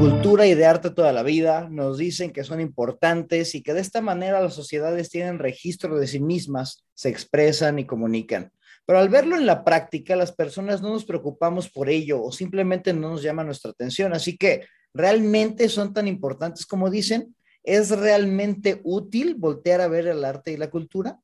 cultura 0.00 0.46
y 0.46 0.54
de 0.54 0.64
arte 0.64 0.88
toda 0.88 1.12
la 1.12 1.22
vida, 1.22 1.68
nos 1.70 1.98
dicen 1.98 2.30
que 2.30 2.42
son 2.42 2.58
importantes 2.58 3.54
y 3.54 3.62
que 3.62 3.74
de 3.74 3.82
esta 3.82 4.00
manera 4.00 4.40
las 4.40 4.54
sociedades 4.54 5.10
tienen 5.10 5.38
registro 5.38 5.98
de 5.98 6.06
sí 6.06 6.20
mismas, 6.20 6.86
se 6.94 7.10
expresan 7.10 7.78
y 7.78 7.84
comunican. 7.84 8.50
Pero 8.86 8.98
al 8.98 9.10
verlo 9.10 9.36
en 9.36 9.44
la 9.44 9.62
práctica, 9.62 10.16
las 10.16 10.32
personas 10.32 10.80
no 10.80 10.88
nos 10.88 11.04
preocupamos 11.04 11.68
por 11.68 11.90
ello 11.90 12.22
o 12.22 12.32
simplemente 12.32 12.94
no 12.94 13.10
nos 13.10 13.22
llama 13.22 13.44
nuestra 13.44 13.72
atención. 13.72 14.14
Así 14.14 14.38
que, 14.38 14.64
¿realmente 14.94 15.68
son 15.68 15.92
tan 15.92 16.08
importantes 16.08 16.64
como 16.64 16.88
dicen? 16.88 17.36
¿Es 17.62 17.90
realmente 17.90 18.80
útil 18.84 19.34
voltear 19.34 19.82
a 19.82 19.88
ver 19.88 20.06
el 20.06 20.24
arte 20.24 20.50
y 20.50 20.56
la 20.56 20.70
cultura? 20.70 21.20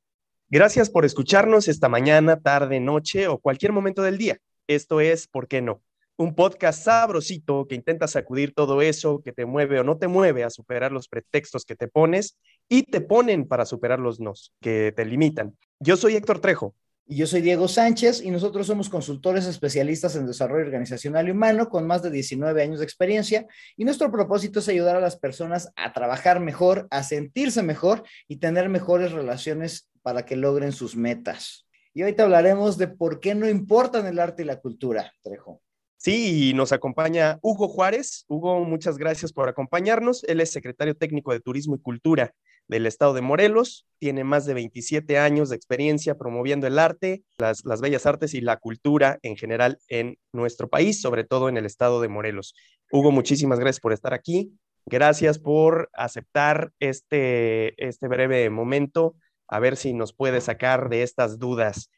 Gracias 0.51 0.91
por 0.91 1.07
escucharnos 1.07 1.67
esta 1.69 1.89
mañana, 1.89 2.41
tarde, 2.41 2.79
noche 2.79 3.27
o 3.27 3.39
cualquier 3.39 3.73
momento 3.73 4.03
del 4.03 4.19
día. 4.19 4.37
Esto 4.67 5.01
es 5.01 5.29
¿Por 5.29 5.49
qué 5.49 5.63
no? 5.63 5.81
Un 6.19 6.35
podcast 6.35 6.83
sabrosito 6.83 7.67
que 7.67 7.75
intenta 7.75 8.09
sacudir 8.09 8.55
todo 8.55 8.81
eso 8.81 9.21
que 9.23 9.33
te 9.33 9.45
mueve 9.45 9.81
o 9.81 9.85
no 9.85 9.99
te 9.99 10.09
mueve 10.09 10.45
a 10.45 10.51
superar 10.51 10.91
los 10.91 11.09
pretextos 11.09 11.65
que 11.65 11.77
te 11.77 11.89
pones 11.89 12.39
y 12.69 12.85
te 12.85 13.01
ponen 13.01 13.47
para 13.47 13.67
superar 13.67 13.99
los 13.99 14.19
nos 14.19 14.53
que 14.61 14.93
te 14.97 15.05
limitan. 15.05 15.57
Yo 15.79 15.97
soy 15.97 16.17
Héctor 16.17 16.41
Trejo. 16.41 16.75
Y 17.09 17.19
yo 17.19 17.27
soy 17.29 17.41
Diego 17.41 17.69
Sánchez 17.69 18.21
y 18.21 18.33
nosotros 18.33 18.67
somos 18.67 18.89
consultores 18.89 19.47
especialistas 19.47 20.17
en 20.17 20.27
desarrollo 20.27 20.65
organizacional 20.65 21.29
y 21.29 21.31
humano 21.31 21.69
con 21.69 21.87
más 21.87 22.03
de 22.03 22.11
19 22.11 22.61
años 22.61 22.81
de 22.81 22.85
experiencia 22.85 23.47
y 23.77 23.85
nuestro 23.85 24.11
propósito 24.11 24.59
es 24.59 24.69
ayudar 24.69 24.97
a 24.97 25.01
las 25.01 25.17
personas 25.17 25.71
a 25.77 25.93
trabajar 25.93 26.41
mejor, 26.41 26.89
a 26.91 27.05
sentirse 27.05 27.63
mejor 27.63 28.03
y 28.27 28.39
tener 28.39 28.69
mejores 28.69 29.13
relaciones 29.13 29.89
para 30.03 30.25
que 30.25 30.35
logren 30.35 30.73
sus 30.73 30.97
metas. 30.97 31.69
Y 31.95 32.03
hoy 32.03 32.13
te 32.13 32.23
hablaremos 32.23 32.77
de 32.77 32.89
por 32.89 33.21
qué 33.21 33.37
no 33.37 33.49
importan 33.49 34.07
el 34.07 34.19
arte 34.19 34.43
y 34.43 34.47
la 34.47 34.61
cultura, 34.61 35.13
Trejo. 35.23 35.63
Sí, 35.97 36.53
nos 36.55 36.73
acompaña 36.73 37.39
Hugo 37.43 37.69
Juárez. 37.69 38.25
Hugo, 38.29 38.65
muchas 38.65 38.99
gracias 38.99 39.33
por 39.33 39.49
acompañarnos. 39.49 40.25
Él 40.25 40.41
es 40.41 40.53
secretario 40.53 40.97
técnico 40.97 41.33
de 41.33 41.41
Turismo 41.41 41.77
y 41.77 41.81
Cultura 41.81 42.35
del 42.69 42.87
estado 42.87 43.15
de 43.15 43.23
Morelos. 43.23 43.87
Tiene 43.99 44.23
más 44.23 44.47
de 44.47 44.55
27 44.55 45.19
años 45.19 45.49
de 45.49 45.57
experiencia 45.57 46.17
promoviendo 46.17 46.67
el 46.67 46.79
arte, 46.79 47.23
las, 47.39 47.65
las 47.65 47.81
bellas 47.81 48.07
artes 48.07 48.35
y 48.35 48.41
la 48.41 48.59
cultura 48.59 49.19
en 49.23 49.37
general 49.37 49.79
en 49.89 50.19
nuestro 50.33 50.69
país, 50.69 51.01
sobre 51.01 51.25
todo 51.25 51.49
en 51.49 51.57
el 51.57 51.67
estado 51.67 52.01
de 52.01 52.09
Morelos. 52.09 52.55
Hugo, 52.93 53.11
muchísimas 53.11 53.59
gracias 53.59 53.81
por 53.81 53.93
estar 53.93 54.15
aquí. 54.15 54.53
Gracias 54.89 55.41
por 55.41 55.91
aceptar 55.95 56.71
este, 56.79 57.75
este 57.85 58.07
breve 58.07 58.49
momento, 58.51 59.17
a 59.49 59.59
ver 59.59 59.77
si 59.77 59.93
nos 59.93 60.13
puede 60.13 60.41
sacar 60.41 60.89
de 60.89 61.03
estas 61.03 61.41
dudas, 61.41 61.91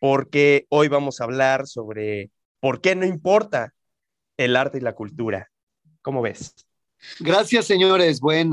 porque 0.00 0.64
hoy 0.70 0.88
vamos 0.88 1.20
a 1.20 1.24
hablar 1.24 1.66
sobre 1.66 2.30
¿Por 2.64 2.80
qué 2.80 2.96
no 2.96 3.04
importa 3.04 3.74
el 4.38 4.56
arte 4.56 4.78
y 4.78 4.80
la 4.80 4.94
cultura? 4.94 5.52
¿Cómo 6.00 6.22
ves? 6.22 6.54
Gracias, 7.20 7.66
señores. 7.66 8.20
Buen, 8.20 8.52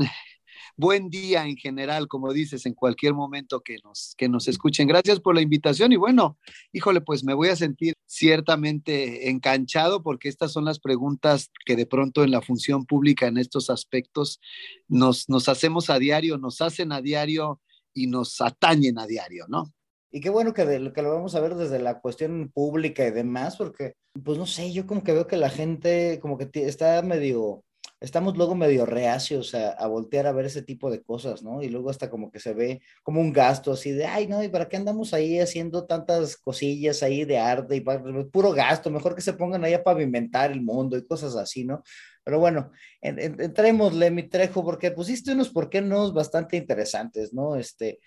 buen 0.76 1.08
día 1.08 1.46
en 1.46 1.56
general, 1.56 2.08
como 2.08 2.30
dices, 2.34 2.66
en 2.66 2.74
cualquier 2.74 3.14
momento 3.14 3.62
que 3.62 3.78
nos, 3.82 4.14
que 4.18 4.28
nos 4.28 4.48
escuchen. 4.48 4.86
Gracias 4.86 5.18
por 5.18 5.34
la 5.34 5.40
invitación 5.40 5.92
y 5.92 5.96
bueno, 5.96 6.36
híjole, 6.74 7.00
pues 7.00 7.24
me 7.24 7.32
voy 7.32 7.48
a 7.48 7.56
sentir 7.56 7.94
ciertamente 8.04 9.30
enganchado 9.30 10.02
porque 10.02 10.28
estas 10.28 10.52
son 10.52 10.66
las 10.66 10.78
preguntas 10.78 11.50
que 11.64 11.74
de 11.74 11.86
pronto 11.86 12.22
en 12.22 12.32
la 12.32 12.42
función 12.42 12.84
pública 12.84 13.28
en 13.28 13.38
estos 13.38 13.70
aspectos 13.70 14.42
nos, 14.88 15.30
nos 15.30 15.48
hacemos 15.48 15.88
a 15.88 15.98
diario, 15.98 16.36
nos 16.36 16.60
hacen 16.60 16.92
a 16.92 17.00
diario 17.00 17.62
y 17.94 18.08
nos 18.08 18.42
atañen 18.42 18.98
a 18.98 19.06
diario, 19.06 19.46
¿no? 19.48 19.72
Y 20.14 20.20
qué 20.20 20.28
bueno 20.28 20.52
que, 20.52 20.92
que 20.94 21.02
lo 21.02 21.10
vamos 21.10 21.34
a 21.34 21.40
ver 21.40 21.54
desde 21.54 21.78
la 21.78 21.98
cuestión 22.00 22.50
pública 22.52 23.06
y 23.06 23.10
demás, 23.10 23.56
porque, 23.56 23.94
pues 24.22 24.36
no 24.36 24.44
sé, 24.44 24.70
yo 24.70 24.86
como 24.86 25.02
que 25.02 25.14
veo 25.14 25.26
que 25.26 25.38
la 25.38 25.48
gente 25.48 26.18
como 26.20 26.36
que 26.36 26.50
está 26.66 27.00
medio, 27.00 27.64
estamos 27.98 28.36
luego 28.36 28.54
medio 28.54 28.84
reacios 28.84 29.54
a, 29.54 29.70
a, 29.70 29.86
voltear 29.86 30.26
a 30.26 30.32
ver 30.32 30.44
ese 30.44 30.60
tipo 30.60 30.90
de 30.90 31.02
cosas, 31.02 31.42
¿no? 31.42 31.62
Y 31.62 31.70
luego 31.70 31.88
hasta 31.88 32.10
como 32.10 32.30
que 32.30 32.40
se 32.40 32.52
ve 32.52 32.82
como 33.02 33.22
un 33.22 33.32
gasto 33.32 33.72
así 33.72 33.90
de, 33.90 34.04
ay, 34.04 34.26
no, 34.26 34.42
¿y 34.44 34.50
para 34.50 34.68
qué 34.68 34.76
andamos 34.76 35.14
ahí 35.14 35.40
haciendo 35.40 35.86
tantas 35.86 36.36
cosillas 36.36 37.02
ahí 37.02 37.24
de 37.24 37.38
arte 37.38 37.76
y 37.76 37.80
para, 37.80 38.02
puro 38.30 38.52
gasto? 38.52 38.90
Mejor 38.90 39.14
que 39.14 39.22
se 39.22 39.32
pongan 39.32 39.64
ahí 39.64 39.72
a 39.72 39.82
pavimentar 39.82 40.52
el 40.52 40.60
mundo 40.60 40.98
y 40.98 41.06
cosas 41.06 41.36
así, 41.36 41.64
¿no? 41.64 41.82
Pero 42.22 42.38
bueno, 42.38 42.70
en, 43.00 43.18
en, 43.18 43.40
entrémosle, 43.40 44.10
mi 44.10 44.28
trejo, 44.28 44.62
porque 44.62 44.90
pusiste 44.90 45.32
unos 45.32 45.48
por 45.48 45.70
qué 45.70 45.80
no 45.80 46.12
bastante 46.12 46.58
interesantes, 46.58 47.32
¿no? 47.32 47.56
Este, 47.56 47.98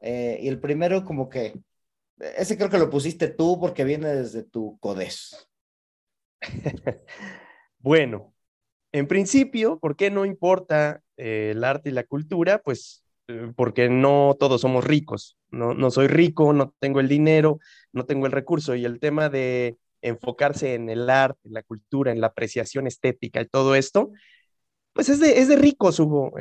eh, 0.00 0.38
y 0.42 0.48
el 0.48 0.60
primero 0.60 1.04
como 1.04 1.28
que, 1.28 1.54
ese 2.36 2.56
creo 2.56 2.70
que 2.70 2.78
lo 2.78 2.90
pusiste 2.90 3.28
tú 3.28 3.58
porque 3.60 3.84
viene 3.84 4.08
desde 4.08 4.42
tu 4.42 4.78
CODES. 4.80 5.48
bueno, 7.78 8.34
en 8.92 9.06
principio, 9.06 9.78
¿por 9.78 9.96
qué 9.96 10.10
no 10.10 10.24
importa 10.24 11.02
eh, 11.16 11.52
el 11.52 11.64
arte 11.64 11.90
y 11.90 11.92
la 11.92 12.04
cultura? 12.04 12.58
Pues 12.58 13.04
eh, 13.28 13.52
porque 13.56 13.88
no 13.88 14.36
todos 14.38 14.60
somos 14.60 14.84
ricos. 14.84 15.36
No, 15.50 15.74
no 15.74 15.90
soy 15.90 16.08
rico, 16.08 16.52
no 16.52 16.74
tengo 16.78 17.00
el 17.00 17.08
dinero, 17.08 17.58
no 17.92 18.04
tengo 18.04 18.26
el 18.26 18.32
recurso. 18.32 18.74
Y 18.74 18.84
el 18.84 19.00
tema 19.00 19.28
de 19.28 19.76
enfocarse 20.02 20.74
en 20.74 20.88
el 20.90 21.10
arte, 21.10 21.40
en 21.44 21.54
la 21.54 21.62
cultura, 21.62 22.12
en 22.12 22.20
la 22.20 22.28
apreciación 22.28 22.86
estética 22.86 23.40
y 23.40 23.46
todo 23.46 23.74
esto, 23.74 24.12
pues 24.92 25.08
es 25.08 25.20
de, 25.20 25.38
es 25.40 25.48
de 25.48 25.56
ricos, 25.56 25.98
Hugo. 26.00 26.32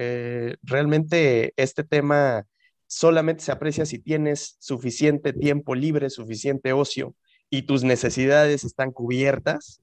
realmente 0.63 1.53
este 1.57 1.84
tema 1.84 2.45
solamente 2.88 3.44
se 3.44 3.52
aprecia 3.52 3.86
si 3.86 4.00
tienes 4.00 4.58
suficiente 4.59 5.34
tiempo 5.34 5.75
libre, 5.75 6.09
suficiente 6.09 6.74
ocio 6.74 7.16
y 7.50 7.64
tus 7.64 7.84
necesidades 7.84 8.64
están 8.64 8.92
cubiertas 8.92 9.81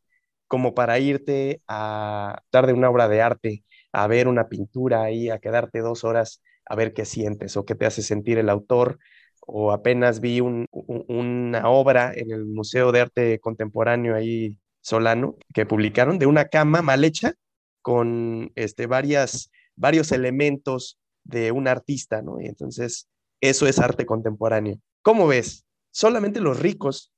como 0.48 0.75
para 0.75 0.98
irte 0.98 1.62
a 1.69 2.42
dar 2.53 2.66
de 2.66 2.72
una 2.72 2.91
obra 2.91 3.09
de 3.09 3.22
arte, 3.22 3.65
a 3.92 4.06
ver 4.06 4.28
una 4.28 4.48
pintura 4.48 5.03
ahí, 5.03 5.31
a 5.31 5.38
quedarte 5.38 5.81
dos 5.81 6.04
horas 6.04 6.42
a 6.66 6.76
ver 6.76 6.94
qué 6.94 7.04
sientes 7.04 7.56
o 7.56 7.65
qué 7.65 7.75
te 7.75 7.87
hace 7.87 8.03
sentir 8.03 8.38
el 8.38 8.48
autor. 8.48 8.98
O 9.47 9.72
apenas 9.72 10.21
vi 10.21 10.41
una 10.41 11.69
obra 11.69 12.12
en 12.15 12.31
el 12.31 12.47
Museo 12.47 12.92
de 12.92 13.03
Arte 13.03 13.38
Contemporáneo 13.41 14.15
ahí 14.15 14.56
Solano 14.81 15.36
que 15.53 15.66
publicaron 15.66 16.19
de 16.19 16.26
una 16.26 16.47
cama 16.47 16.81
mal 16.82 17.04
hecha 17.04 17.34
con 17.82 18.53
este, 18.54 18.86
varias, 18.86 19.50
varios 19.76 20.12
elementos 20.12 20.98
de 21.24 21.52
un 21.52 21.68
artista, 21.68 22.22
¿no? 22.22 22.40
Y 22.40 22.46
entonces 22.46 23.08
eso 23.40 23.66
es 23.66 23.78
arte 23.78 24.06
contemporáneo. 24.06 24.78
¿Cómo 25.02 25.26
ves? 25.26 25.64
Solamente 25.90 26.40
los 26.40 26.60
ricos 26.60 27.12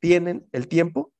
tienen 0.00 0.46
el 0.52 0.68
tiempo, 0.68 1.12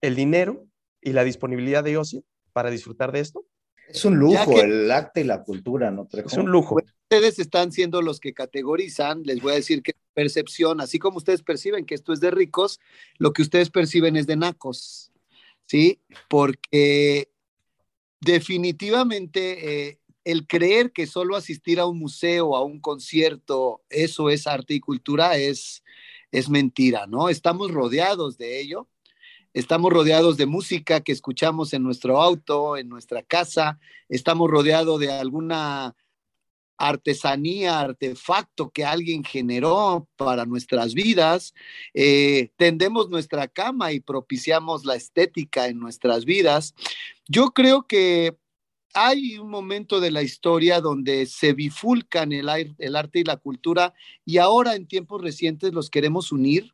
el 0.00 0.16
dinero 0.16 0.66
y 1.00 1.12
la 1.12 1.24
disponibilidad 1.24 1.84
de 1.84 1.98
ocio 1.98 2.24
para 2.52 2.70
disfrutar 2.70 3.12
de 3.12 3.20
esto. 3.20 3.44
Es 3.88 4.04
un 4.04 4.16
lujo 4.16 4.60
el 4.60 4.90
arte 4.90 5.20
y 5.20 5.24
la 5.24 5.42
cultura, 5.42 5.90
¿no? 5.90 6.08
Es 6.12 6.32
un 6.34 6.50
lujo. 6.50 6.76
Ustedes 7.10 7.38
están 7.38 7.70
siendo 7.70 8.00
los 8.00 8.18
que 8.18 8.32
categorizan, 8.32 9.22
les 9.24 9.42
voy 9.42 9.52
a 9.52 9.56
decir 9.56 9.82
que 9.82 9.94
percepción, 10.14 10.80
así 10.80 10.98
como 10.98 11.18
ustedes 11.18 11.42
perciben 11.42 11.84
que 11.84 11.94
esto 11.94 12.12
es 12.12 12.20
de 12.20 12.30
ricos, 12.30 12.80
lo 13.18 13.32
que 13.32 13.42
ustedes 13.42 13.70
perciben 13.70 14.16
es 14.16 14.26
de 14.26 14.36
nacos, 14.36 15.12
¿sí? 15.66 16.00
Porque 16.28 17.30
definitivamente 18.20 19.88
eh, 19.88 20.00
el 20.24 20.46
creer 20.46 20.92
que 20.92 21.06
solo 21.06 21.36
asistir 21.36 21.78
a 21.80 21.86
un 21.86 21.98
museo, 21.98 22.56
a 22.56 22.62
un 22.62 22.80
concierto, 22.80 23.82
eso 23.90 24.30
es 24.30 24.46
arte 24.46 24.74
y 24.74 24.80
cultura, 24.80 25.36
es, 25.36 25.82
es 26.32 26.48
mentira, 26.48 27.06
¿no? 27.06 27.28
Estamos 27.28 27.70
rodeados 27.70 28.38
de 28.38 28.60
ello. 28.60 28.88
Estamos 29.52 29.92
rodeados 29.92 30.36
de 30.36 30.46
música 30.46 31.00
que 31.00 31.12
escuchamos 31.12 31.72
en 31.74 31.84
nuestro 31.84 32.20
auto, 32.20 32.76
en 32.76 32.88
nuestra 32.88 33.22
casa. 33.22 33.78
Estamos 34.08 34.50
rodeados 34.50 34.98
de 34.98 35.12
alguna 35.12 35.94
artesanía, 36.76 37.78
artefacto 37.78 38.70
que 38.70 38.84
alguien 38.84 39.22
generó 39.22 40.08
para 40.16 40.44
nuestras 40.44 40.94
vidas. 40.94 41.54
Eh, 41.92 42.50
tendemos 42.56 43.10
nuestra 43.10 43.46
cama 43.46 43.92
y 43.92 44.00
propiciamos 44.00 44.84
la 44.84 44.96
estética 44.96 45.68
en 45.68 45.78
nuestras 45.78 46.24
vidas. 46.24 46.74
Yo 47.28 47.52
creo 47.52 47.86
que 47.86 48.36
hay 48.94 49.38
un 49.38 49.50
momento 49.50 50.00
de 50.00 50.12
la 50.12 50.22
historia 50.22 50.80
donde 50.80 51.26
se 51.26 51.52
bifulcan 51.52 52.32
el, 52.32 52.48
arte 52.48 53.18
y 53.18 53.24
la 53.24 53.36
cultura 53.36 53.92
y 54.24 54.38
ahora 54.38 54.76
en 54.76 54.86
tiempos 54.86 55.20
recientes 55.20 55.74
los 55.74 55.90
queremos 55.90 56.30
unir. 56.30 56.72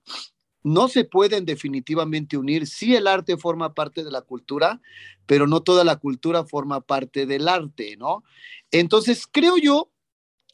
No 0.62 0.88
se 0.88 1.04
pueden 1.04 1.46
definitivamente 1.46 2.36
unir. 2.36 2.66
Sí, 2.66 2.94
el 2.94 3.06
arte 3.06 3.38
forma 3.38 3.72
parte 3.72 4.04
de 4.04 4.10
la 4.10 4.20
cultura, 4.20 4.82
pero 5.24 5.46
no 5.46 5.62
toda 5.62 5.82
la 5.84 5.96
cultura 5.96 6.44
forma 6.44 6.82
parte 6.82 7.24
del 7.24 7.48
arte, 7.48 7.96
¿no? 7.96 8.22
Entonces, 8.70 9.26
creo 9.26 9.56
yo 9.56 9.90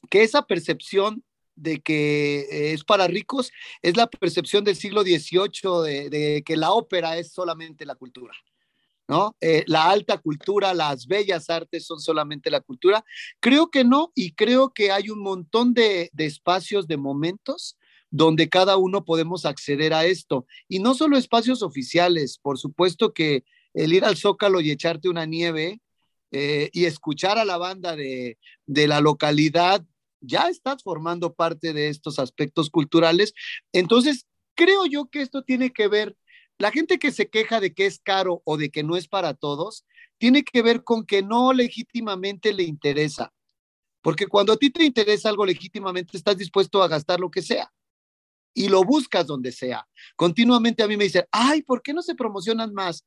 que 0.08 0.22
esa 0.22 0.46
percepción 0.46 1.24
de 1.56 1.80
que 1.80 2.72
es 2.72 2.84
para 2.84 3.08
ricos 3.08 3.50
es 3.82 3.96
la 3.96 4.06
percepción 4.06 4.62
del 4.62 4.76
siglo 4.76 5.02
XVIII 5.02 6.10
de 6.10 6.42
que 6.46 6.56
la 6.56 6.70
ópera 6.70 7.18
es 7.18 7.32
solamente 7.32 7.84
la 7.84 7.96
cultura. 7.96 8.34
¿No? 9.08 9.37
Eh, 9.41 9.64
la 9.67 9.91
alta 9.91 10.19
cultura, 10.19 10.75
las 10.75 11.06
bellas 11.06 11.49
artes 11.50 11.87
son 11.87 12.00
solamente 12.00 12.50
la 12.50 12.61
cultura. 12.61 13.05
Creo 13.41 13.70
que 13.70 13.85
no, 13.85 14.12
y 14.14 14.32
creo 14.32 14.73
que 14.73 14.91
hay 14.91 15.11
un 15.11 15.20
montón 15.20 15.75
de, 15.75 16.11
de 16.12 16.26
espacios, 16.26 16.87
de 16.87 16.97
momentos 16.97 17.76
donde 18.11 18.49
cada 18.49 18.76
uno 18.76 19.05
podemos 19.05 19.44
acceder 19.44 19.93
a 19.93 20.06
esto. 20.06 20.47
Y 20.69 20.79
no 20.79 20.94
solo 20.94 21.17
espacios 21.17 21.62
oficiales, 21.62 22.38
por 22.38 22.58
supuesto 22.58 23.12
que 23.12 23.44
el 23.75 23.93
ir 23.93 24.05
al 24.05 24.17
Zócalo 24.17 24.61
y 24.61 24.70
echarte 24.70 25.09
una 25.09 25.26
nieve 25.26 25.81
eh, 26.32 26.70
y 26.73 26.87
escuchar 26.87 27.38
a 27.38 27.44
la 27.44 27.59
banda 27.59 27.94
de, 27.94 28.38
de 28.67 28.88
la 28.88 29.00
localidad, 29.00 29.85
ya 30.20 30.49
estás 30.49 30.82
formando 30.82 31.35
parte 31.35 31.73
de 31.73 31.88
estos 31.88 32.19
aspectos 32.19 32.70
culturales. 32.70 33.35
Entonces, 33.73 34.26
creo 34.55 34.87
yo 34.87 35.06
que 35.06 35.20
esto 35.20 35.43
tiene 35.43 35.73
que 35.73 35.88
ver, 35.88 36.17
la 36.58 36.70
gente 36.70 36.99
que 36.99 37.12
se 37.12 37.29
queja 37.29 37.61
de 37.61 37.75
que 37.75 37.87
es 37.87 37.99
caro 37.99 38.43
o 38.44 38.56
de 38.56 38.70
que 38.70 38.82
no 38.82 38.97
es 38.97 39.08
para 39.08 39.35
todos, 39.35 39.85
tiene 40.19 40.43
que 40.43 40.62
ver 40.62 40.85
con 40.85 41.05
que 41.05 41.23
no 41.23 41.53
legítimamente 41.53 42.53
le 42.53 42.62
interesa. 42.62 43.32
Porque 44.03 44.26
cuando 44.26 44.53
a 44.53 44.56
ti 44.56 44.70
te 44.70 44.85
interesa 44.85 45.29
algo 45.29 45.44
legítimamente, 45.44 46.17
estás 46.17 46.37
dispuesto 46.37 46.82
a 46.82 46.88
gastar 46.88 47.20
lo 47.20 47.31
que 47.31 47.43
sea 47.43 47.73
y 48.55 48.69
lo 48.69 48.85
buscas 48.85 49.26
donde 49.26 49.53
sea. 49.53 49.87
Continuamente 50.17 50.82
a 50.82 50.88
mí 50.88 50.97
me 50.97 51.05
dicen, 51.05 51.26
ay, 51.31 51.62
¿por 51.62 51.82
qué 51.82 51.93
no 51.93 52.03
se 52.03 52.14
promocionan 52.14 52.73
más? 52.73 53.05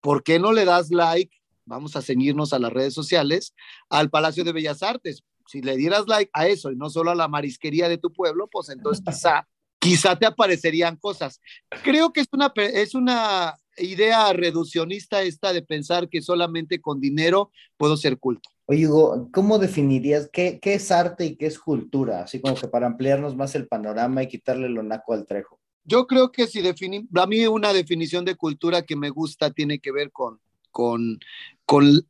¿Por 0.00 0.24
qué 0.24 0.38
no 0.38 0.52
le 0.52 0.64
das 0.64 0.90
like? 0.90 1.36
Vamos 1.64 1.94
a 1.94 2.02
ceñirnos 2.02 2.52
a 2.52 2.58
las 2.58 2.72
redes 2.72 2.94
sociales, 2.94 3.54
al 3.90 4.10
Palacio 4.10 4.42
de 4.42 4.52
Bellas 4.52 4.82
Artes. 4.82 5.22
Si 5.46 5.62
le 5.62 5.76
dieras 5.76 6.08
like 6.08 6.30
a 6.32 6.48
eso 6.48 6.72
y 6.72 6.76
no 6.76 6.90
solo 6.90 7.10
a 7.10 7.14
la 7.14 7.28
marisquería 7.28 7.88
de 7.88 7.98
tu 7.98 8.12
pueblo, 8.12 8.48
pues 8.50 8.70
entonces 8.70 9.04
quizá, 9.06 9.48
quizá 9.78 10.16
te 10.16 10.26
aparecerían 10.26 10.96
cosas. 10.96 11.40
Creo 11.82 12.12
que 12.12 12.20
es 12.20 12.28
una, 12.32 12.52
es 12.56 12.94
una 12.94 13.54
idea 13.76 14.32
reduccionista 14.32 15.22
esta 15.22 15.52
de 15.52 15.62
pensar 15.62 16.08
que 16.08 16.22
solamente 16.22 16.80
con 16.80 17.00
dinero 17.00 17.50
puedo 17.76 17.96
ser 17.96 18.18
culto. 18.18 18.48
Oye, 18.66 18.86
Hugo, 18.86 19.30
¿cómo 19.32 19.58
definirías 19.58 20.28
qué, 20.30 20.58
qué, 20.60 20.74
es 20.74 20.90
arte 20.90 21.24
y 21.24 21.36
qué 21.36 21.46
es 21.46 21.58
cultura? 21.58 22.22
Así 22.22 22.40
como 22.40 22.54
que 22.54 22.68
para 22.68 22.86
ampliarnos 22.86 23.34
más 23.34 23.54
el 23.54 23.66
panorama 23.66 24.22
y 24.22 24.28
quitarle 24.28 24.68
lo 24.68 24.82
naco 24.82 25.14
al 25.14 25.26
trejo. 25.26 25.58
Yo 25.84 26.06
creo 26.06 26.30
que 26.30 26.46
si 26.46 26.60
definimos, 26.60 27.08
a 27.14 27.26
mí 27.26 27.46
una 27.46 27.72
definición 27.72 28.26
de 28.26 28.34
cultura 28.34 28.82
que 28.82 28.94
me 28.94 29.08
gusta 29.08 29.52
tiene 29.52 29.78
que 29.78 29.90
ver 29.90 30.12
con, 30.12 30.38
con, 30.70 31.18
con, 31.64 32.06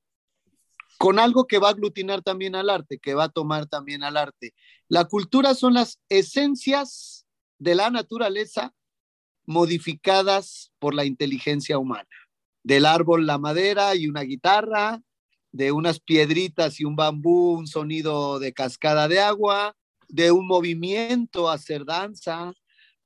con 0.98 1.20
algo 1.20 1.46
que 1.46 1.58
va 1.58 1.68
a 1.68 1.72
aglutinar 1.72 2.22
también 2.22 2.56
al 2.56 2.70
arte, 2.70 2.98
que 2.98 3.14
va 3.14 3.24
a 3.24 3.28
tomar 3.28 3.66
también 3.66 4.02
al 4.02 4.16
arte. 4.16 4.52
La 4.88 5.04
cultura 5.04 5.54
son 5.54 5.74
las 5.74 6.00
esencias 6.08 7.17
de 7.58 7.74
la 7.74 7.90
naturaleza 7.90 8.74
modificadas 9.46 10.72
por 10.78 10.94
la 10.94 11.04
inteligencia 11.04 11.78
humana. 11.78 12.08
Del 12.62 12.86
árbol 12.86 13.26
la 13.26 13.38
madera 13.38 13.94
y 13.94 14.08
una 14.08 14.22
guitarra, 14.22 15.02
de 15.52 15.72
unas 15.72 16.00
piedritas 16.00 16.80
y 16.80 16.84
un 16.84 16.96
bambú, 16.96 17.52
un 17.52 17.66
sonido 17.66 18.38
de 18.38 18.52
cascada 18.52 19.08
de 19.08 19.20
agua, 19.20 19.74
de 20.08 20.30
un 20.30 20.46
movimiento 20.46 21.50
hacer 21.50 21.84
danza, 21.84 22.52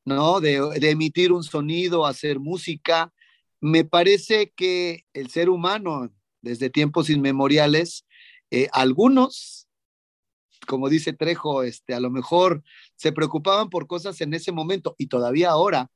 ¿no? 0.04 0.40
De, 0.40 0.56
emitir 0.82 1.32
un 1.32 1.44
sonido, 1.44 2.06
hacer 2.06 2.40
música. 2.40 3.12
Me 3.60 3.84
parece 3.84 4.52
que 4.56 5.04
el 5.12 5.30
ser 5.30 5.48
humano, 5.48 6.12
desde 6.40 6.70
tiempos 6.70 7.10
inmemoriales, 7.10 8.04
eh, 8.50 8.68
algunos, 8.72 9.61
como 10.66 10.88
dice 10.88 11.12
Trejo, 11.12 11.62
este, 11.62 11.94
a 11.94 12.00
lo 12.00 12.10
mejor 12.10 12.62
se 12.96 13.12
preocupaban 13.12 13.68
por 13.70 13.86
cosas 13.86 14.20
en 14.20 14.34
ese 14.34 14.52
momento 14.52 14.94
y 14.98 15.06
todavía 15.06 15.50
ahora 15.50 15.90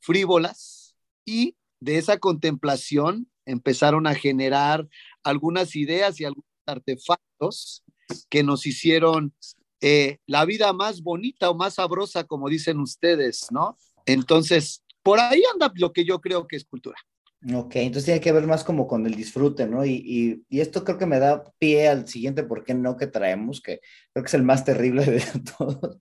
frívolas 0.00 0.94
y 1.24 1.56
de 1.80 1.98
esa 1.98 2.18
contemplación 2.18 3.28
empezaron 3.44 4.06
a 4.06 4.14
generar 4.14 4.88
algunas 5.22 5.74
ideas 5.76 6.20
y 6.20 6.24
algunos 6.24 6.46
artefactos 6.66 7.82
que 8.28 8.42
nos 8.42 8.66
hicieron 8.66 9.34
eh, 9.80 10.18
la 10.26 10.44
vida 10.44 10.72
más 10.72 11.02
bonita 11.02 11.50
o 11.50 11.54
más 11.56 11.74
sabrosa, 11.74 12.24
como 12.24 12.48
dicen 12.48 12.78
ustedes, 12.78 13.48
¿no? 13.50 13.76
Entonces, 14.06 14.84
por 15.02 15.18
ahí 15.18 15.42
anda 15.52 15.72
lo 15.74 15.92
que 15.92 16.04
yo 16.04 16.20
creo 16.20 16.46
que 16.46 16.56
es 16.56 16.64
cultura. 16.64 16.96
Ok, 17.44 17.74
entonces 17.74 18.04
tiene 18.04 18.20
que 18.20 18.30
ver 18.30 18.46
más 18.46 18.62
como 18.62 18.86
con 18.86 19.04
el 19.04 19.16
disfrute, 19.16 19.66
¿no? 19.66 19.84
Y, 19.84 20.44
y, 20.48 20.60
esto 20.60 20.84
creo 20.84 20.96
que 20.96 21.06
me 21.06 21.18
da 21.18 21.42
pie 21.58 21.88
al 21.88 22.06
siguiente 22.06 22.44
por 22.44 22.62
qué 22.62 22.72
no 22.72 22.96
que 22.96 23.08
traemos, 23.08 23.60
que 23.60 23.80
creo 24.12 24.22
que 24.22 24.28
es 24.28 24.34
el 24.34 24.44
más 24.44 24.64
terrible 24.64 25.04
de 25.06 25.22
todos. 25.58 25.98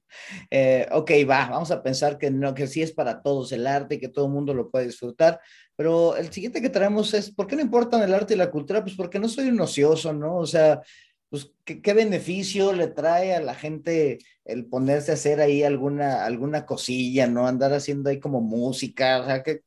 Eh, 0.51 0.87
ok, 0.91 1.09
va, 1.27 1.49
vamos 1.49 1.71
a 1.71 1.81
pensar 1.81 2.19
que 2.19 2.29
no, 2.29 2.53
que 2.53 2.67
sí 2.67 2.83
es 2.83 2.91
para 2.91 3.23
todos 3.23 3.51
el 3.53 3.65
arte 3.65 3.95
y 3.95 3.99
que 3.99 4.09
todo 4.09 4.25
el 4.27 4.31
mundo 4.31 4.53
lo 4.53 4.69
puede 4.69 4.85
disfrutar, 4.85 5.39
pero 5.75 6.15
el 6.15 6.31
siguiente 6.31 6.61
que 6.61 6.69
traemos 6.69 7.11
es, 7.15 7.31
¿por 7.31 7.47
qué 7.47 7.55
no 7.55 7.63
importan 7.63 8.03
el 8.03 8.13
arte 8.13 8.35
y 8.35 8.37
la 8.37 8.51
cultura? 8.51 8.83
Pues 8.83 8.95
porque 8.95 9.17
no 9.17 9.27
soy 9.27 9.47
un 9.49 9.61
ocioso, 9.61 10.13
¿no? 10.13 10.35
O 10.37 10.45
sea, 10.45 10.81
pues, 11.29 11.51
¿qué, 11.65 11.81
¿qué, 11.81 11.93
beneficio 11.93 12.71
le 12.71 12.87
trae 12.87 13.33
a 13.33 13.41
la 13.41 13.55
gente 13.55 14.19
el 14.45 14.67
ponerse 14.67 15.09
a 15.09 15.15
hacer 15.15 15.41
ahí 15.41 15.63
alguna, 15.63 16.23
alguna 16.23 16.67
cosilla, 16.67 17.25
¿no? 17.25 17.47
Andar 17.47 17.73
haciendo 17.73 18.11
ahí 18.11 18.19
como 18.19 18.41
música, 18.41 19.21
o 19.21 19.25
sea, 19.25 19.41
pues, 19.43 19.61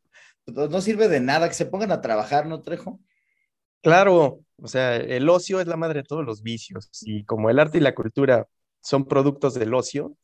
no 0.47 0.81
sirve 0.81 1.09
de 1.09 1.21
nada 1.21 1.49
que 1.49 1.55
se 1.55 1.67
pongan 1.67 1.93
a 1.93 2.01
trabajar, 2.01 2.47
¿no, 2.47 2.63
Trejo? 2.63 3.01
Claro, 3.83 4.41
o 4.57 4.69
sea, 4.69 4.97
el 4.97 5.29
ocio 5.29 5.61
es 5.61 5.67
la 5.67 5.77
madre 5.77 6.01
de 6.01 6.07
todos 6.07 6.25
los 6.25 6.43
vicios 6.43 6.89
y 7.03 7.25
como 7.25 7.51
el 7.51 7.59
arte 7.59 7.79
y 7.79 7.83
la 7.83 7.95
cultura 7.95 8.47
son 8.81 9.07
productos 9.07 9.55
del 9.55 9.75
ocio, 9.75 10.17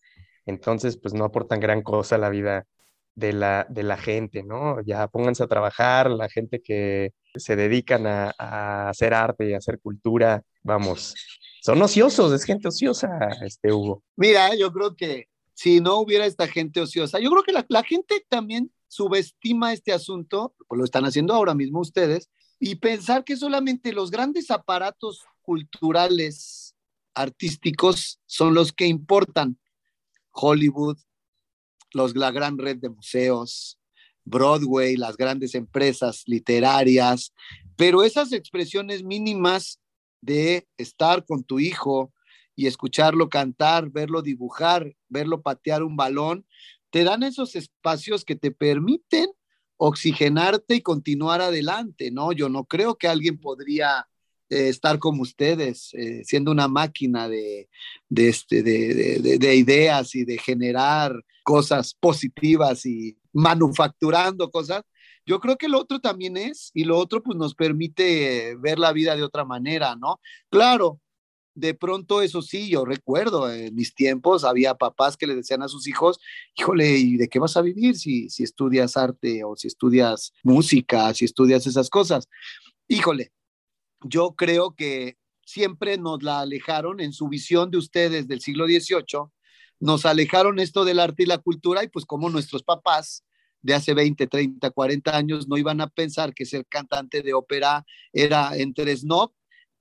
entonces 0.47 0.97
pues 0.97 1.15
no 1.15 1.25
aportan 1.25 1.61
gran 1.61 1.83
cosa 1.83 2.15
a 2.15 2.19
la 2.19 2.31
vida 2.31 2.67
de 3.15 3.33
la, 3.33 3.67
de 3.69 3.83
la 3.83 3.97
gente, 3.97 4.43
¿no? 4.43 4.81
Ya 4.83 5.09
pónganse 5.09 5.43
a 5.43 5.49
trabajar, 5.49 6.11
la 6.11 6.29
gente 6.29 6.63
que 6.63 7.13
se 7.35 7.57
dedican 7.57 8.07
a, 8.07 8.35
a 8.39 8.89
hacer 8.89 9.13
arte 9.13 9.51
y 9.51 9.55
a 9.55 9.59
hacer 9.59 9.79
cultura, 9.79 10.43
vamos, 10.63 11.15
son 11.61 11.83
ociosos, 11.83 12.33
es 12.33 12.45
gente 12.45 12.69
ociosa, 12.69 13.11
este 13.45 13.73
Hugo. 13.73 14.03
Mira, 14.17 14.55
yo 14.55 14.73
creo 14.73 14.97
que 14.97 15.27
si 15.53 15.81
no 15.81 15.99
hubiera 15.99 16.25
esta 16.25 16.47
gente 16.47 16.81
ociosa, 16.81 17.19
yo 17.21 17.31
creo 17.31 17.43
que 17.43 17.53
la, 17.53 17.67
la 17.69 17.83
gente 17.83 18.25
también 18.29 18.71
subestima 18.91 19.73
este 19.73 19.93
asunto, 19.93 20.55
pues 20.67 20.77
lo 20.77 20.85
están 20.85 21.05
haciendo 21.05 21.33
ahora 21.33 21.55
mismo 21.55 21.81
ustedes, 21.81 22.29
y 22.59 22.75
pensar 22.75 23.25
que 23.25 23.37
solamente 23.37 23.93
los 23.93 24.11
grandes 24.11 24.51
aparatos 24.51 25.25
culturales, 25.43 26.75
artísticos, 27.15 28.21
son 28.27 28.53
los 28.53 28.73
que 28.73 28.87
importan. 28.87 29.59
Hollywood, 30.33 30.99
los, 31.93 32.17
la 32.17 32.33
gran 32.33 32.59
red 32.59 32.79
de 32.79 32.91
museos, 32.91 33.79
Broadway, 34.25 34.97
las 34.97 35.17
grandes 35.17 35.55
empresas 35.55 36.25
literarias, 36.27 37.33
pero 37.77 38.03
esas 38.03 38.33
expresiones 38.33 39.05
mínimas 39.05 39.81
de 40.21 40.69
estar 40.77 41.25
con 41.25 41.45
tu 41.45 41.61
hijo 41.61 42.13
y 42.57 42.67
escucharlo 42.67 43.29
cantar, 43.29 43.89
verlo 43.89 44.21
dibujar, 44.21 44.95
verlo 45.09 45.43
patear 45.43 45.85
un 45.85 45.97
balón, 45.97 46.45
te 46.91 47.05
dan 47.05 47.23
esos 47.23 47.57
espacios 47.57 48.25
que 48.25 48.37
te 48.37 48.51
permiten 48.51 49.29
oxigenarte 49.77 50.77
y 50.77 50.83
continuar 50.83 51.41
adelante, 51.41 52.11
¿no? 52.11 52.33
Yo 52.33 52.49
no 52.49 52.65
creo 52.65 52.97
que 52.97 53.09
alguien 53.09 53.39
podría 53.39 54.07
eh, 54.51 54.69
estar 54.69 54.99
como 54.99 55.23
ustedes, 55.23 55.95
eh, 55.95 56.23
siendo 56.25 56.51
una 56.51 56.69
máquina 56.69 57.29
de, 57.29 57.71
de, 58.09 58.29
este, 58.29 58.63
de, 58.63 59.39
de, 59.39 59.57
ideas 59.57 60.15
y 60.15 60.25
de 60.25 60.37
generar 60.37 61.15
cosas 61.45 61.95
positivas 61.95 62.85
y 62.85 63.17
manufacturando 63.33 64.51
cosas. 64.51 64.83
Yo 65.25 65.41
creo 65.41 65.57
que 65.57 65.69
lo 65.69 65.79
otro 65.79 66.01
también 66.01 66.37
es, 66.37 66.73
y 66.75 66.85
lo 66.85 66.99
otro 66.99 67.23
pues 67.23 67.39
nos 67.39 67.55
permite 67.55 68.57
ver 68.57 68.79
la 68.79 68.93
vida 68.93 69.17
de 69.17 69.23
otra 69.23 69.45
manera, 69.45 69.97
¿no? 69.97 70.21
Claro, 70.51 71.01
de 71.61 71.75
pronto 71.75 72.23
eso 72.23 72.41
sí, 72.41 72.71
yo 72.71 72.85
recuerdo 72.85 73.53
en 73.53 73.75
mis 73.75 73.95
tiempos 73.95 74.45
había 74.45 74.75
papás 74.75 75.17
que 75.17 75.27
le 75.27 75.35
decían 75.35 75.63
a 75.63 75.69
sus 75.69 75.87
hijos, 75.87 76.19
híjole, 76.57 76.97
¿y 76.97 77.17
de 77.17 77.29
qué 77.29 77.39
vas 77.39 77.57
a 77.57 77.63
vivir 77.63 77.97
si, 77.97 78.31
si 78.31 78.43
estudias 78.43 78.97
arte 78.97 79.45
o 79.45 79.55
si 79.57 79.69
estudias 79.69 80.33
música, 80.43 81.13
si 81.13 81.27
estudias 81.27 81.67
esas 81.67 81.91
cosas? 81.91 82.29
Híjole, 82.89 83.33
yo 84.03 84.35
creo 84.37 84.75
que 84.75 85.19
siempre 85.45 85.99
nos 85.99 86.23
la 86.23 86.41
alejaron 86.41 87.01
en 87.01 87.13
su 87.13 87.29
visión 87.29 87.71
de 87.71 87.79
ustedes 87.79 88.27
del 88.27 88.41
siglo 88.41 88.67
XVIII, 88.67 89.29
nos 89.81 90.07
alejaron 90.07 90.59
esto 90.59 90.85
del 90.85 90.99
arte 90.99 91.25
y 91.25 91.27
la 91.27 91.39
cultura 91.39 91.85
y 91.85 91.89
pues 91.89 92.07
como 92.07 92.31
nuestros 92.31 92.63
papás 92.63 93.25
de 93.63 93.75
hace 93.75 93.93
20, 93.93 94.27
30, 94.27 94.71
40 94.71 95.15
años 95.15 95.47
no 95.47 95.59
iban 95.59 95.83
a 95.83 95.89
pensar 95.89 96.33
que 96.33 96.47
ser 96.47 96.65
cantante 96.67 97.23
de 97.23 97.35
ópera 97.35 97.85
era 98.13 98.57
entre 98.57 98.97
snob 98.97 99.33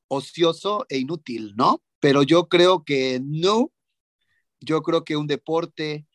ocioso 0.10 0.86
e 0.89 0.98
inútil, 0.98 1.54
¿no? 1.56 1.82
Pero 2.01 2.24
yo 2.24 2.50
creo 2.50 2.84
que 2.84 3.22
no, 3.24 3.72
yo 4.60 4.82
creo 4.82 5.06
que 5.06 5.16
un 5.16 5.28
deporte, 5.28 6.06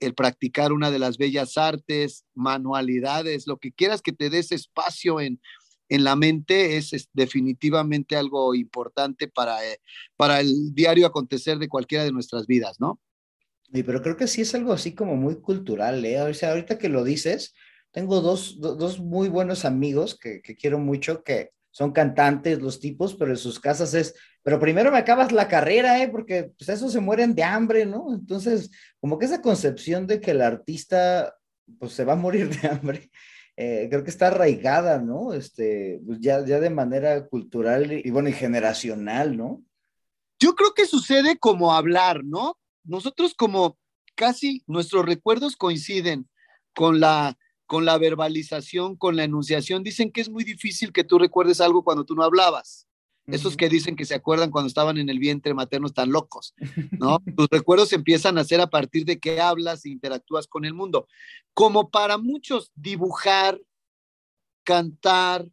el 0.00 0.14
practicar 0.14 0.72
una 0.72 0.90
de 0.90 0.98
las 0.98 1.16
bellas 1.16 1.56
artes, 1.56 2.26
manualidades, 2.34 3.46
lo 3.46 3.58
que 3.58 3.72
quieras 3.72 4.02
que 4.02 4.12
te 4.12 4.28
des 4.30 4.52
espacio 4.52 5.20
en, 5.20 5.40
en 5.90 6.04
la 6.04 6.16
mente 6.16 6.76
es, 6.76 7.08
definitivamente 7.12 8.16
algo 8.16 8.54
importante 8.54 9.28
para, 9.28 9.64
eh, 9.66 9.78
para 10.16 10.40
el 10.40 10.74
diario 10.74 11.06
acontecer 11.06 11.58
de 11.58 11.68
cualquiera 11.68 12.04
de 12.04 12.12
nuestras 12.12 12.46
vidas, 12.46 12.80
¿no? 12.80 13.00
Sí, 13.72 13.82
pero 13.82 14.02
creo 14.02 14.16
que 14.16 14.26
sí 14.26 14.40
es 14.40 14.54
algo 14.54 14.72
así 14.72 14.94
como 14.94 15.16
muy 15.16 15.40
cultural, 15.40 16.04
¿eh? 16.04 16.20
O 16.22 16.34
sea, 16.34 16.50
ahorita 16.50 16.78
que 16.78 16.88
lo 16.88 17.04
dices, 17.04 17.54
tengo 17.92 18.20
dos, 18.20 18.60
dos 18.60 19.00
muy 19.00 19.28
buenos 19.28 19.64
amigos 19.64 20.18
que, 20.18 20.40
que 20.42 20.56
quiero 20.56 20.78
mucho 20.78 21.22
que 21.22 21.50
son 21.70 21.92
cantantes 21.92 22.60
los 22.60 22.80
tipos, 22.80 23.14
pero 23.14 23.30
en 23.30 23.36
sus 23.36 23.60
casas 23.60 23.94
es, 23.94 24.14
pero 24.42 24.58
primero 24.58 24.90
me 24.90 24.98
acabas 24.98 25.32
la 25.32 25.48
carrera, 25.48 26.02
¿eh? 26.02 26.08
Porque 26.08 26.52
pues 26.58 26.68
eso 26.68 26.88
se 26.88 27.00
mueren 27.00 27.34
de 27.34 27.44
hambre, 27.44 27.86
¿no? 27.86 28.12
Entonces, 28.12 28.70
como 29.00 29.18
que 29.18 29.26
esa 29.26 29.42
concepción 29.42 30.06
de 30.06 30.20
que 30.20 30.32
el 30.32 30.42
artista, 30.42 31.34
pues 31.78 31.92
se 31.92 32.04
va 32.04 32.14
a 32.14 32.16
morir 32.16 32.48
de 32.60 32.68
hambre, 32.68 33.10
eh, 33.56 33.88
creo 33.90 34.02
que 34.02 34.10
está 34.10 34.28
arraigada, 34.28 34.98
¿no? 35.00 35.34
Este, 35.34 36.00
pues 36.06 36.18
ya, 36.20 36.44
ya 36.44 36.60
de 36.60 36.70
manera 36.70 37.26
cultural 37.26 37.92
y, 37.92 38.10
bueno, 38.10 38.28
y 38.28 38.32
generacional, 38.32 39.36
¿no? 39.36 39.62
Yo 40.38 40.54
creo 40.54 40.72
que 40.72 40.86
sucede 40.86 41.38
como 41.38 41.74
hablar, 41.74 42.24
¿no? 42.24 42.56
Nosotros 42.84 43.34
como 43.34 43.76
casi 44.14 44.64
nuestros 44.66 45.04
recuerdos 45.04 45.56
coinciden 45.56 46.28
con 46.74 47.00
la, 47.00 47.36
con 47.70 47.84
la 47.84 47.98
verbalización, 47.98 48.96
con 48.96 49.14
la 49.14 49.22
enunciación. 49.22 49.84
Dicen 49.84 50.10
que 50.10 50.20
es 50.20 50.28
muy 50.28 50.42
difícil 50.42 50.92
que 50.92 51.04
tú 51.04 51.20
recuerdes 51.20 51.60
algo 51.60 51.84
cuando 51.84 52.04
tú 52.04 52.16
no 52.16 52.24
hablabas. 52.24 52.88
Esos 53.28 53.56
que 53.56 53.68
dicen 53.68 53.94
que 53.94 54.06
se 54.06 54.16
acuerdan 54.16 54.50
cuando 54.50 54.66
estaban 54.66 54.98
en 54.98 55.08
el 55.08 55.20
vientre 55.20 55.54
materno 55.54 55.86
están 55.86 56.10
locos, 56.10 56.52
¿no? 56.90 57.20
Tus 57.36 57.46
recuerdos 57.48 57.92
empiezan 57.92 58.38
a 58.38 58.42
ser 58.42 58.60
a 58.60 58.70
partir 58.70 59.04
de 59.04 59.20
que 59.20 59.40
hablas 59.40 59.86
e 59.86 59.90
interactúas 59.90 60.48
con 60.48 60.64
el 60.64 60.74
mundo. 60.74 61.06
Como 61.54 61.90
para 61.90 62.18
muchos, 62.18 62.72
dibujar, 62.74 63.60
cantar, 64.64 65.46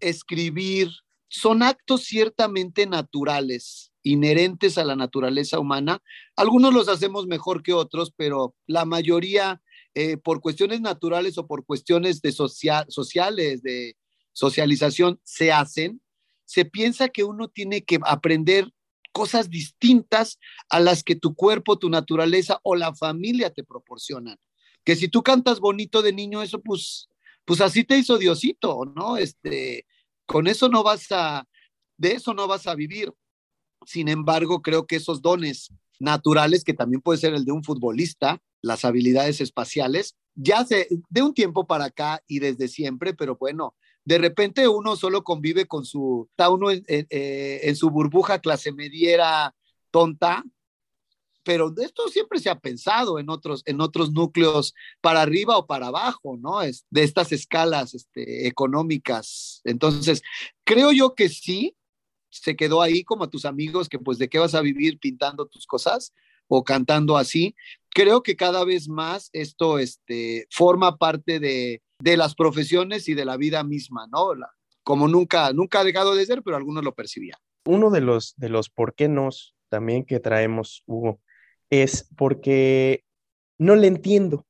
escribir, 0.00 0.90
son 1.28 1.62
actos 1.62 2.02
ciertamente 2.02 2.88
naturales, 2.88 3.92
inherentes 4.02 4.76
a 4.76 4.82
la 4.82 4.96
naturaleza 4.96 5.60
humana. 5.60 6.02
Algunos 6.34 6.74
los 6.74 6.88
hacemos 6.88 7.28
mejor 7.28 7.62
que 7.62 7.74
otros, 7.74 8.12
pero 8.16 8.56
la 8.66 8.84
mayoría, 8.84 9.62
eh, 9.98 10.16
por 10.16 10.40
cuestiones 10.40 10.80
naturales 10.80 11.38
o 11.38 11.46
por 11.46 11.64
cuestiones 11.64 12.20
de 12.22 12.32
sociales, 12.32 13.62
de 13.62 13.96
socialización, 14.32 15.20
se 15.24 15.52
hacen 15.52 16.00
se 16.48 16.64
piensa 16.64 17.10
que 17.10 17.24
uno 17.24 17.48
tiene 17.48 17.84
que 17.84 17.98
aprender 18.06 18.72
cosas 19.12 19.50
distintas 19.50 20.38
a 20.70 20.80
las 20.80 21.02
que 21.02 21.14
tu 21.14 21.34
cuerpo, 21.34 21.78
tu 21.78 21.90
naturaleza 21.90 22.58
o 22.62 22.74
la 22.74 22.94
familia 22.94 23.50
te 23.50 23.64
proporcionan. 23.64 24.38
Que 24.82 24.96
si 24.96 25.08
tú 25.08 25.22
cantas 25.22 25.60
bonito 25.60 26.00
de 26.00 26.14
niño, 26.14 26.42
eso 26.42 26.62
pues, 26.62 27.10
pues 27.44 27.60
así 27.60 27.84
te 27.84 27.98
hizo 27.98 28.16
Diosito, 28.16 28.86
¿no? 28.96 29.18
Este, 29.18 29.86
con 30.24 30.46
eso 30.46 30.70
no 30.70 30.82
vas 30.82 31.12
a, 31.12 31.46
de 31.98 32.12
eso 32.12 32.32
no 32.32 32.48
vas 32.48 32.66
a 32.66 32.74
vivir. 32.74 33.12
Sin 33.84 34.08
embargo, 34.08 34.62
creo 34.62 34.86
que 34.86 34.96
esos 34.96 35.20
dones 35.20 35.68
naturales, 36.00 36.64
que 36.64 36.72
también 36.72 37.02
puede 37.02 37.18
ser 37.18 37.34
el 37.34 37.44
de 37.44 37.52
un 37.52 37.62
futbolista, 37.62 38.40
las 38.62 38.84
habilidades 38.84 39.40
espaciales, 39.40 40.16
ya 40.34 40.64
se, 40.64 40.88
de 41.08 41.22
un 41.22 41.34
tiempo 41.34 41.66
para 41.66 41.86
acá 41.86 42.22
y 42.26 42.38
desde 42.38 42.68
siempre, 42.68 43.14
pero 43.14 43.36
bueno, 43.36 43.74
de 44.04 44.18
repente 44.18 44.68
uno 44.68 44.96
solo 44.96 45.22
convive 45.22 45.66
con 45.66 45.84
su, 45.84 46.28
está 46.30 46.48
uno 46.50 46.70
en, 46.70 46.84
eh, 46.88 47.74
su 47.74 47.90
burbuja 47.90 48.38
clase 48.38 48.72
mediera 48.72 49.54
tonta, 49.90 50.44
pero 51.44 51.72
esto 51.78 52.08
siempre 52.08 52.40
se 52.40 52.50
ha 52.50 52.58
pensado 52.58 53.18
en 53.18 53.30
otros, 53.30 53.62
en 53.64 53.80
otros 53.80 54.12
núcleos 54.12 54.74
para 55.00 55.22
arriba 55.22 55.56
o 55.56 55.66
para 55.66 55.86
abajo, 55.86 56.36
¿no? 56.38 56.60
Es, 56.60 56.84
de 56.90 57.04
estas 57.04 57.32
escalas 57.32 57.94
este, 57.94 58.46
económicas. 58.46 59.62
Entonces, 59.64 60.20
creo 60.64 60.92
yo 60.92 61.14
que 61.14 61.30
sí, 61.30 61.74
se 62.28 62.54
quedó 62.54 62.82
ahí 62.82 63.02
como 63.04 63.24
a 63.24 63.30
tus 63.30 63.44
amigos 63.44 63.88
que 63.88 63.98
pues 63.98 64.18
de 64.18 64.28
qué 64.28 64.38
vas 64.38 64.54
a 64.54 64.60
vivir 64.60 64.98
pintando 64.98 65.46
tus 65.46 65.66
cosas 65.66 66.12
o 66.48 66.64
cantando 66.64 67.16
así. 67.16 67.54
Creo 67.90 68.22
que 68.22 68.36
cada 68.36 68.64
vez 68.64 68.88
más 68.88 69.30
esto 69.32 69.78
este, 69.78 70.46
forma 70.50 70.96
parte 70.96 71.40
de, 71.40 71.82
de 71.98 72.16
las 72.16 72.34
profesiones 72.34 73.08
y 73.08 73.14
de 73.14 73.24
la 73.24 73.36
vida 73.36 73.64
misma, 73.64 74.06
¿no? 74.06 74.30
como 74.84 75.08
nunca, 75.08 75.52
nunca 75.52 75.80
ha 75.80 75.84
dejado 75.84 76.14
de 76.14 76.24
ser, 76.24 76.42
pero 76.42 76.56
algunos 76.56 76.82
lo 76.82 76.94
percibían. 76.94 77.38
Uno 77.66 77.90
de 77.90 78.00
los, 78.00 78.34
de 78.36 78.48
los 78.48 78.70
por 78.70 78.94
qué 78.94 79.08
nos 79.08 79.54
también 79.68 80.04
que 80.04 80.20
traemos, 80.20 80.82
Hugo, 80.86 81.20
es 81.68 82.08
porque 82.16 83.04
no 83.58 83.76
le 83.76 83.86
entiendo. 83.86 84.46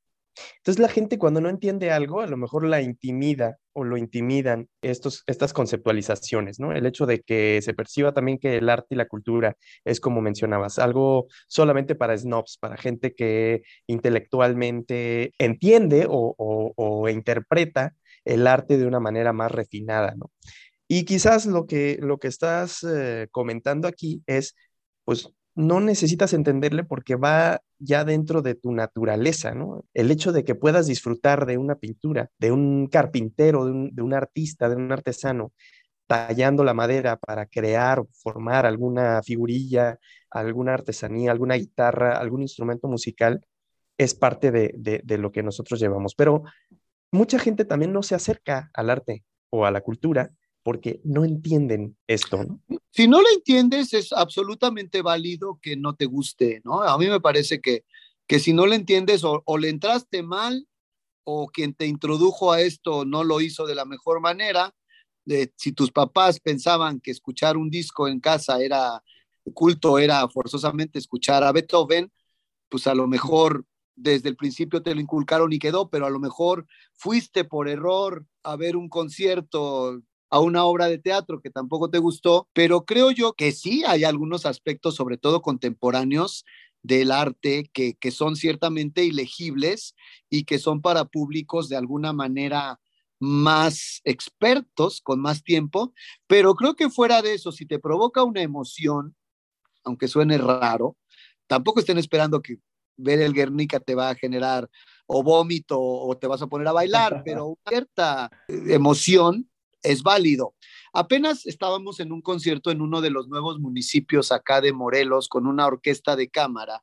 Entonces 0.58 0.80
la 0.80 0.88
gente 0.88 1.18
cuando 1.18 1.40
no 1.40 1.48
entiende 1.48 1.90
algo, 1.90 2.20
a 2.20 2.26
lo 2.26 2.36
mejor 2.36 2.64
la 2.66 2.80
intimida 2.80 3.58
o 3.72 3.84
lo 3.84 3.96
intimidan 3.96 4.68
estos, 4.82 5.22
estas 5.26 5.52
conceptualizaciones, 5.52 6.58
¿no? 6.58 6.72
El 6.72 6.86
hecho 6.86 7.06
de 7.06 7.20
que 7.20 7.60
se 7.62 7.74
perciba 7.74 8.12
también 8.12 8.38
que 8.38 8.56
el 8.56 8.68
arte 8.68 8.88
y 8.90 8.96
la 8.96 9.06
cultura 9.06 9.56
es 9.84 10.00
como 10.00 10.20
mencionabas, 10.20 10.78
algo 10.78 11.28
solamente 11.46 11.94
para 11.94 12.16
snobs, 12.16 12.58
para 12.58 12.76
gente 12.76 13.14
que 13.14 13.62
intelectualmente 13.86 15.32
entiende 15.38 16.06
o, 16.08 17.08
interpreta 17.08 17.94
el 18.24 18.46
arte 18.46 18.76
de 18.76 18.86
una 18.86 19.00
manera 19.00 19.32
más 19.32 19.50
refinada, 19.50 20.14
¿no? 20.16 20.30
Y 20.88 21.04
quizás 21.04 21.46
lo 21.46 21.66
que, 21.66 21.98
lo 22.00 22.18
que 22.18 22.28
estás 22.28 22.82
eh, 22.84 23.28
comentando 23.30 23.88
aquí 23.88 24.22
es, 24.26 24.54
pues 25.04 25.30
no 25.58 25.80
necesitas 25.80 26.34
entenderle 26.34 26.84
porque 26.84 27.16
va 27.16 27.60
ya 27.80 28.04
dentro 28.04 28.42
de 28.42 28.54
tu 28.54 28.70
naturaleza, 28.70 29.54
¿no? 29.56 29.84
El 29.92 30.12
hecho 30.12 30.30
de 30.30 30.44
que 30.44 30.54
puedas 30.54 30.86
disfrutar 30.86 31.46
de 31.46 31.58
una 31.58 31.74
pintura, 31.74 32.30
de 32.38 32.52
un 32.52 32.86
carpintero, 32.86 33.64
de 33.64 34.02
un, 34.02 34.14
artista, 34.14 34.68
de 34.68 34.76
un 34.76 34.92
artesano, 34.92 35.52
tallando 36.06 36.62
la 36.62 36.74
madera 36.74 37.16
para 37.16 37.46
crear 37.46 38.04
formar 38.22 38.66
alguna 38.66 39.20
figurilla, 39.24 39.98
alguna 40.30 40.74
artesanía, 40.74 41.32
alguna 41.32 41.56
guitarra, 41.56 42.16
algún 42.18 42.42
instrumento 42.42 42.86
musical, 42.86 43.44
es 43.98 44.14
parte 44.14 44.52
de 44.52 45.18
lo 45.18 45.32
que 45.32 45.42
nosotros 45.42 45.80
llevamos. 45.80 46.14
Pero 46.14 46.44
mucha 47.10 47.40
gente 47.40 47.64
también 47.64 47.92
no 47.92 48.04
se 48.04 48.14
acerca 48.14 48.70
al 48.74 48.90
arte 48.90 49.24
o 49.50 49.66
a 49.66 49.72
la 49.72 49.80
cultura 49.80 50.30
porque 50.68 51.00
no 51.02 51.24
entienden 51.24 51.96
esto. 52.06 52.44
Si 52.90 53.08
no 53.08 53.22
lo 53.22 53.28
entiendes, 53.30 53.94
es 53.94 54.12
absolutamente 54.12 55.00
válido 55.00 55.58
que 55.62 55.78
no 55.78 55.94
te 55.94 56.04
guste, 56.04 56.60
¿no? 56.62 56.82
A 56.82 56.98
mí 56.98 57.06
me 57.06 57.20
parece 57.20 57.62
que, 57.62 57.86
que 58.26 58.38
si 58.38 58.52
no 58.52 58.66
lo 58.66 58.74
entiendes 58.74 59.22
o, 59.24 59.42
le 59.56 59.70
entraste 59.70 60.22
mal 60.22 60.68
o 61.24 61.48
quien 61.48 61.72
te 61.72 61.86
introdujo 61.86 62.52
a 62.52 62.60
esto 62.60 63.06
no 63.06 63.24
lo 63.24 63.40
hizo 63.40 63.66
de 63.66 63.76
la 63.76 63.86
mejor 63.86 64.20
manera, 64.20 64.74
si 65.56 65.72
tus 65.72 65.90
papás 65.90 66.38
pensaban 66.38 67.00
que 67.00 67.12
escuchar 67.12 67.56
un 67.56 67.70
disco 67.70 68.06
en 68.06 68.20
casa 68.20 68.60
era 68.60 69.02
culto, 69.54 69.98
era 69.98 70.28
forzosamente 70.28 70.98
escuchar 70.98 71.44
a 71.44 71.52
Beethoven, 71.52 72.12
pues 72.68 72.86
a 72.86 72.94
lo 72.94 73.06
mejor 73.06 73.64
desde 73.96 74.28
el 74.28 74.36
principio 74.36 74.82
te 74.82 74.94
lo 74.94 75.00
inculcaron 75.00 75.50
y 75.50 75.58
quedó, 75.58 75.88
pero 75.88 76.04
a 76.04 76.10
lo 76.10 76.18
mejor 76.20 76.66
fuiste 76.92 77.44
por 77.44 77.70
error 77.70 78.26
a 78.42 78.54
ver 78.56 78.76
un 78.76 78.90
concierto 78.90 80.02
a 80.30 80.40
una 80.40 80.64
obra 80.64 80.86
de 80.86 80.98
teatro 80.98 81.40
que 81.40 81.50
tampoco 81.50 81.90
te 81.90 81.98
gustó, 81.98 82.48
pero 82.52 82.84
creo 82.84 83.10
yo 83.10 83.32
que 83.32 83.52
sí 83.52 83.84
hay 83.86 84.04
algunos 84.04 84.46
aspectos, 84.46 84.94
sobre 84.94 85.16
todo 85.16 85.42
contemporáneos, 85.42 86.44
del 86.82 87.10
arte 87.10 87.68
que, 87.72 87.94
que 87.94 88.10
son 88.10 88.36
ciertamente 88.36 89.04
ilegibles 89.04 89.94
y 90.30 90.44
que 90.44 90.58
son 90.58 90.80
para 90.80 91.06
públicos 91.06 91.68
de 91.68 91.76
alguna 91.76 92.12
manera 92.12 92.80
más 93.20 94.00
expertos, 94.04 95.00
con 95.00 95.20
más 95.20 95.42
tiempo, 95.42 95.92
pero 96.26 96.54
creo 96.54 96.76
que 96.76 96.88
fuera 96.88 97.20
de 97.20 97.34
eso, 97.34 97.50
si 97.50 97.66
te 97.66 97.78
provoca 97.78 98.22
una 98.22 98.42
emoción, 98.42 99.16
aunque 99.84 100.06
suene 100.06 100.38
raro, 100.38 100.96
tampoco 101.46 101.80
estén 101.80 101.98
esperando 101.98 102.42
que 102.42 102.58
ver 102.96 103.20
el 103.20 103.32
Guernica 103.32 103.80
te 103.80 103.94
va 103.94 104.10
a 104.10 104.14
generar 104.14 104.68
o 105.06 105.22
vómito 105.22 105.80
o 105.80 106.16
te 106.16 106.26
vas 106.26 106.42
a 106.42 106.46
poner 106.46 106.68
a 106.68 106.72
bailar, 106.72 107.22
pero 107.24 107.58
cierta 107.66 108.30
emoción 108.48 109.48
es 109.82 110.02
válido. 110.02 110.54
Apenas 110.92 111.46
estábamos 111.46 112.00
en 112.00 112.12
un 112.12 112.22
concierto 112.22 112.70
en 112.70 112.80
uno 112.80 113.00
de 113.00 113.10
los 113.10 113.28
nuevos 113.28 113.58
municipios 113.58 114.32
acá 114.32 114.60
de 114.60 114.72
Morelos 114.72 115.28
con 115.28 115.46
una 115.46 115.66
orquesta 115.66 116.16
de 116.16 116.28
cámara, 116.28 116.82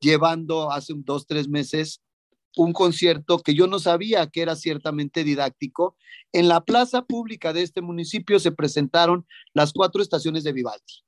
llevando 0.00 0.70
hace 0.70 0.94
dos, 0.96 1.26
tres 1.26 1.48
meses 1.48 2.00
un 2.56 2.72
concierto 2.72 3.38
que 3.38 3.54
yo 3.54 3.66
no 3.66 3.78
sabía 3.78 4.26
que 4.26 4.42
era 4.42 4.56
ciertamente 4.56 5.24
didáctico. 5.24 5.96
En 6.32 6.48
la 6.48 6.62
plaza 6.64 7.02
pública 7.02 7.52
de 7.52 7.62
este 7.62 7.80
municipio 7.80 8.38
se 8.38 8.52
presentaron 8.52 9.26
las 9.54 9.72
cuatro 9.72 10.02
estaciones 10.02 10.44
de 10.44 10.52
Vivaldi. 10.52 11.04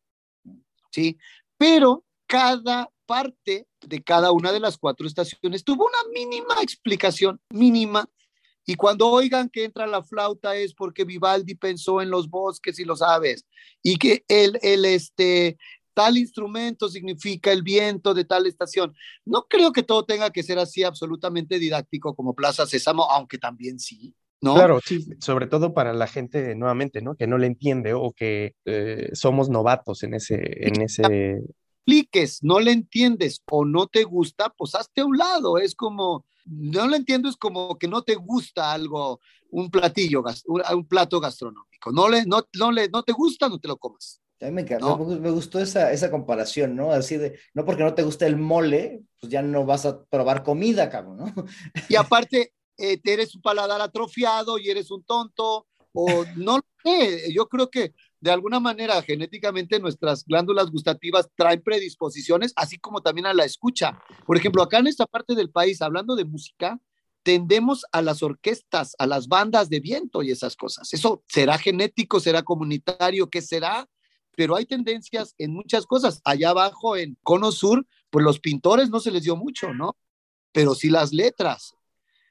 ¿Sí? 0.91 1.19
Pero 1.59 2.05
cada 2.26 2.91
parte 3.07 3.67
de 3.81 4.03
cada 4.03 4.33
una 4.33 4.53
de 4.53 4.61
las 4.61 4.79
cuatro 4.79 5.07
estaciones 5.07 5.64
tuvo 5.64 5.87
una 5.87 6.12
mínima 6.12 6.55
explicación, 6.62 7.41
mínima, 7.50 8.09
y 8.66 8.76
cuando 8.76 9.09
oigan 9.09 9.49
que 9.49 9.64
entra 9.64 9.87
la 9.87 10.02
flauta 10.02 10.56
es 10.56 10.75
porque 10.75 11.04
Vivaldi 11.04 11.54
pensó 11.54 12.00
en 12.00 12.11
los 12.11 12.30
bosques 12.30 12.78
y 12.78 12.85
los 12.85 13.02
aves 13.02 13.47
y 13.83 13.97
que 13.97 14.25
el, 14.28 14.59
el 14.62 14.85
este, 14.85 15.59
tal 15.94 16.18
instrumento 16.18 16.88
significa 16.88 17.52
el 17.52 17.62
viento 17.62 18.12
de 18.12 18.25
tal 18.25 18.47
estación. 18.47 18.94
No 19.25 19.47
creo 19.49 19.73
que 19.73 19.83
todo 19.83 20.04
tenga 20.04 20.30
que 20.30 20.42
ser 20.42 20.59
así 20.59 20.83
absolutamente 20.83 21.59
didáctico 21.59 22.14
como 22.14 22.35
Plaza 22.35 22.66
Sésamo, 22.66 23.11
aunque 23.11 23.38
también 23.38 23.78
sí. 23.78 24.14
¿No? 24.40 24.54
Claro, 24.54 24.80
sí, 24.85 25.06
sobre 25.21 25.47
todo 25.47 25.73
para 25.73 25.94
la 25.94 26.06
gente, 26.06 26.54
nuevamente, 26.54 27.00
¿no? 27.00 27.14
Que 27.14 27.26
no 27.26 27.38
le 27.38 27.47
entiende 27.47 27.94
o 27.94 28.12
que 28.12 28.54
eh, 28.66 29.09
somos 29.14 29.49
novatos 29.49 30.02
en 30.02 30.12
ese, 30.12 30.38
en 30.66 30.83
ese... 30.83 31.40
Expliques, 31.87 32.42
no 32.42 32.61
le 32.61 32.73
entiendes 32.73 33.42
o 33.50 33.64
no 33.64 33.87
te 33.87 34.04
gusta, 34.04 34.50
pues 34.50 34.75
hazte 34.75 35.00
a 35.00 35.06
un 35.06 35.16
lado. 35.16 35.56
Es 35.56 35.75
como, 35.75 36.26
no 36.45 36.87
lo 36.87 36.97
entiendo, 36.97 37.29
es 37.29 37.37
como 37.37 37.79
que 37.79 37.89
no 37.89 38.03
te 38.03 38.15
gusta 38.15 38.73
algo, 38.73 39.21
un 39.51 39.71
platillo, 39.71 40.23
un, 40.47 40.87
plato 40.87 41.21
gastronómico. 41.21 41.93
No, 41.93 42.09
le, 42.09 42.25
no, 42.27 42.43
no, 42.59 42.73
le, 42.73 42.89
no 42.89 43.03
te 43.03 43.13
gusta, 43.13 43.49
no 43.49 43.59
te 43.59 43.69
lo 43.69 43.77
comas. 43.77 44.21
A 44.41 44.47
mí 44.47 44.53
me 44.53 44.63
encantó, 44.63 44.99
me 44.99 45.31
gustó 45.31 45.59
esa, 45.59 45.93
esa 45.93 46.11
comparación, 46.11 46.77
¿no? 46.77 46.93
Así 46.93 47.17
de, 47.17 47.39
no 47.55 47.65
porque 47.65 47.85
no 47.85 47.95
te 47.95 48.03
guste 48.03 48.27
el 48.27 48.37
mole, 48.37 49.03
pues 49.21 49.33
ya 49.33 49.43
no 49.43 49.65
vas 49.65 49.87
a 49.87 50.05
probar 50.05 50.43
comida, 50.43 50.91
cabrón, 50.91 51.17
¿no? 51.19 51.25
Y 51.89 51.97
aparte, 51.97 52.53
eh, 52.77 53.01
eres 53.05 53.35
un 53.35 53.43
paladar 53.43 53.81
atrofiado 53.81 54.59
y 54.59 54.69
eres 54.69 54.91
un 54.91 55.05
tonto, 55.05 55.67
o 55.93 56.25
no 56.37 56.59
lo 56.59 56.65
sé, 56.85 57.33
yo 57.33 57.49
creo 57.49 57.71
que 57.71 57.95
de 58.25 58.31
alguna 58.31 58.59
manera 58.59 59.02
genéticamente 59.02 59.78
nuestras 59.78 60.25
glándulas 60.25 60.71
gustativas 60.71 61.28
traen 61.37 61.61
predisposiciones, 61.61 62.54
así 62.57 62.78
como 62.78 63.02
también 63.02 63.26
a 63.26 63.35
la 63.35 63.45
escucha. 63.45 64.02
Por 64.25 64.38
ejemplo, 64.38 64.62
acá 64.62 64.78
en 64.78 64.87
esta 64.87 65.04
parte 65.04 65.35
del 65.35 65.50
país, 65.50 65.83
hablando 65.83 66.16
de 66.16 66.25
música, 66.25 66.81
tendemos 67.23 67.85
a 67.93 68.00
las 68.00 68.23
orquestas, 68.23 68.97
a 68.99 69.07
las 69.07 69.28
bandas 69.28 69.69
de 69.69 69.81
viento 69.81 70.23
y 70.23 70.31
esas 70.31 70.57
cosas. 70.57 70.90
Eso 70.95 71.23
será 71.28 71.59
genético, 71.59 72.19
será 72.19 72.43
comunitario, 72.43 73.28
¿qué 73.28 73.43
será? 73.43 73.90
Pero 74.35 74.57
hay 74.57 74.64
tendencias 74.64 75.35
en 75.37 75.52
muchas 75.52 75.85
cosas. 75.85 76.23
Allá 76.25 76.49
abajo 76.49 76.97
en 76.97 77.19
Cono 77.23 77.52
Sur, 77.52 77.87
pues 78.09 78.25
los 78.25 78.40
pintores 78.40 78.88
no 78.88 79.00
se 79.00 79.11
les 79.11 79.25
dio 79.25 79.37
mucho, 79.37 79.75
¿no? 79.75 79.99
Pero 80.50 80.75
sí 80.75 80.88
las 80.88 81.12
letras. 81.12 81.75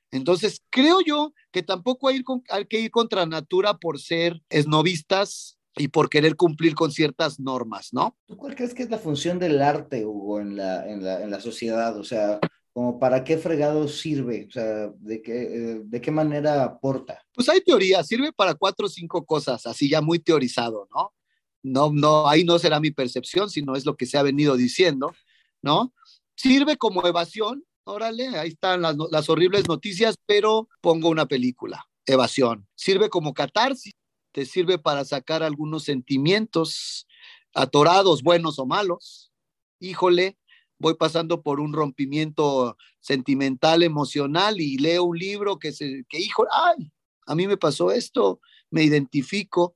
Entonces, 0.09 0.63
creo 0.71 1.01
yo 1.05 1.35
que 1.51 1.61
tampoco 1.61 2.07
hay, 2.07 2.23
que 2.67 2.79
ir 2.79 2.89
contra 2.89 3.27
natura 3.27 3.77
por 3.77 3.99
ser 3.99 4.41
esnovistas 4.49 5.59
y 5.75 5.87
por 5.87 6.09
querer 6.09 6.35
cumplir 6.35 6.75
con 6.75 6.91
ciertas 6.91 7.39
normas, 7.39 7.89
¿no? 7.93 8.15
¿Tú 8.27 8.37
cuál 8.37 8.55
crees 8.55 8.73
que 8.73 8.83
es 8.83 8.89
la 8.89 8.97
función 8.97 9.39
del 9.39 9.61
arte, 9.61 10.05
Hugo, 10.05 10.39
en 10.39 10.55
la, 10.55 10.87
en 10.89 11.03
la, 11.03 11.21
en 11.23 11.31
la 11.31 11.39
sociedad? 11.39 11.97
O 11.97 12.03
sea, 12.03 12.39
como 12.73 12.99
para 12.99 13.23
qué 13.23 13.37
fregado 13.37 13.87
sirve, 13.87 14.47
o 14.49 14.51
sea, 14.51 14.91
de 14.97 15.21
qué, 15.21 15.43
eh, 15.43 15.81
de 15.83 16.01
qué 16.01 16.09
manera 16.09 16.63
aporta. 16.63 17.21
Pues 17.33 17.47
hay 17.47 17.61
teoría, 17.61 18.03
sirve 18.03 18.33
para 18.33 18.55
cuatro 18.55 18.87
o 18.87 18.89
cinco 18.89 19.23
cosas, 19.25 19.65
así 19.67 19.87
ya 19.89 20.01
muy 20.01 20.19
teorizado, 20.19 20.87
¿no? 20.93 21.13
No, 21.61 21.91
no, 21.93 22.27
ahí 22.27 22.43
no 22.43 22.59
será 22.59 22.79
mi 22.79 22.91
percepción, 22.91 23.49
sino 23.49 23.75
es 23.75 23.85
lo 23.85 23.95
que 23.95 24.07
se 24.07 24.17
ha 24.17 24.23
venido 24.23 24.57
diciendo, 24.57 25.13
¿no? 25.61 25.93
Sirve 26.35 26.77
como 26.77 27.05
evasión, 27.05 27.63
órale, 27.85 28.27
ahí 28.37 28.49
están 28.49 28.81
las, 28.81 29.29
horribles 29.29 29.67
noticias, 29.67 30.15
pero 30.25 30.67
pongo 30.81 31.09
una 31.09 31.27
película, 31.27 31.85
evasión. 32.05 32.67
Sirve 32.75 33.07
como 33.07 33.33
catarsis, 33.33 33.93
te 34.33 34.45
sirve 34.45 34.79
para 34.79 35.05
sacar 35.05 35.43
algunos 35.43 35.83
sentimientos 35.83 37.07
atorados, 37.53 38.23
buenos 38.23 38.59
o 38.59 38.65
malos. 38.65 39.31
Híjole, 39.79 40.37
voy 40.79 40.95
pasando 40.95 41.43
por 41.43 41.59
un 41.59 41.71
rompimiento 41.71 42.75
sentimental, 42.99 43.83
emocional 43.83 44.59
y 44.59 44.77
leo 44.77 45.03
un 45.03 45.17
libro 45.17 45.59
que, 45.59 45.71
se, 45.71 46.03
que 46.09 46.19
hijo, 46.19 46.45
ay, 46.51 46.91
a 47.27 47.35
mí 47.35 47.47
me 47.47 47.57
pasó 47.57 47.91
esto, 47.91 48.41
me 48.71 48.83
identifico. 48.83 49.75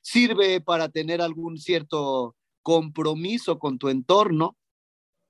Sirve 0.00 0.60
para 0.60 0.88
tener 0.88 1.20
algún 1.20 1.58
cierto 1.58 2.34
compromiso 2.62 3.58
con 3.58 3.78
tu 3.78 3.88
entorno, 3.90 4.56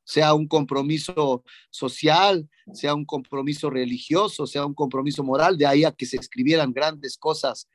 sea 0.05 0.35
un 0.35 0.47
compromiso 0.47 1.43
social, 1.71 2.49
sea 2.73 2.95
un 2.95 3.05
compromiso 3.05 3.71
religioso, 3.71 4.47
sea 4.47 4.65
un 4.65 4.75
compromiso 4.75 5.25
moral, 5.25 5.59
de 5.59 5.67
ahí 5.67 5.85
a 5.85 5.93
que 5.93 6.07
se 6.07 6.17
escribieran 6.17 6.73
grandes 6.73 7.19
cosas 7.19 7.69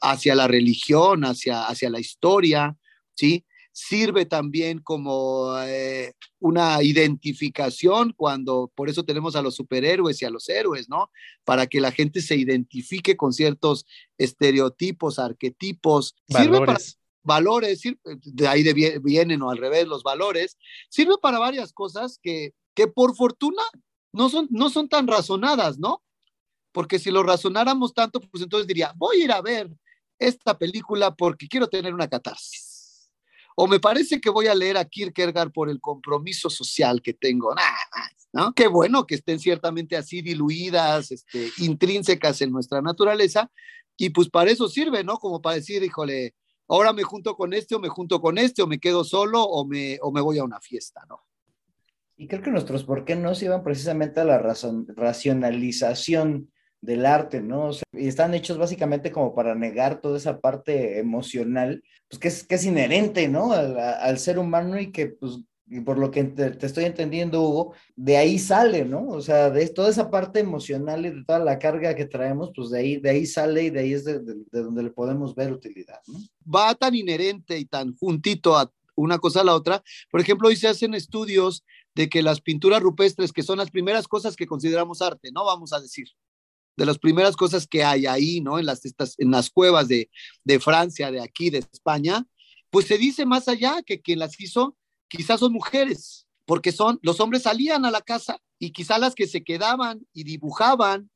hacia 0.00 0.34
la 0.34 0.48
religión, 0.48 1.24
hacia, 1.24 1.64
hacia 1.66 1.90
la 1.90 2.00
historia, 2.00 2.76
¿sí? 3.14 3.44
Sirve 3.72 4.26
también 4.26 4.80
como 4.80 5.56
eh, 5.60 6.12
una 6.40 6.82
identificación 6.82 8.12
cuando, 8.16 8.72
por 8.74 8.88
eso 8.88 9.04
tenemos 9.04 9.36
a 9.36 9.42
los 9.42 9.54
superhéroes 9.54 10.20
y 10.20 10.24
a 10.24 10.30
los 10.30 10.48
héroes, 10.48 10.88
¿no? 10.88 11.10
Para 11.44 11.66
que 11.66 11.80
la 11.80 11.92
gente 11.92 12.20
se 12.20 12.34
identifique 12.36 13.16
con 13.16 13.32
ciertos 13.32 13.86
estereotipos, 14.16 15.18
arquetipos. 15.18 16.16
Sirve 16.28 16.58
para 16.58 16.78
valores, 17.22 17.82
de 18.04 18.48
ahí 18.48 18.64
vienen 19.02 19.42
o 19.42 19.50
al 19.50 19.58
revés 19.58 19.86
los 19.86 20.02
valores, 20.02 20.56
sirve 20.88 21.14
para 21.20 21.38
varias 21.38 21.72
cosas 21.72 22.18
que, 22.22 22.54
que 22.74 22.88
por 22.88 23.14
fortuna 23.14 23.62
no 24.12 24.28
son, 24.28 24.48
no 24.50 24.70
son 24.70 24.88
tan 24.88 25.06
razonadas, 25.06 25.78
¿no? 25.78 26.02
Porque 26.78 27.00
si 27.00 27.10
lo 27.10 27.24
razonáramos 27.24 27.92
tanto, 27.92 28.20
pues 28.20 28.40
entonces 28.40 28.68
diría, 28.68 28.92
voy 28.94 29.20
a 29.20 29.24
ir 29.24 29.32
a 29.32 29.42
ver 29.42 29.68
esta 30.16 30.56
película 30.56 31.12
porque 31.12 31.48
quiero 31.48 31.66
tener 31.66 31.92
una 31.92 32.06
catarsis. 32.06 33.10
O 33.56 33.66
me 33.66 33.80
parece 33.80 34.20
que 34.20 34.30
voy 34.30 34.46
a 34.46 34.54
leer 34.54 34.76
a 34.76 34.84
Kierkegaard 34.84 35.50
por 35.50 35.70
el 35.70 35.80
compromiso 35.80 36.48
social 36.48 37.02
que 37.02 37.14
tengo. 37.14 37.52
¿no? 38.32 38.54
Qué 38.54 38.68
bueno 38.68 39.08
que 39.08 39.16
estén 39.16 39.40
ciertamente 39.40 39.96
así 39.96 40.22
diluidas, 40.22 41.10
este, 41.10 41.50
intrínsecas 41.56 42.42
en 42.42 42.52
nuestra 42.52 42.80
naturaleza. 42.80 43.50
Y 43.96 44.10
pues 44.10 44.28
para 44.28 44.52
eso 44.52 44.68
sirve, 44.68 45.02
¿no? 45.02 45.16
Como 45.16 45.42
para 45.42 45.56
decir, 45.56 45.82
híjole, 45.82 46.36
ahora 46.68 46.92
me 46.92 47.02
junto 47.02 47.34
con 47.34 47.54
este 47.54 47.74
o 47.74 47.80
me 47.80 47.88
junto 47.88 48.20
con 48.20 48.38
este 48.38 48.62
o 48.62 48.68
me 48.68 48.78
quedo 48.78 49.02
solo 49.02 49.42
o 49.42 49.66
me, 49.66 49.98
o 50.00 50.12
me 50.12 50.20
voy 50.20 50.38
a 50.38 50.44
una 50.44 50.60
fiesta, 50.60 51.04
¿no? 51.08 51.24
Y 52.16 52.28
creo 52.28 52.40
que 52.40 52.52
nuestros 52.52 52.84
por 52.84 53.04
qué 53.04 53.16
no 53.16 53.34
se 53.34 53.46
iban 53.46 53.64
precisamente 53.64 54.20
a 54.20 54.24
la 54.24 54.38
racionalización 54.38 56.52
del 56.80 57.06
arte, 57.06 57.40
¿no? 57.40 57.70
y 57.92 58.08
están 58.08 58.34
hechos 58.34 58.58
básicamente 58.58 59.10
como 59.10 59.34
para 59.34 59.54
negar 59.54 60.00
toda 60.00 60.16
esa 60.16 60.40
parte 60.40 60.98
emocional, 60.98 61.82
pues 62.08 62.20
que 62.20 62.28
es, 62.28 62.44
que 62.44 62.54
es 62.54 62.64
inherente, 62.64 63.28
¿no? 63.28 63.52
Al, 63.52 64.18
ser 64.18 64.38
humano 64.38 64.78
y 64.78 64.92
que 64.92 65.08
pues 65.08 65.40
por 65.84 65.98
lo 65.98 66.10
que 66.10 66.24
te, 66.24 66.66
estoy 66.66 66.84
entendiendo, 66.84 67.42
Hugo, 67.42 67.74
de 67.94 68.16
ahí 68.16 68.38
sale, 68.38 68.84
¿no? 68.84 69.06
O 69.08 69.20
sea, 69.20 69.50
de 69.50 69.68
toda 69.68 69.90
esa 69.90 70.10
parte 70.10 70.40
emocional 70.40 71.04
y 71.04 71.10
de 71.10 71.24
toda 71.24 71.40
la 71.40 71.58
carga 71.58 71.94
que 71.94 72.06
traemos, 72.06 72.52
pues 72.54 72.70
de 72.70 72.78
ahí, 72.78 72.96
de 72.96 73.10
ahí 73.10 73.26
sale 73.26 73.64
y 73.64 73.70
de 73.70 73.80
ahí 73.80 73.92
es 73.92 74.04
de, 74.04 74.20
donde 74.50 74.82
le 74.82 74.90
podemos 74.90 75.34
ver 75.34 75.52
utilidad, 75.52 76.00
¿no? 76.06 76.18
Va 76.50 76.74
tan 76.74 76.94
inherente 76.94 77.58
y 77.58 77.66
tan 77.66 77.94
juntito 77.96 78.56
a 78.56 78.72
una 78.94 79.18
cosa 79.18 79.42
a 79.42 79.44
la 79.44 79.54
otra. 79.54 79.82
Por 80.10 80.20
ejemplo, 80.20 80.48
hoy 80.48 80.56
se 80.56 80.68
hacen 80.68 80.94
estudios 80.94 81.64
de 81.94 82.08
que 82.08 82.22
las 82.22 82.40
pinturas 82.40 82.80
rupestres, 82.80 83.32
que 83.32 83.42
son 83.42 83.58
las 83.58 83.70
primeras 83.70 84.08
cosas 84.08 84.36
que 84.36 84.46
consideramos 84.46 85.02
arte, 85.02 85.30
¿no? 85.32 85.44
Vamos 85.44 85.72
a 85.72 85.80
decir, 85.80 86.08
de 86.78 86.86
las 86.86 86.98
primeras 86.98 87.34
cosas 87.34 87.66
que 87.66 87.82
hay 87.82 88.06
ahí, 88.06 88.40
¿no? 88.40 88.56
En 88.56 88.64
las, 88.64 88.84
estas, 88.84 89.18
en 89.18 89.32
las 89.32 89.50
cuevas 89.50 89.88
de, 89.88 90.08
de 90.44 90.60
Francia, 90.60 91.10
de 91.10 91.20
aquí, 91.20 91.50
de 91.50 91.58
España, 91.58 92.24
pues 92.70 92.86
se 92.86 92.96
dice 92.96 93.26
más 93.26 93.48
allá 93.48 93.82
que 93.84 94.00
quien 94.00 94.20
las 94.20 94.40
hizo 94.40 94.76
quizás 95.08 95.40
son 95.40 95.52
mujeres, 95.52 96.28
porque 96.46 96.70
son, 96.70 97.00
los 97.02 97.18
hombres 97.18 97.42
salían 97.42 97.84
a 97.84 97.90
la 97.90 98.00
casa 98.00 98.38
y 98.60 98.70
quizás 98.70 99.00
las 99.00 99.16
que 99.16 99.26
se 99.26 99.42
quedaban 99.42 100.06
y 100.12 100.22
dibujaban, 100.22 101.10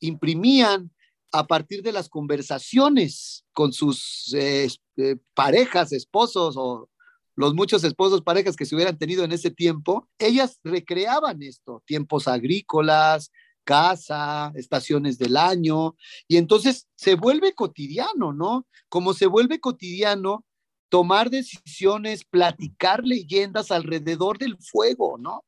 imprimían 0.00 0.90
a 1.30 1.46
partir 1.46 1.82
de 1.84 1.92
las 1.92 2.08
conversaciones 2.08 3.44
con 3.52 3.72
sus 3.72 4.34
eh, 4.34 4.66
eh, 4.96 5.16
parejas, 5.32 5.92
esposos 5.92 6.56
o 6.58 6.90
los 7.36 7.54
muchos 7.54 7.84
esposos, 7.84 8.22
parejas 8.22 8.56
que 8.56 8.66
se 8.66 8.74
hubieran 8.74 8.98
tenido 8.98 9.22
en 9.22 9.30
ese 9.30 9.52
tiempo, 9.52 10.08
ellas 10.18 10.58
recreaban 10.64 11.40
esto, 11.40 11.84
tiempos 11.86 12.26
agrícolas, 12.26 13.30
casa, 13.68 14.50
estaciones 14.54 15.18
del 15.18 15.36
año, 15.36 15.94
y 16.26 16.38
entonces 16.38 16.88
se 16.94 17.16
vuelve 17.16 17.52
cotidiano, 17.52 18.32
¿no? 18.32 18.66
Como 18.88 19.12
se 19.12 19.26
vuelve 19.26 19.60
cotidiano 19.60 20.46
tomar 20.88 21.28
decisiones, 21.28 22.24
platicar 22.24 23.04
leyendas 23.04 23.70
alrededor 23.70 24.38
del 24.38 24.56
fuego, 24.56 25.18
¿no? 25.18 25.44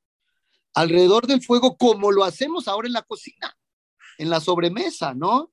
Alrededor 0.75 1.27
del 1.27 1.41
fuego, 1.41 1.79
como 1.79 2.13
lo 2.13 2.25
hacemos 2.25 2.69
ahora 2.69 2.89
en 2.89 2.93
la 2.93 3.05
cocina, 3.05 3.57
en 4.19 4.29
la 4.29 4.41
sobremesa, 4.41 5.15
¿no? 5.15 5.51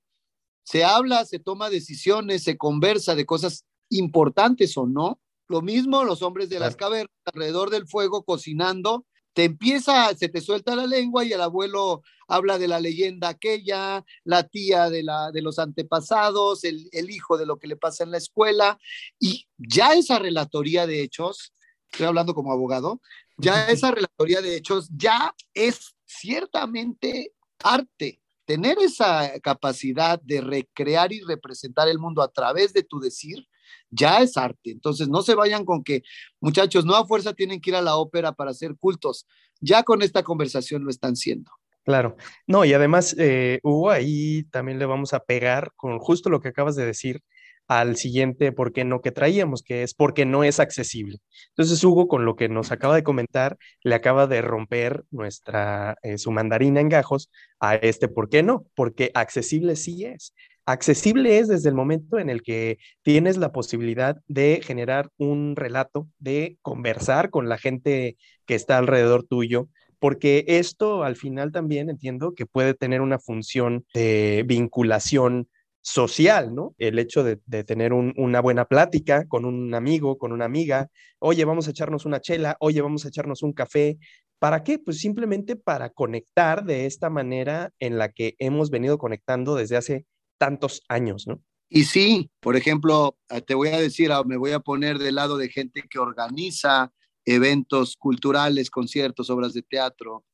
Se 0.64 0.84
habla, 0.84 1.24
se 1.24 1.40
toma 1.40 1.70
decisiones, 1.70 2.44
se 2.44 2.58
conversa 2.58 3.16
de 3.16 3.26
cosas 3.26 3.66
importantes 3.90 4.76
o 4.76 4.88
no. 4.88 5.22
Lo 5.48 5.62
mismo 5.62 6.04
los 6.04 6.22
hombres 6.22 6.50
de 6.50 6.60
las 6.60 6.76
cavernas 6.76 7.16
alrededor 7.24 7.70
del 7.70 7.88
fuego 7.88 8.26
cocinando 8.26 9.06
te 9.38 9.44
empieza, 9.44 10.16
se 10.16 10.30
te 10.30 10.42
suelta 10.42 10.76
la 10.76 10.88
lengua 10.88 11.24
y 11.24 11.32
el 11.32 11.42
abuelo 11.42 12.02
habla 12.28 12.58
de 12.58 12.68
la 12.68 12.80
leyenda 12.80 13.30
aquella, 13.30 14.04
la 14.24 14.42
tía 14.48 14.90
de, 14.90 15.04
la, 15.04 15.32
de 15.32 15.44
los 15.44 15.60
antepasados, 15.60 16.64
el, 16.64 16.90
el 16.92 17.12
hijo 17.12 17.38
de 17.38 17.46
lo 17.46 17.60
que 17.60 17.68
le 17.68 17.76
pasa 17.76 18.04
en 18.04 18.10
la 18.10 18.18
escuela, 18.18 18.80
y 19.20 19.48
ya 19.56 19.94
esa 19.94 20.18
relatoría 20.18 20.88
de 20.88 21.04
hechos, 21.04 21.54
estoy 21.92 22.08
hablando 22.08 22.34
como 22.34 22.52
abogado, 22.52 23.00
ya 23.38 23.70
esa 23.70 23.92
relatoría 23.92 24.42
de 24.42 24.56
hechos 24.56 24.90
ya 24.98 25.36
es 25.54 25.94
ciertamente 26.08 27.34
arte. 27.60 28.20
Tener 28.46 28.80
esa 28.80 29.40
capacidad 29.42 30.20
de 30.20 30.42
recrear 30.42 31.14
y 31.14 31.22
representar 31.22 31.88
el 31.90 32.00
mundo 32.00 32.24
a 32.24 32.32
través 32.32 32.74
de 32.74 32.82
tu 32.82 33.00
decir, 33.00 33.48
ya 33.90 34.22
es 34.22 34.38
arte. 34.38 34.72
Entonces, 34.72 35.08
no 35.10 35.22
se 35.22 35.36
vayan 35.36 35.66
con 35.66 35.84
que, 35.84 36.04
muchachos, 36.40 36.86
no 36.86 36.96
a 36.96 37.06
fuerza 37.06 37.34
tienen 37.34 37.62
que 37.62 37.72
ir 37.72 37.76
a 37.76 37.82
la 37.82 37.98
ópera 37.98 38.34
para 38.34 38.52
hacer 38.52 38.76
cultos. 38.78 39.28
Ya 39.60 39.84
con 39.84 40.02
esta 40.02 40.24
conversación 40.24 40.84
lo 40.84 40.90
están 40.90 41.16
siendo. 41.16 41.52
Claro, 41.84 42.18
no, 42.48 42.66
y 42.66 42.74
además, 42.74 43.16
eh, 43.18 43.60
Hugo, 43.64 43.92
ahí 43.92 44.44
también 44.52 44.78
le 44.78 44.86
vamos 44.86 45.14
a 45.14 45.22
pegar 45.22 45.72
con 45.78 46.00
justo 46.00 46.30
lo 46.30 46.42
que 46.42 46.50
acabas 46.50 46.76
de 46.76 46.86
decir 46.86 47.22
al 47.68 47.98
siguiente 47.98 48.52
por 48.52 48.74
qué 48.74 48.84
no 48.86 49.02
que 49.02 49.12
traíamos, 49.12 49.62
que 49.64 49.84
es 49.84 49.94
porque 49.94 50.26
no 50.26 50.44
es 50.44 50.60
accesible. 50.60 51.20
Entonces, 51.50 51.84
Hugo, 51.84 52.08
con 52.08 52.26
lo 52.26 52.36
que 52.36 52.50
nos 52.50 52.72
acaba 52.72 52.96
de 52.96 53.04
comentar, 53.04 53.58
le 53.84 53.96
acaba 53.96 54.28
de 54.28 54.42
romper 54.42 55.04
nuestra, 55.12 55.98
eh, 56.04 56.18
su 56.18 56.32
mandarina 56.32 56.80
en 56.80 56.90
gajos 56.90 57.30
a 57.60 57.76
este 57.76 58.08
por 58.08 58.30
qué 58.30 58.44
no, 58.44 58.66
porque 58.76 59.12
accesible 59.14 59.76
sí 59.76 60.06
es. 60.06 60.34
Accesible 60.68 61.40
es 61.40 61.48
desde 61.48 61.70
el 61.70 61.76
momento 61.76 62.20
en 62.20 62.30
el 62.30 62.44
que 62.44 62.78
tienes 63.02 63.38
la 63.38 63.54
posibilidad 63.54 64.18
de 64.28 64.60
generar 64.62 65.10
un 65.16 65.56
relato, 65.56 66.10
de 66.20 66.58
conversar 66.62 67.30
con 67.30 67.48
la 67.48 67.58
gente 67.58 68.18
que 68.46 68.56
está 68.56 68.78
alrededor 68.78 69.24
tuyo, 69.24 69.70
porque 69.98 70.44
esto 70.46 71.06
al 71.06 71.16
final 71.16 71.54
también 71.54 71.90
entiendo 71.90 72.34
que 72.36 72.46
puede 72.46 72.74
tener 72.74 73.00
una 73.00 73.18
función 73.18 73.86
de 73.94 74.44
vinculación 74.46 75.48
social, 75.80 76.54
¿no? 76.54 76.76
El 76.80 77.00
hecho 77.00 77.24
de, 77.24 77.38
tener 77.64 77.94
una 77.94 78.42
buena 78.42 78.66
plática 78.66 79.26
con 79.26 79.46
un 79.46 79.74
amigo, 79.74 80.18
con 80.18 80.34
una 80.34 80.44
amiga, 80.44 80.90
oye, 81.20 81.46
vamos 81.46 81.70
a 81.70 81.72
echarnos 81.72 82.06
una 82.06 82.20
chela, 82.20 82.58
oye, 82.60 82.82
vamos 82.82 83.06
a 83.06 83.08
echarnos 83.08 83.42
un 83.42 83.54
café. 83.54 84.00
¿Para 84.38 84.64
qué? 84.64 84.80
Pues 84.80 85.00
simplemente 85.00 85.56
para 85.56 85.92
conectar 85.92 86.66
de 86.66 86.88
esta 86.88 87.10
manera 87.10 87.72
en 87.80 87.98
la 87.98 88.10
que 88.10 88.36
hemos 88.40 88.70
venido 88.70 88.98
conectando 88.98 89.56
desde 89.56 89.78
hace 89.78 90.06
tantos 90.38 90.84
años, 90.88 91.28
¿no? 91.28 91.42
Y 91.70 91.84
sí, 91.84 92.32
por 92.40 92.56
ejemplo, 92.56 93.18
ah, 93.30 93.42
te 93.42 93.54
voy 93.54 93.70
a 93.70 93.80
decir, 93.80 94.12
ah, 94.12 94.24
me 94.24 94.38
voy 94.38 94.52
a 94.52 94.60
poner 94.60 95.00
del 95.00 95.16
lado 95.16 95.38
de 95.38 95.50
gente 95.50 95.84
que 95.90 96.00
organiza 96.00 96.94
eventos 97.26 97.98
culturales, 97.98 98.70
conciertos, 98.70 99.30
obras 99.30 99.54
de 99.54 99.64
teatro, 99.64 100.26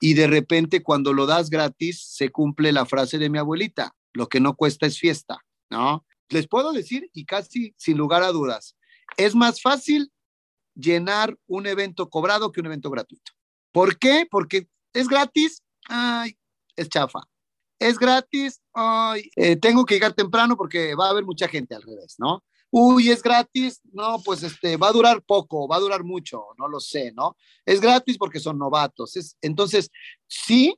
y 0.00 0.14
de 0.14 0.28
repente 0.28 0.82
cuando 0.82 1.12
lo 1.12 1.26
das 1.26 1.50
gratis 1.50 2.04
se 2.06 2.30
cumple 2.30 2.70
la 2.70 2.86
frase 2.86 3.18
de 3.18 3.30
mi 3.30 3.38
abuelita, 3.38 3.96
lo 4.12 4.28
que 4.28 4.40
no 4.40 4.54
cuesta 4.54 4.86
es 4.86 4.98
fiesta, 4.98 5.44
¿no? 5.70 6.06
Les 6.28 6.46
puedo 6.46 6.72
decir, 6.72 7.10
y 7.12 7.24
casi 7.24 7.74
sin 7.76 7.96
lugar 7.96 8.22
a 8.22 8.32
dudas, 8.32 8.76
es 9.16 9.34
más 9.34 9.60
fácil 9.60 10.12
llenar 10.74 11.36
un 11.46 11.66
evento 11.66 12.10
cobrado 12.10 12.52
que 12.52 12.60
un 12.60 12.66
evento 12.66 12.90
gratuito. 12.90 13.32
¿Por 13.72 13.98
qué? 13.98 14.26
Porque 14.30 14.68
es 14.92 15.08
gratis, 15.08 15.62
ay, 15.88 16.36
es 16.76 16.88
chafa 16.88 17.20
es 17.78 17.98
gratis, 17.98 18.62
eh, 19.36 19.56
tengo 19.56 19.84
que 19.84 19.94
llegar 19.94 20.12
temprano 20.12 20.56
porque 20.56 20.94
va 20.94 21.06
a 21.06 21.10
haber 21.10 21.24
mucha 21.24 21.48
gente 21.48 21.74
al 21.74 21.82
revés, 21.82 22.16
¿no? 22.18 22.42
Uy, 22.70 23.10
es 23.10 23.22
gratis, 23.22 23.80
no, 23.92 24.20
pues 24.24 24.42
este, 24.42 24.76
va 24.76 24.88
a 24.88 24.92
durar 24.92 25.22
poco, 25.22 25.68
va 25.68 25.76
a 25.76 25.80
durar 25.80 26.04
mucho, 26.04 26.42
no 26.58 26.68
lo 26.68 26.80
sé, 26.80 27.12
¿no? 27.12 27.36
Es 27.64 27.80
gratis 27.80 28.18
porque 28.18 28.40
son 28.40 28.58
novatos. 28.58 29.16
Es, 29.16 29.36
entonces, 29.40 29.90
sí, 30.26 30.76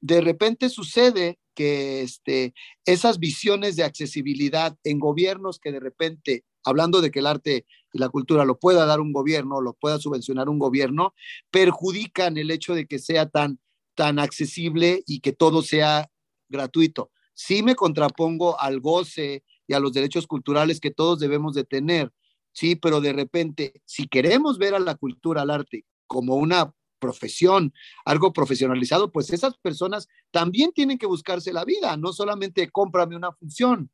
de 0.00 0.20
repente 0.20 0.68
sucede 0.68 1.38
que 1.54 2.02
este, 2.02 2.54
esas 2.86 3.18
visiones 3.18 3.76
de 3.76 3.84
accesibilidad 3.84 4.76
en 4.84 4.98
gobiernos 4.98 5.58
que 5.58 5.70
de 5.70 5.80
repente, 5.80 6.44
hablando 6.64 7.00
de 7.00 7.10
que 7.10 7.18
el 7.18 7.26
arte 7.26 7.66
y 7.92 7.98
la 7.98 8.08
cultura 8.08 8.44
lo 8.44 8.58
pueda 8.58 8.86
dar 8.86 9.00
un 9.00 9.12
gobierno, 9.12 9.60
lo 9.60 9.74
pueda 9.74 9.98
subvencionar 9.98 10.48
un 10.48 10.58
gobierno, 10.58 11.14
perjudican 11.50 12.38
el 12.38 12.50
hecho 12.50 12.74
de 12.74 12.86
que 12.86 12.98
sea 12.98 13.28
tan 13.28 13.60
tan 13.94 14.18
accesible 14.18 15.02
y 15.06 15.20
que 15.20 15.32
todo 15.32 15.62
sea 15.62 16.10
gratuito. 16.48 17.10
Sí 17.34 17.62
me 17.62 17.74
contrapongo 17.74 18.60
al 18.60 18.80
goce 18.80 19.44
y 19.66 19.74
a 19.74 19.80
los 19.80 19.92
derechos 19.92 20.26
culturales 20.26 20.80
que 20.80 20.90
todos 20.90 21.18
debemos 21.18 21.54
de 21.54 21.64
tener, 21.64 22.12
sí, 22.52 22.76
pero 22.76 23.00
de 23.00 23.12
repente, 23.12 23.80
si 23.84 24.06
queremos 24.06 24.58
ver 24.58 24.74
a 24.74 24.80
la 24.80 24.94
cultura, 24.94 25.42
al 25.42 25.50
arte, 25.50 25.84
como 26.06 26.36
una 26.36 26.74
profesión, 26.98 27.72
algo 28.04 28.32
profesionalizado, 28.32 29.10
pues 29.10 29.30
esas 29.30 29.56
personas 29.58 30.08
también 30.30 30.72
tienen 30.72 30.98
que 30.98 31.06
buscarse 31.06 31.52
la 31.52 31.64
vida, 31.64 31.96
no 31.96 32.12
solamente 32.12 32.70
cómprame 32.70 33.16
una 33.16 33.32
función, 33.32 33.90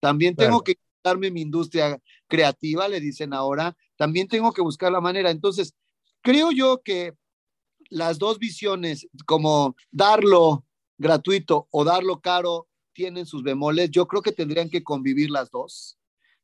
también 0.00 0.34
tengo 0.34 0.64
que 0.64 0.76
darme 1.04 1.30
mi 1.30 1.42
industria 1.42 2.00
creativa, 2.26 2.88
le 2.88 3.00
dicen 3.00 3.32
ahora, 3.32 3.76
también 3.96 4.28
tengo 4.28 4.52
que 4.52 4.62
buscar 4.62 4.90
la 4.90 5.00
manera. 5.00 5.30
Entonces, 5.30 5.74
creo 6.22 6.50
yo 6.50 6.82
que 6.82 7.14
las 7.92 8.18
dos 8.18 8.38
visiones, 8.38 9.06
como 9.26 9.76
darlo 9.90 10.64
gratuito 10.98 11.68
o 11.70 11.84
darlo 11.84 12.20
caro, 12.20 12.68
tienen 12.94 13.26
sus 13.26 13.42
bemoles. 13.42 13.90
Yo 13.90 14.06
creo 14.06 14.22
que 14.22 14.32
tendrían 14.32 14.70
que 14.70 14.82
convivir 14.82 15.30
las 15.30 15.50
dos. 15.50 15.98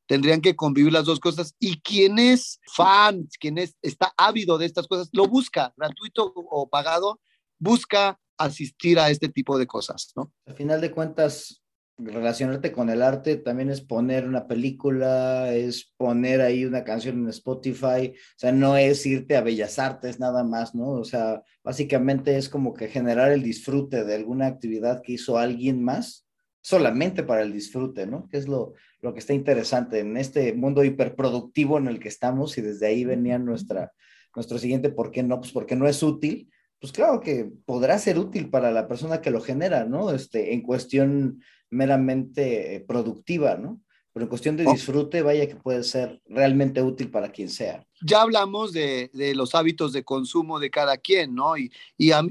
Tendrían 0.07 0.41
que 0.41 0.55
convivir 0.55 0.93
las 0.93 1.05
dos 1.05 1.19
cosas. 1.19 1.55
Y 1.59 1.81
quien 1.81 2.19
es 2.19 2.59
fan, 2.73 3.27
quien 3.39 3.57
es, 3.57 3.75
está 3.81 4.13
ávido 4.17 4.57
de 4.57 4.65
estas 4.65 4.87
cosas, 4.87 5.09
lo 5.11 5.27
busca, 5.27 5.73
gratuito 5.77 6.33
o 6.35 6.69
pagado, 6.69 7.19
busca 7.59 8.19
asistir 8.37 8.99
a 8.99 9.09
este 9.09 9.29
tipo 9.29 9.57
de 9.57 9.67
cosas, 9.67 10.13
¿no? 10.15 10.31
Al 10.45 10.55
final 10.55 10.81
de 10.81 10.91
cuentas, 10.91 11.58
relacionarte 11.99 12.71
con 12.71 12.89
el 12.89 13.01
arte 13.01 13.35
también 13.35 13.69
es 13.69 13.81
poner 13.81 14.27
una 14.27 14.47
película, 14.47 15.53
es 15.53 15.93
poner 15.97 16.41
ahí 16.41 16.65
una 16.65 16.83
canción 16.83 17.19
en 17.19 17.29
Spotify, 17.29 18.13
o 18.15 18.37
sea, 18.37 18.51
no 18.51 18.77
es 18.77 19.05
irte 19.05 19.35
a 19.35 19.41
Bellas 19.41 19.79
Artes 19.79 20.19
nada 20.19 20.43
más, 20.43 20.73
¿no? 20.73 20.89
O 20.91 21.03
sea, 21.03 21.43
básicamente 21.63 22.37
es 22.37 22.49
como 22.49 22.73
que 22.73 22.87
generar 22.87 23.31
el 23.31 23.43
disfrute 23.43 24.05
de 24.05 24.15
alguna 24.15 24.47
actividad 24.47 25.01
que 25.01 25.13
hizo 25.13 25.37
alguien 25.37 25.83
más 25.83 26.25
solamente 26.61 27.23
para 27.23 27.41
el 27.41 27.53
disfrute, 27.53 28.05
¿no? 28.05 28.27
Que 28.29 28.37
es 28.37 28.47
lo, 28.47 28.73
lo 29.01 29.13
que 29.13 29.19
está 29.19 29.33
interesante 29.33 29.99
en 29.99 30.17
este 30.17 30.53
mundo 30.53 30.83
hiperproductivo 30.83 31.77
en 31.77 31.87
el 31.87 31.99
que 31.99 32.09
estamos 32.09 32.57
y 32.57 32.61
desde 32.61 32.87
ahí 32.87 33.05
venía 33.05 33.39
nuestra, 33.39 33.91
nuestro 34.35 34.57
siguiente, 34.57 34.89
¿por 34.89 35.11
qué 35.11 35.23
no? 35.23 35.39
Pues 35.39 35.51
porque 35.51 35.75
no 35.75 35.87
es 35.87 36.01
útil. 36.03 36.49
Pues 36.79 36.93
claro 36.93 37.19
que 37.19 37.51
podrá 37.65 37.99
ser 37.99 38.17
útil 38.17 38.49
para 38.49 38.71
la 38.71 38.87
persona 38.87 39.19
que 39.19 39.31
lo 39.31 39.41
genera, 39.41 39.83
¿no? 39.83 40.11
Este, 40.11 40.53
en 40.53 40.61
cuestión 40.61 41.41
meramente 41.69 42.75
eh, 42.75 42.79
productiva, 42.79 43.55
¿no? 43.55 43.81
Pero 44.11 44.25
en 44.25 44.29
cuestión 44.29 44.57
de 44.57 44.65
disfrute, 44.65 45.21
vaya 45.21 45.47
que 45.47 45.55
puede 45.55 45.83
ser 45.83 46.19
realmente 46.25 46.81
útil 46.81 47.11
para 47.11 47.31
quien 47.31 47.47
sea. 47.47 47.85
Ya 48.01 48.21
hablamos 48.21 48.73
de, 48.73 49.11
los 49.35 49.53
hábitos 49.53 49.93
de 49.93 50.03
consumo 50.03 50.59
de 50.59 50.71
cada 50.71 50.97
quien, 50.97 51.35
¿no? 51.35 51.55
Y, 51.57 51.71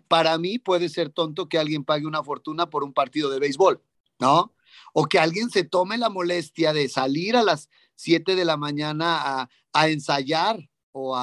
para 0.08 0.36
mí 0.38 0.58
puede 0.58 0.88
ser 0.88 1.10
tonto 1.10 1.48
que 1.48 1.58
alguien 1.58 1.84
pague 1.84 2.06
una 2.06 2.24
fortuna 2.24 2.68
por 2.68 2.82
un 2.82 2.92
partido 2.92 3.30
de 3.30 3.38
béisbol, 3.38 3.80
¿no? 4.18 4.52
O 4.92 5.06
que 5.06 5.18
alguien 5.18 5.50
se 5.50 5.64
tome 5.64 5.98
la 5.98 6.08
molestia 6.08 6.72
de 6.72 6.88
salir 6.88 7.36
a 7.36 7.44
las 7.44 7.70
7 7.94 8.34
de 8.34 8.44
la 8.44 8.56
mañana 8.56 9.48
a, 9.72 9.88
ensayar 9.88 10.68
o 10.90 11.16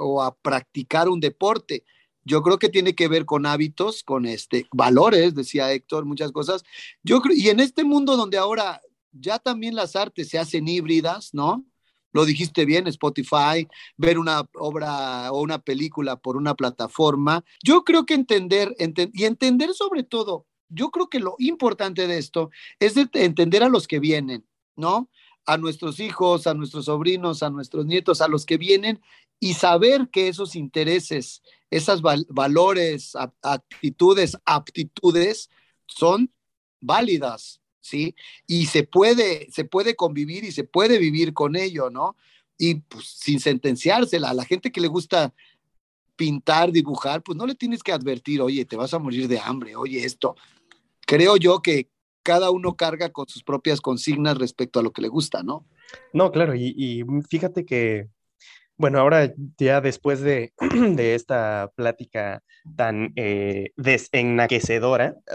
o 0.00 0.22
a 0.22 0.36
practicar 0.36 1.08
un 1.08 1.20
deporte 1.20 1.84
yo 2.24 2.42
creo 2.42 2.58
que 2.58 2.68
tiene 2.68 2.94
que 2.94 3.08
ver 3.08 3.24
con 3.24 3.46
hábitos, 3.46 4.02
con 4.02 4.26
este, 4.26 4.66
valores, 4.72 5.34
decía 5.34 5.72
Héctor, 5.72 6.04
muchas 6.04 6.32
cosas. 6.32 6.64
Yo 7.02 7.20
creo, 7.20 7.36
y 7.36 7.48
en 7.48 7.60
este 7.60 7.84
mundo 7.84 8.16
donde 8.16 8.38
ahora 8.38 8.80
ya 9.12 9.38
también 9.38 9.74
las 9.74 9.96
artes 9.96 10.28
se 10.28 10.38
hacen 10.38 10.66
híbridas, 10.68 11.34
¿no? 11.34 11.64
Lo 12.12 12.24
dijiste 12.24 12.64
bien, 12.64 12.86
Spotify, 12.86 13.66
ver 13.96 14.18
una 14.18 14.48
obra 14.54 15.32
o 15.32 15.40
una 15.42 15.58
película 15.58 16.16
por 16.16 16.36
una 16.36 16.54
plataforma. 16.54 17.44
Yo 17.62 17.82
creo 17.82 18.06
que 18.06 18.14
entender, 18.14 18.74
y 19.12 19.24
entender 19.24 19.74
sobre 19.74 20.04
todo, 20.04 20.46
yo 20.68 20.90
creo 20.90 21.08
que 21.08 21.18
lo 21.18 21.34
importante 21.38 22.06
de 22.06 22.18
esto 22.18 22.50
es 22.78 22.96
entender 22.96 23.64
a 23.64 23.68
los 23.68 23.88
que 23.88 23.98
vienen, 23.98 24.46
¿no? 24.76 25.10
A 25.46 25.56
nuestros 25.58 26.00
hijos, 26.00 26.46
a 26.46 26.54
nuestros 26.54 26.86
sobrinos, 26.86 27.42
a 27.42 27.50
nuestros 27.50 27.86
nietos, 27.86 28.20
a 28.20 28.28
los 28.28 28.46
que 28.46 28.56
vienen 28.56 29.00
y 29.40 29.54
saber 29.54 30.08
que 30.10 30.28
esos 30.28 30.56
intereses 30.56 31.42
esas 31.74 32.02
valores, 32.02 33.14
actitudes, 33.42 34.38
aptitudes 34.44 35.50
son 35.86 36.30
válidas, 36.80 37.60
¿sí? 37.80 38.14
Y 38.46 38.66
se 38.66 38.84
puede, 38.84 39.50
se 39.50 39.64
puede 39.64 39.96
convivir 39.96 40.44
y 40.44 40.52
se 40.52 40.62
puede 40.62 40.98
vivir 40.98 41.34
con 41.34 41.56
ello, 41.56 41.90
¿no? 41.90 42.16
Y 42.56 42.76
pues, 42.76 43.06
sin 43.06 43.40
sentenciársela, 43.40 44.30
a 44.30 44.34
la 44.34 44.44
gente 44.44 44.70
que 44.70 44.80
le 44.80 44.86
gusta 44.86 45.34
pintar, 46.14 46.70
dibujar, 46.70 47.24
pues 47.24 47.36
no 47.36 47.44
le 47.44 47.56
tienes 47.56 47.82
que 47.82 47.90
advertir, 47.90 48.40
oye, 48.40 48.64
te 48.64 48.76
vas 48.76 48.94
a 48.94 49.00
morir 49.00 49.26
de 49.26 49.40
hambre, 49.40 49.74
oye, 49.74 50.04
esto. 50.04 50.36
Creo 51.00 51.36
yo 51.36 51.60
que 51.60 51.88
cada 52.24 52.50
uno 52.50 52.74
carga 52.74 53.10
con 53.10 53.28
sus 53.28 53.44
propias 53.44 53.80
consignas 53.80 54.38
respecto 54.38 54.80
a 54.80 54.82
lo 54.82 54.92
que 54.92 55.02
le 55.02 55.08
gusta, 55.08 55.44
¿no? 55.44 55.64
No, 56.12 56.32
claro, 56.32 56.56
y 56.56 57.04
fíjate 57.28 57.64
que 57.64 58.08
bueno, 58.76 58.98
ahora 58.98 59.32
ya 59.56 59.80
después 59.80 60.20
de, 60.20 60.52
esta 60.98 61.70
plática 61.76 62.42
tan 62.76 63.12
eh, 63.16 63.70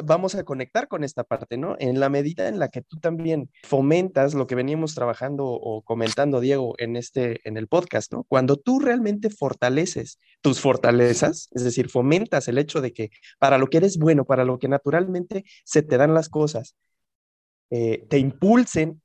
vamos 0.04 0.36
a 0.36 0.44
conectar 0.44 0.88
con 0.88 1.04
esta 1.04 1.24
parte, 1.24 1.58
¿no? 1.58 1.76
En 1.80 2.00
la 2.00 2.10
medida 2.10 2.48
en 2.48 2.60
la 2.60 2.70
que 2.70 2.82
tú 2.82 2.98
también 2.98 3.50
fomentas 3.64 4.34
lo 4.34 4.48
que 4.48 4.56
veníamos 4.56 4.94
trabajando 4.94 5.46
o 5.46 5.82
comentando, 5.84 6.40
Diego, 6.42 6.76
en 6.80 6.96
este, 6.96 7.40
en 7.48 7.58
el 7.58 7.68
podcast, 7.68 8.12
¿no? 8.12 8.26
Cuando 8.26 8.58
tú 8.58 8.80
realmente 8.80 9.30
fortaleces 9.30 10.20
tus 10.42 10.60
fortalezas, 10.60 11.50
es 11.52 11.64
decir, 11.64 11.90
fomentas 11.90 12.48
el 12.48 12.58
hecho 12.58 12.82
de 12.82 12.94
que 12.94 13.10
para 13.40 13.58
lo 13.58 13.68
que 13.68 13.78
eres 13.78 13.98
bueno, 13.98 14.26
para 14.26 14.44
lo 14.44 14.60
que 14.60 14.68
naturalmente 14.68 15.46
se 15.64 15.82
te 15.82 15.98
dan 15.98 16.14
las 16.14 16.30
cosas, 16.30 16.76
eh, 17.70 18.06
te 18.10 18.18
impulsen 18.18 19.02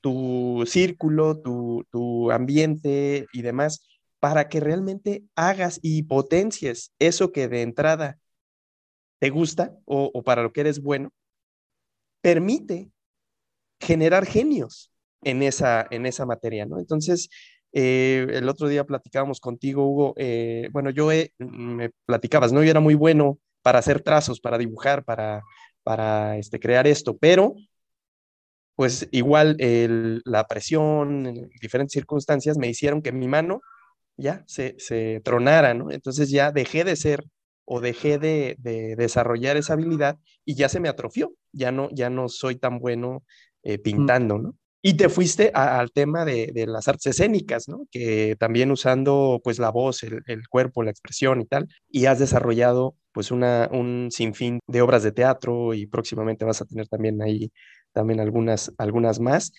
tu 0.00 0.64
círculo, 0.66 1.40
tu, 1.40 2.30
ambiente 2.30 3.26
y 3.32 3.42
demás, 3.42 3.86
para 4.20 4.48
que 4.48 4.60
realmente 4.60 5.24
hagas 5.34 5.78
y 5.82 6.02
potencies 6.04 6.92
eso 6.98 7.32
que 7.32 7.48
de 7.48 7.62
entrada 7.62 8.18
te 9.18 9.30
gusta 9.30 9.76
o, 9.84 10.22
para 10.22 10.42
lo 10.42 10.52
que 10.52 10.60
eres 10.60 10.82
bueno, 10.82 11.10
permite 12.20 12.90
generar 13.80 14.26
genios 14.26 14.92
en 15.22 15.42
esa, 15.42 15.86
en 15.90 16.06
esa 16.06 16.26
materia, 16.26 16.66
¿no? 16.66 16.78
Entonces, 16.78 17.28
eh, 17.72 18.26
el 18.30 18.48
otro 18.48 18.68
día 18.68 18.84
platicábamos 18.84 19.40
contigo, 19.40 19.86
Hugo, 19.86 20.14
eh, 20.16 20.68
bueno, 20.72 20.90
yo 20.90 21.08
me 21.38 21.90
platicabas, 22.06 22.52
¿no? 22.52 22.62
Yo 22.62 22.70
era 22.70 22.80
muy 22.80 22.94
bueno 22.94 23.38
para 23.62 23.78
hacer 23.80 24.00
trazos, 24.00 24.40
para 24.40 24.58
dibujar, 24.58 25.04
para, 25.04 25.42
para 25.82 26.36
este, 26.38 26.60
crear 26.60 26.86
esto, 26.86 27.16
pero 27.16 27.54
pues 28.78 29.08
igual 29.10 29.56
la 29.58 30.46
presión, 30.46 31.50
diferentes 31.60 31.94
circunstancias 31.94 32.58
me 32.58 32.68
hicieron 32.68 33.02
que 33.02 33.10
mi 33.10 33.26
mano 33.26 33.60
ya 34.16 34.44
se, 34.46 34.76
se, 34.78 35.20
tronara, 35.24 35.74
¿no? 35.74 35.90
Entonces 35.90 36.30
ya 36.30 36.52
dejé 36.52 36.84
de 36.84 36.94
ser 36.94 37.24
o 37.64 37.80
dejé 37.80 38.20
de, 38.20 38.54
desarrollar 38.96 39.56
esa 39.56 39.72
habilidad 39.72 40.16
y 40.44 40.54
ya 40.54 40.68
se 40.68 40.78
me 40.78 40.88
atrofió, 40.88 41.32
ya 41.50 41.72
no, 41.72 41.88
ya 41.90 42.08
no 42.08 42.28
soy 42.28 42.54
tan 42.54 42.78
bueno 42.78 43.24
eh, 43.64 43.78
pintando, 43.78 44.38
¿no? 44.38 44.54
Y 44.80 44.94
te 44.94 45.08
fuiste 45.08 45.50
al 45.54 45.90
tema 45.90 46.24
de, 46.24 46.52
las 46.68 46.86
artes 46.86 47.06
escénicas, 47.06 47.68
¿no? 47.68 47.80
Que 47.90 48.36
también 48.38 48.70
usando 48.70 49.40
pues 49.42 49.58
la 49.58 49.70
voz, 49.70 50.04
el, 50.04 50.48
cuerpo, 50.48 50.84
la 50.84 50.92
expresión 50.92 51.40
y 51.40 51.46
tal, 51.46 51.66
y 51.88 52.06
has 52.06 52.20
desarrollado 52.20 52.94
pues 53.10 53.32
una, 53.32 53.68
un 53.72 54.10
sinfín 54.12 54.60
de 54.68 54.82
obras 54.82 55.02
de 55.02 55.10
teatro 55.10 55.74
y 55.74 55.86
próximamente 55.86 56.44
vas 56.44 56.62
a 56.62 56.64
tener 56.64 56.86
también 56.86 57.20
ahí 57.22 57.50
también 57.92 58.20
algunas, 58.20 58.72
algunas 58.78 59.20
más. 59.20 59.52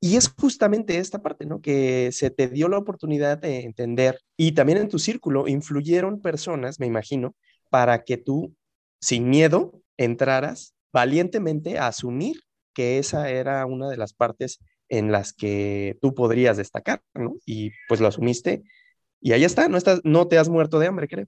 Y 0.00 0.16
es 0.16 0.28
justamente 0.28 0.98
esta 0.98 1.22
parte, 1.22 1.46
¿no? 1.46 1.60
Que 1.60 2.10
se 2.12 2.30
te 2.30 2.48
dio 2.48 2.68
la 2.68 2.78
oportunidad 2.78 3.38
de 3.38 3.60
entender 3.60 4.18
y 4.36 4.52
también 4.52 4.78
en 4.78 4.88
tu 4.88 4.98
círculo 4.98 5.46
influyeron 5.46 6.20
personas, 6.20 6.80
me 6.80 6.86
imagino, 6.86 7.34
para 7.70 8.02
que 8.02 8.16
tú, 8.16 8.54
sin 9.00 9.30
miedo, 9.30 9.80
entraras 9.96 10.74
valientemente 10.92 11.78
a 11.78 11.86
asumir 11.86 12.36
que 12.74 12.98
esa 12.98 13.30
era 13.30 13.64
una 13.66 13.88
de 13.88 13.96
las 13.96 14.12
partes 14.12 14.58
en 14.88 15.12
las 15.12 15.32
que 15.32 15.98
tú 16.02 16.14
podrías 16.14 16.56
destacar, 16.56 17.02
¿no? 17.14 17.36
Y 17.46 17.70
pues 17.88 18.00
lo 18.00 18.08
asumiste 18.08 18.62
y 19.22 19.32
ahí 19.32 19.44
está, 19.44 19.68
no, 19.68 19.78
estás, 19.78 20.00
no 20.02 20.26
te 20.26 20.36
has 20.36 20.48
muerto 20.48 20.80
de 20.80 20.88
hambre, 20.88 21.06
creo. 21.06 21.26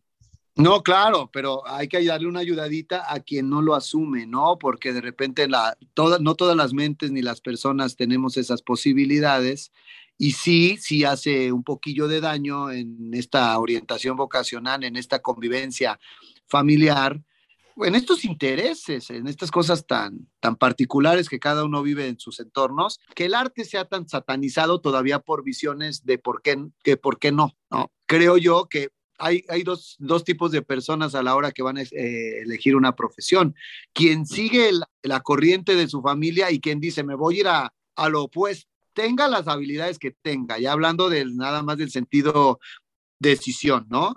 No, 0.57 0.85
claro, 0.85 1.31
pero 1.33 1.67
hay 1.67 1.89
que 1.89 2.05
darle 2.05 2.29
una 2.29 2.39
ayudadita 2.39 3.13
a 3.13 3.19
quien 3.19 3.51
no 3.51 3.61
lo 3.61 3.75
asume, 3.75 4.25
¿no? 4.27 4.57
Porque 4.57 4.93
de 4.93 5.01
repente 5.01 5.49
la, 5.49 5.77
no 6.21 6.35
todas 6.37 6.57
las 6.57 6.73
mentes 6.73 7.11
ni 7.11 7.23
las 7.23 7.41
personas 7.41 7.97
tenemos 7.97 8.37
esas 8.37 8.63
posibilidades 8.63 9.73
y 10.17 10.33
sí, 10.33 10.77
sí 10.79 11.03
hace 11.03 11.51
un 11.51 11.65
poquillo 11.65 12.07
de 12.07 12.21
daño 12.21 12.71
en 12.71 13.13
esta 13.15 13.59
orientación 13.59 14.17
vocacional, 14.17 14.85
en 14.85 14.95
esta 14.95 15.19
convivencia 15.19 15.99
familiar, 16.47 17.21
en 17.77 17.97
estos 17.97 18.25
intereses, 18.25 19.11
en 19.11 19.27
estas 19.27 19.51
cosas 19.51 19.87
tan, 19.89 20.29
tan 20.39 20.55
particulares 20.55 21.29
que 21.29 21.41
cada 21.41 21.65
uno 21.65 21.83
vive 21.83 22.07
en 22.07 22.21
sus 22.21 22.39
entornos, 22.39 23.01
que 23.17 23.25
el 23.25 23.35
arte 23.35 23.65
sea 23.65 23.87
tan 23.87 24.09
satanizado 24.09 24.81
todavía 24.81 25.19
por 25.19 25.43
visiones 25.43 26.05
de 26.05 26.19
por 26.19 26.43
qué, 26.43 26.65
que 26.85 26.97
por 26.97 27.19
qué 27.19 27.33
no, 27.33 27.57
¿no? 27.73 27.91
Creo 28.07 28.37
yo 28.37 28.69
que 28.69 28.91
hay, 29.25 29.45
hay 29.49 29.63
dos, 29.63 29.97
dos, 29.99 30.25
tipos 30.25 30.53
de 30.53 30.63
personas 30.63 31.15
a 31.15 31.23
la 31.23 31.35
hora 31.35 31.53
que 31.53 31.63
van 31.63 31.79
a 31.79 31.83
eh, 31.83 32.41
elegir 32.43 32.77
una 32.77 32.95
profesión. 32.95 33.55
Quien 33.93 34.27
sigue 34.27 34.71
la, 35.03 35.21
corriente 35.21 35.75
de 35.75 35.89
su 35.89 36.03
familia 36.03 36.51
y 36.51 36.61
quien 36.61 36.81
dice, 36.81 37.03
me 37.03 37.15
voy 37.15 37.37
a 37.37 37.41
ir 37.41 37.49
a, 37.49 37.75
a 37.97 38.09
lo 38.09 38.25
opuesto, 38.25 38.69
tenga 38.93 39.29
las 39.29 39.49
habilidades 39.49 39.99
que 39.99 40.11
tenga, 40.11 40.59
ya 40.59 40.73
hablando 40.73 41.09
del 41.09 41.37
nada 41.37 41.63
más 41.63 41.79
del 41.79 41.91
sentido 41.91 42.61
decisión, 43.19 43.87
¿no? 43.89 44.15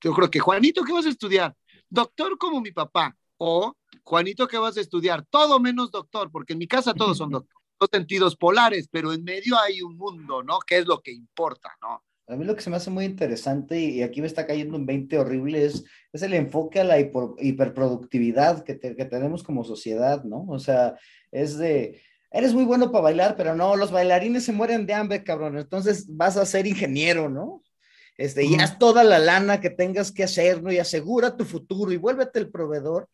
Yo 0.00 0.12
creo 0.12 0.30
que 0.30 0.40
Juanito, 0.40 0.82
¿qué 0.84 0.92
vas 0.92 1.06
a 1.06 1.10
estudiar? 1.10 1.54
doctor 1.88 2.36
como 2.38 2.60
mi 2.60 2.72
papá, 2.72 3.16
o 3.38 3.76
Juanito, 4.02 4.46
¿qué 4.46 4.58
vas 4.58 4.76
a 4.76 4.80
estudiar? 4.80 5.24
Todo 5.28 5.60
menos 5.60 5.90
doctor, 5.90 6.30
porque 6.30 6.54
en 6.54 6.58
mi 6.58 6.66
casa 6.66 6.94
todos 6.94 7.18
son 7.18 7.30
doctores, 7.30 7.66
dos 7.78 7.88
sentidos 7.92 8.36
polares, 8.36 8.88
pero 8.90 9.12
en 9.12 9.24
medio 9.24 9.58
hay 9.58 9.82
un 9.82 9.96
mundo, 9.96 10.42
¿no? 10.42 10.58
¿Qué 10.60 10.78
es 10.78 10.86
lo 10.86 11.00
que 11.00 11.12
importa, 11.12 11.76
¿no? 11.82 12.02
A 12.28 12.36
mí 12.36 12.44
lo 12.44 12.56
que 12.56 12.62
se 12.62 12.70
me 12.70 12.76
hace 12.76 12.90
muy 12.90 13.04
interesante 13.04 13.78
y 13.78 14.02
aquí 14.02 14.20
me 14.20 14.26
está 14.26 14.46
cayendo 14.46 14.76
un 14.76 14.86
20 14.86 15.18
horrible 15.18 15.64
es, 15.64 15.84
es 16.12 16.22
el 16.22 16.34
enfoque 16.34 16.80
a 16.80 16.84
la 16.84 16.98
hiperproductividad 16.98 18.64
que, 18.64 18.78
que 18.78 19.04
tenemos 19.04 19.42
como 19.42 19.64
sociedad, 19.64 20.24
¿no? 20.24 20.44
O 20.48 20.58
sea, 20.58 20.96
es 21.30 21.56
de, 21.56 22.00
eres 22.32 22.52
muy 22.52 22.64
bueno 22.64 22.90
para 22.90 23.04
bailar, 23.04 23.36
pero 23.36 23.54
no, 23.54 23.76
los 23.76 23.92
bailarines 23.92 24.44
se 24.44 24.52
mueren 24.52 24.86
de 24.86 24.94
hambre, 24.94 25.22
cabrón, 25.22 25.56
entonces 25.56 26.06
vas 26.08 26.36
a 26.36 26.46
ser 26.46 26.66
ingeniero, 26.66 27.28
¿no? 27.28 27.62
este, 28.18 28.44
y 28.44 28.54
haz 28.56 28.78
toda 28.78 29.04
la 29.04 29.18
lana 29.18 29.60
que 29.60 29.70
tengas 29.70 30.10
que 30.12 30.24
hacer, 30.24 30.62
¿no? 30.62 30.72
Y 30.72 30.78
asegura 30.78 31.36
tu 31.36 31.44
futuro 31.44 31.92
y 31.92 31.96
vuélvete 31.96 32.38
el 32.38 32.50
proveedor, 32.50 33.08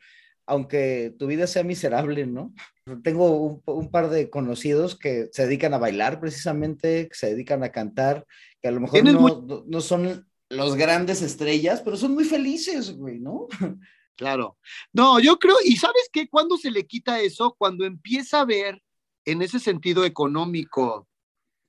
aunque 0.46 1.14
tu 1.18 1.26
vida 1.26 1.46
sea 1.46 1.64
miserable, 1.64 2.26
¿no? 2.26 2.54
Tengo 3.02 3.60
un, 3.64 3.90
par 3.90 4.10
de 4.10 4.30
conocidos 4.30 4.96
que 4.96 5.28
se 5.32 5.46
dedican 5.46 5.74
a 5.74 5.78
bailar 5.78 6.20
precisamente, 6.20 7.08
que 7.08 7.14
se 7.14 7.30
dedican 7.30 7.64
a 7.64 7.70
cantar, 7.70 8.26
que 8.62 8.68
a 8.68 8.72
lo 8.72 8.80
mejor 8.80 9.04
no, 9.04 9.64
no 9.66 9.80
son 9.80 10.26
los 10.48 10.76
grandes 10.76 11.20
estrellas, 11.22 11.82
pero 11.84 11.96
son 11.96 12.14
muy 12.14 12.24
felices, 12.24 12.96
güey, 12.96 13.18
¿no? 13.18 13.48
Claro. 14.14 14.58
No, 14.92 15.18
yo 15.18 15.38
creo, 15.38 15.56
y 15.64 15.76
sabes 15.76 16.08
qué, 16.12 16.28
cuando 16.28 16.58
se 16.58 16.70
le 16.70 16.86
quita 16.86 17.20
eso, 17.20 17.56
cuando 17.58 17.86
empieza 17.86 18.42
a 18.42 18.44
ver 18.44 18.80
en 19.24 19.40
ese 19.40 19.58
sentido 19.58 20.04
económico 20.04 21.08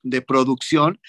de 0.03 0.21
producción, 0.21 0.99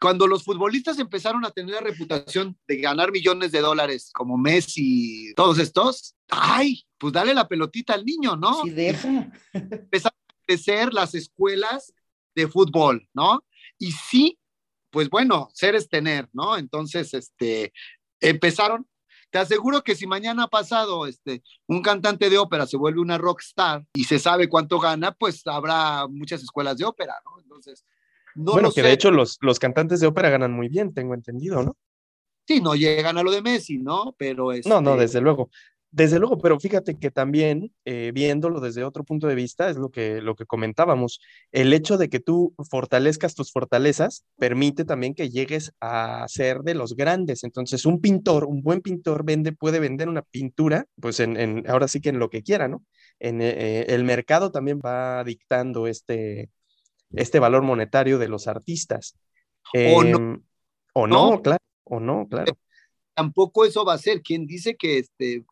cuando 0.00 0.26
los 0.26 0.44
futbolistas 0.44 0.98
empezaron 0.98 1.44
a 1.44 1.50
tener 1.50 1.74
la 1.74 1.80
reputación 1.80 2.56
de 2.68 2.76
ganar 2.76 3.10
millones 3.10 3.50
de 3.50 3.60
dólares, 3.60 4.10
como 4.14 4.38
Messi, 4.38 5.34
todos 5.34 5.58
estos, 5.58 6.14
ay, 6.30 6.86
pues 6.96 7.12
dale 7.12 7.34
la 7.34 7.48
pelotita 7.48 7.94
al 7.94 8.04
niño, 8.04 8.36
¿no? 8.36 8.62
Sí, 8.62 8.70
deja. 8.70 9.30
Empezaron 9.52 10.18
a 10.28 10.34
crecer 10.46 10.94
las 10.94 11.14
escuelas 11.14 11.92
de 12.34 12.46
fútbol, 12.46 13.08
¿no? 13.12 13.44
Y 13.78 13.90
sí, 13.92 14.38
pues 14.90 15.10
bueno, 15.10 15.48
ser 15.52 15.74
es 15.74 15.88
tener, 15.88 16.28
¿no? 16.32 16.56
Entonces, 16.56 17.14
este, 17.14 17.72
empezaron, 18.20 18.86
te 19.30 19.38
aseguro 19.38 19.82
que 19.82 19.94
si 19.94 20.06
mañana 20.06 20.48
pasado 20.48 21.06
este, 21.06 21.42
un 21.66 21.82
cantante 21.82 22.30
de 22.30 22.38
ópera 22.38 22.66
se 22.66 22.76
vuelve 22.76 23.00
una 23.00 23.18
rockstar 23.18 23.84
y 23.94 24.04
se 24.04 24.18
sabe 24.18 24.48
cuánto 24.48 24.78
gana, 24.80 25.12
pues 25.12 25.46
habrá 25.46 26.06
muchas 26.08 26.42
escuelas 26.42 26.78
de 26.78 26.84
ópera, 26.84 27.14
¿no? 27.24 27.40
Entonces, 27.40 27.84
bueno, 28.34 28.70
que 28.70 28.82
de 28.82 28.92
hecho 28.92 29.10
los, 29.10 29.38
los 29.40 29.58
cantantes 29.58 30.00
de 30.00 30.06
ópera 30.06 30.30
ganan 30.30 30.52
muy 30.52 30.68
bien, 30.68 30.94
tengo 30.94 31.14
entendido, 31.14 31.62
¿no? 31.62 31.76
Sí, 32.46 32.60
no 32.60 32.74
llegan 32.74 33.18
a 33.18 33.22
lo 33.22 33.30
de 33.30 33.42
Messi, 33.42 33.78
¿no? 33.78 34.14
Pero 34.16 34.52
es. 34.52 34.66
No, 34.66 34.80
no, 34.80 34.92
este 34.92 35.02
desde 35.02 35.20
luego. 35.20 35.50
Desde 35.90 36.18
luego, 36.18 36.36
pero 36.36 36.60
fíjate 36.60 36.98
que 36.98 37.10
también 37.10 37.72
eh, 37.86 38.10
viéndolo 38.12 38.60
desde 38.60 38.84
otro 38.84 39.04
punto 39.04 39.26
de 39.26 39.34
vista, 39.34 39.70
es 39.70 39.76
lo 39.76 39.90
que, 39.90 40.20
lo 40.20 40.34
que 40.34 40.44
comentábamos, 40.44 41.18
el 41.50 41.72
hecho 41.72 41.96
de 41.96 42.10
que 42.10 42.20
tú 42.20 42.54
fortalezcas 42.70 43.34
tus 43.34 43.52
fortalezas 43.52 44.26
permite 44.36 44.84
también 44.84 45.14
que 45.14 45.30
llegues 45.30 45.72
a 45.80 46.26
ser 46.28 46.58
de 46.58 46.74
los 46.74 46.94
grandes. 46.94 47.42
Entonces, 47.42 47.86
un 47.86 48.02
pintor, 48.02 48.44
un 48.44 48.62
buen 48.62 48.82
pintor 48.82 49.24
vende, 49.24 49.52
puede 49.52 49.80
vender 49.80 50.10
una 50.10 50.20
pintura, 50.22 50.84
pues 51.00 51.20
en, 51.20 51.38
en 51.38 51.68
ahora 51.70 51.88
sí 51.88 52.02
que 52.02 52.10
en 52.10 52.18
lo 52.18 52.28
que 52.28 52.42
quiera, 52.42 52.68
¿no? 52.68 52.84
En 53.18 53.40
eh, 53.40 53.86
el 53.88 54.04
mercado 54.04 54.52
también 54.52 54.80
va 54.84 55.24
dictando 55.24 55.86
este, 55.86 56.50
este 57.12 57.38
valor 57.38 57.62
monetario 57.62 58.18
de 58.18 58.28
los 58.28 58.46
artistas. 58.46 59.16
o 59.74 60.04
no. 60.04 60.18
Em, 60.18 60.42
o 60.92 61.06
no, 61.06 61.40
claro, 61.40 61.62
o 61.84 61.98
no, 61.98 62.26
claro. 62.28 62.58
Tampoco 63.14 63.64
eso 63.64 63.84
va 63.86 63.94
a 63.94 63.98
ser. 63.98 64.20
¿Quién 64.20 64.46
dice 64.46 64.76
que, 64.76 64.98
este, 64.98 65.44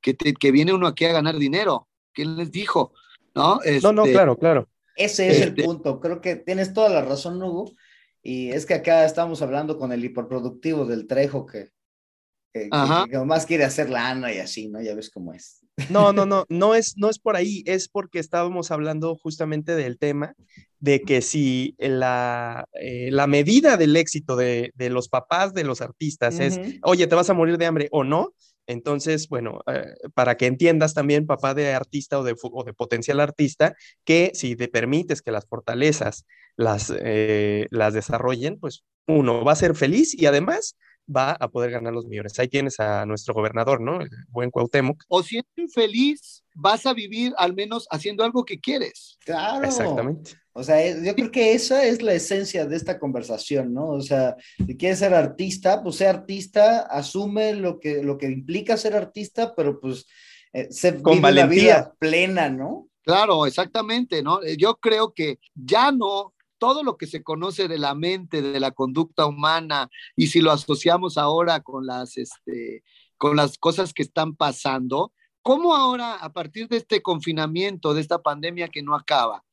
que, 0.00 0.14
que 0.14 0.52
viene 0.52 0.72
uno 0.72 0.86
aquí 0.86 1.04
a 1.04 1.12
ganar 1.12 1.36
dinero? 1.36 1.88
¿Quién 2.12 2.36
les 2.36 2.50
dijo? 2.50 2.92
No, 3.34 3.60
no, 3.82 3.92
no, 3.92 4.02
este, 4.02 4.12
claro, 4.12 4.36
claro. 4.36 4.68
Ese 4.96 5.28
es 5.28 5.40
el 5.40 5.48
este 5.50 5.64
punto. 5.64 6.00
Creo 6.00 6.20
que 6.20 6.36
tienes 6.36 6.72
toda 6.72 6.88
la 6.88 7.02
razón, 7.02 7.42
Hugo. 7.42 7.72
Y 8.22 8.50
es 8.50 8.66
que 8.66 8.74
acá 8.74 9.04
estamos 9.04 9.42
hablando 9.42 9.78
con 9.78 9.92
el 9.92 10.04
hiperproductivo 10.04 10.84
del 10.84 11.06
Trejo 11.06 11.46
que, 11.46 11.70
que, 12.52 12.68
más 13.24 13.46
quiere 13.46 13.64
hacer 13.64 13.90
lana 13.90 14.32
y 14.32 14.38
así, 14.38 14.68
¿no? 14.68 14.82
Ya 14.82 14.94
ves 14.94 15.10
cómo 15.10 15.32
es. 15.32 15.64
No, 15.88 16.12
no, 16.12 16.26
no, 16.26 16.44
no 16.48 16.74
es, 16.74 16.96
no 16.96 17.08
es 17.08 17.18
por 17.18 17.36
ahí, 17.36 17.62
es 17.66 17.88
porque 17.88 18.18
estábamos 18.18 18.70
hablando 18.70 19.14
justamente 19.16 19.76
del 19.76 19.98
tema 19.98 20.34
de 20.80 21.02
que 21.02 21.22
si 21.22 21.76
la, 21.78 22.66
eh, 22.80 23.10
la 23.12 23.26
medida 23.26 23.76
del 23.76 23.96
éxito 23.96 24.36
de, 24.36 24.72
de, 24.74 24.90
los 24.90 25.08
papás 25.08 25.54
de 25.54 25.64
los 25.64 25.80
artistas 25.80 26.38
es, 26.40 26.60
oye, 26.82 27.06
te 27.06 27.14
vas 27.14 27.30
a 27.30 27.34
morir 27.34 27.58
de 27.58 27.66
hambre 27.66 27.88
o 27.90 28.04
no, 28.04 28.32
entonces, 28.68 29.28
bueno, 29.28 29.60
eh, 29.66 29.94
para 30.14 30.36
que 30.36 30.46
entiendas 30.46 30.92
también, 30.92 31.26
papá 31.26 31.54
de 31.54 31.72
artista 31.72 32.18
o 32.18 32.22
de, 32.22 32.36
o 32.40 32.64
de, 32.64 32.74
potencial 32.74 33.18
artista, 33.18 33.74
que 34.04 34.30
si 34.34 34.56
te 34.56 34.68
permites 34.68 35.22
que 35.22 35.32
las 35.32 35.46
fortalezas 35.46 36.26
las, 36.54 36.92
eh, 36.94 37.66
las 37.70 37.94
desarrollen, 37.94 38.60
pues 38.60 38.84
uno 39.06 39.42
va 39.42 39.52
a 39.52 39.56
ser 39.56 39.74
feliz 39.74 40.14
y 40.14 40.26
además 40.26 40.76
va 41.08 41.32
a 41.32 41.48
poder 41.48 41.70
ganar 41.70 41.94
los 41.94 42.06
millones. 42.06 42.38
Ahí 42.38 42.48
tienes 42.48 42.78
a 42.78 43.06
nuestro 43.06 43.32
gobernador, 43.32 43.80
¿no? 43.80 44.02
El 44.02 44.10
buen 44.28 44.50
Cuauhtémoc. 44.50 45.02
O 45.08 45.22
si 45.22 45.38
eres 45.38 45.72
feliz, 45.72 46.44
vas 46.54 46.84
a 46.84 46.92
vivir 46.92 47.32
al 47.38 47.54
menos 47.54 47.86
haciendo 47.90 48.22
algo 48.22 48.44
que 48.44 48.60
quieres. 48.60 49.16
Claro. 49.24 49.64
Exactamente. 49.64 50.32
O 50.58 50.64
sea, 50.64 50.84
yo 51.04 51.14
creo 51.14 51.30
que 51.30 51.52
esa 51.52 51.84
es 51.84 52.02
la 52.02 52.14
esencia 52.14 52.66
de 52.66 52.74
esta 52.74 52.98
conversación, 52.98 53.72
¿no? 53.72 53.90
O 53.90 54.00
sea, 54.00 54.34
si 54.66 54.76
quieres 54.76 54.98
ser 54.98 55.14
artista, 55.14 55.84
pues 55.84 55.94
sea 55.96 56.10
artista, 56.10 56.80
asume 56.80 57.54
lo 57.54 57.78
que, 57.78 58.02
lo 58.02 58.18
que 58.18 58.26
implica 58.26 58.76
ser 58.76 58.96
artista, 58.96 59.54
pero 59.54 59.78
pues 59.78 60.06
eh, 60.52 60.66
se 60.72 61.00
Con 61.00 61.22
vive 61.22 61.46
vida 61.46 61.94
plena, 62.00 62.48
¿no? 62.48 62.88
Claro, 63.02 63.46
exactamente, 63.46 64.20
¿no? 64.20 64.40
Yo 64.58 64.74
creo 64.76 65.14
que 65.14 65.38
ya 65.54 65.92
no 65.92 66.34
todo 66.58 66.82
lo 66.82 66.96
que 66.96 67.06
se 67.06 67.22
conoce 67.22 67.68
de 67.68 67.78
la 67.78 67.94
mente, 67.94 68.42
de 68.42 68.58
la 68.58 68.72
conducta 68.72 69.26
humana, 69.26 69.88
y 70.16 70.26
si 70.26 70.40
lo 70.40 70.50
asociamos 70.50 71.16
ahora 71.18 71.60
con 71.60 71.86
las, 71.86 72.16
este, 72.16 72.82
con 73.16 73.36
las 73.36 73.58
cosas 73.58 73.92
que 73.92 74.02
están 74.02 74.34
pasando, 74.34 75.12
¿cómo 75.40 75.76
ahora, 75.76 76.16
a 76.16 76.32
partir 76.32 76.66
de 76.66 76.78
este 76.78 77.00
confinamiento, 77.00 77.94
de 77.94 78.00
esta 78.00 78.20
pandemia 78.20 78.66
que 78.66 78.82
no 78.82 78.96
acaba, 78.96 79.44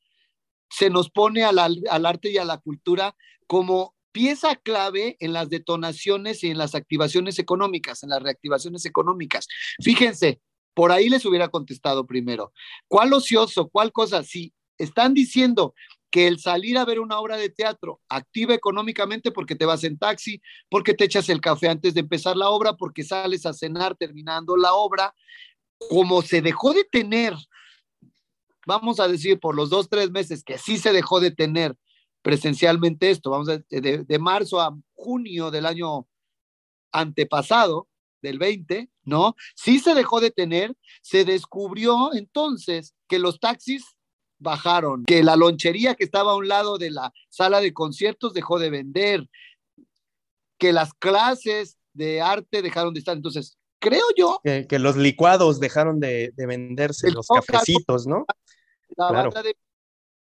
se 0.70 0.90
nos 0.90 1.10
pone 1.10 1.44
al, 1.44 1.60
al 1.60 2.06
arte 2.06 2.32
y 2.32 2.38
a 2.38 2.46
la 2.46 2.58
cultura 2.58 3.16
como 3.48 3.96
pieza 4.12 4.56
clave 4.56 5.18
en 5.20 5.34
las 5.34 5.50
detonaciones 5.50 6.44
y 6.44 6.50
en 6.50 6.58
las 6.58 6.74
activaciones 6.74 7.38
económicas, 7.38 8.02
en 8.02 8.10
las 8.10 8.24
reactivaciones 8.24 8.86
económicas. 8.86 9.48
Fíjense, 9.84 10.40
por 10.74 10.92
ahí 10.92 11.10
les 11.10 11.26
hubiera 11.26 11.50
contestado 11.50 12.06
primero. 12.06 12.54
¿Cuál 12.88 13.14
ocioso? 13.14 13.70
¿Cuál 13.70 13.92
cosa? 13.92 14.24
Si 14.24 14.54
están 14.78 15.14
diciendo 15.14 15.74
que 16.12 16.28
el 16.28 16.40
salir 16.40 16.78
a 16.78 16.86
ver 16.86 17.02
una 17.02 17.20
obra 17.20 17.36
de 17.36 17.50
teatro 17.50 18.00
activa 18.08 18.54
económicamente 18.54 19.32
porque 19.32 19.56
te 19.56 19.66
vas 19.66 19.84
en 19.84 19.98
taxi, 19.98 20.42
porque 20.70 20.94
te 20.94 21.04
echas 21.04 21.28
el 21.28 21.42
café 21.42 21.68
antes 21.68 21.94
de 21.94 22.00
empezar 22.00 22.38
la 22.38 22.50
obra, 22.50 22.74
porque 22.78 23.04
sales 23.04 23.46
a 23.46 23.52
cenar 23.52 23.96
terminando 23.96 24.56
la 24.56 24.76
obra, 24.76 25.14
como 25.90 26.22
se 26.22 26.42
dejó 26.42 26.74
de 26.74 26.86
tener, 26.86 27.34
vamos 28.66 29.00
a 29.00 29.08
decir, 29.08 29.40
por 29.40 29.56
los 29.56 29.70
dos, 29.70 29.90
tres 29.90 30.12
meses 30.12 30.44
que 30.44 30.58
sí 30.58 30.78
se 30.78 30.92
dejó 30.92 31.20
de 31.20 31.32
tener 31.32 31.76
presencialmente 32.22 33.12
esto, 33.12 33.30
vamos 33.30 33.50
a, 33.50 33.60
de, 33.70 34.04
de 34.04 34.20
marzo 34.20 34.60
a 34.60 34.76
junio 34.94 35.52
del 35.52 35.66
año 35.66 36.08
antepasado, 36.92 37.88
del 38.22 38.40
20, 38.40 38.90
¿no? 39.04 39.36
Sí 39.56 39.80
se 39.80 39.94
dejó 39.94 40.20
de 40.20 40.32
tener, 40.32 40.76
se 41.02 41.26
descubrió 41.26 42.14
entonces 42.14 42.96
que 43.08 43.20
los 43.20 43.40
taxis 43.40 43.96
bajaron, 44.40 45.06
que 45.06 45.24
la 45.24 45.36
lonchería 45.36 45.96
que 45.96 46.04
estaba 46.04 46.32
a 46.32 46.36
un 46.36 46.48
lado 46.48 46.78
de 46.78 46.92
la 46.92 47.14
sala 47.30 47.62
de 47.62 47.74
conciertos 47.74 48.34
dejó 48.34 48.60
de 48.60 48.70
vender, 48.70 49.30
que 50.58 50.74
las 50.74 50.94
clases 50.94 51.78
de 51.94 52.22
arte 52.22 52.62
dejaron 52.62 52.94
de 52.94 53.00
estar. 53.00 53.16
Entonces, 53.16 53.58
creo 53.80 54.06
yo. 54.18 54.40
Que, 54.44 54.80
los 54.80 54.96
licuados 54.98 55.60
dejaron 55.60 56.00
de, 56.00 56.34
venderse, 56.36 57.12
los 57.12 57.28
cafecitos, 57.28 58.08
¿no? 58.08 58.26
La 58.96 59.12
banda 59.12 59.42
de 59.42 59.56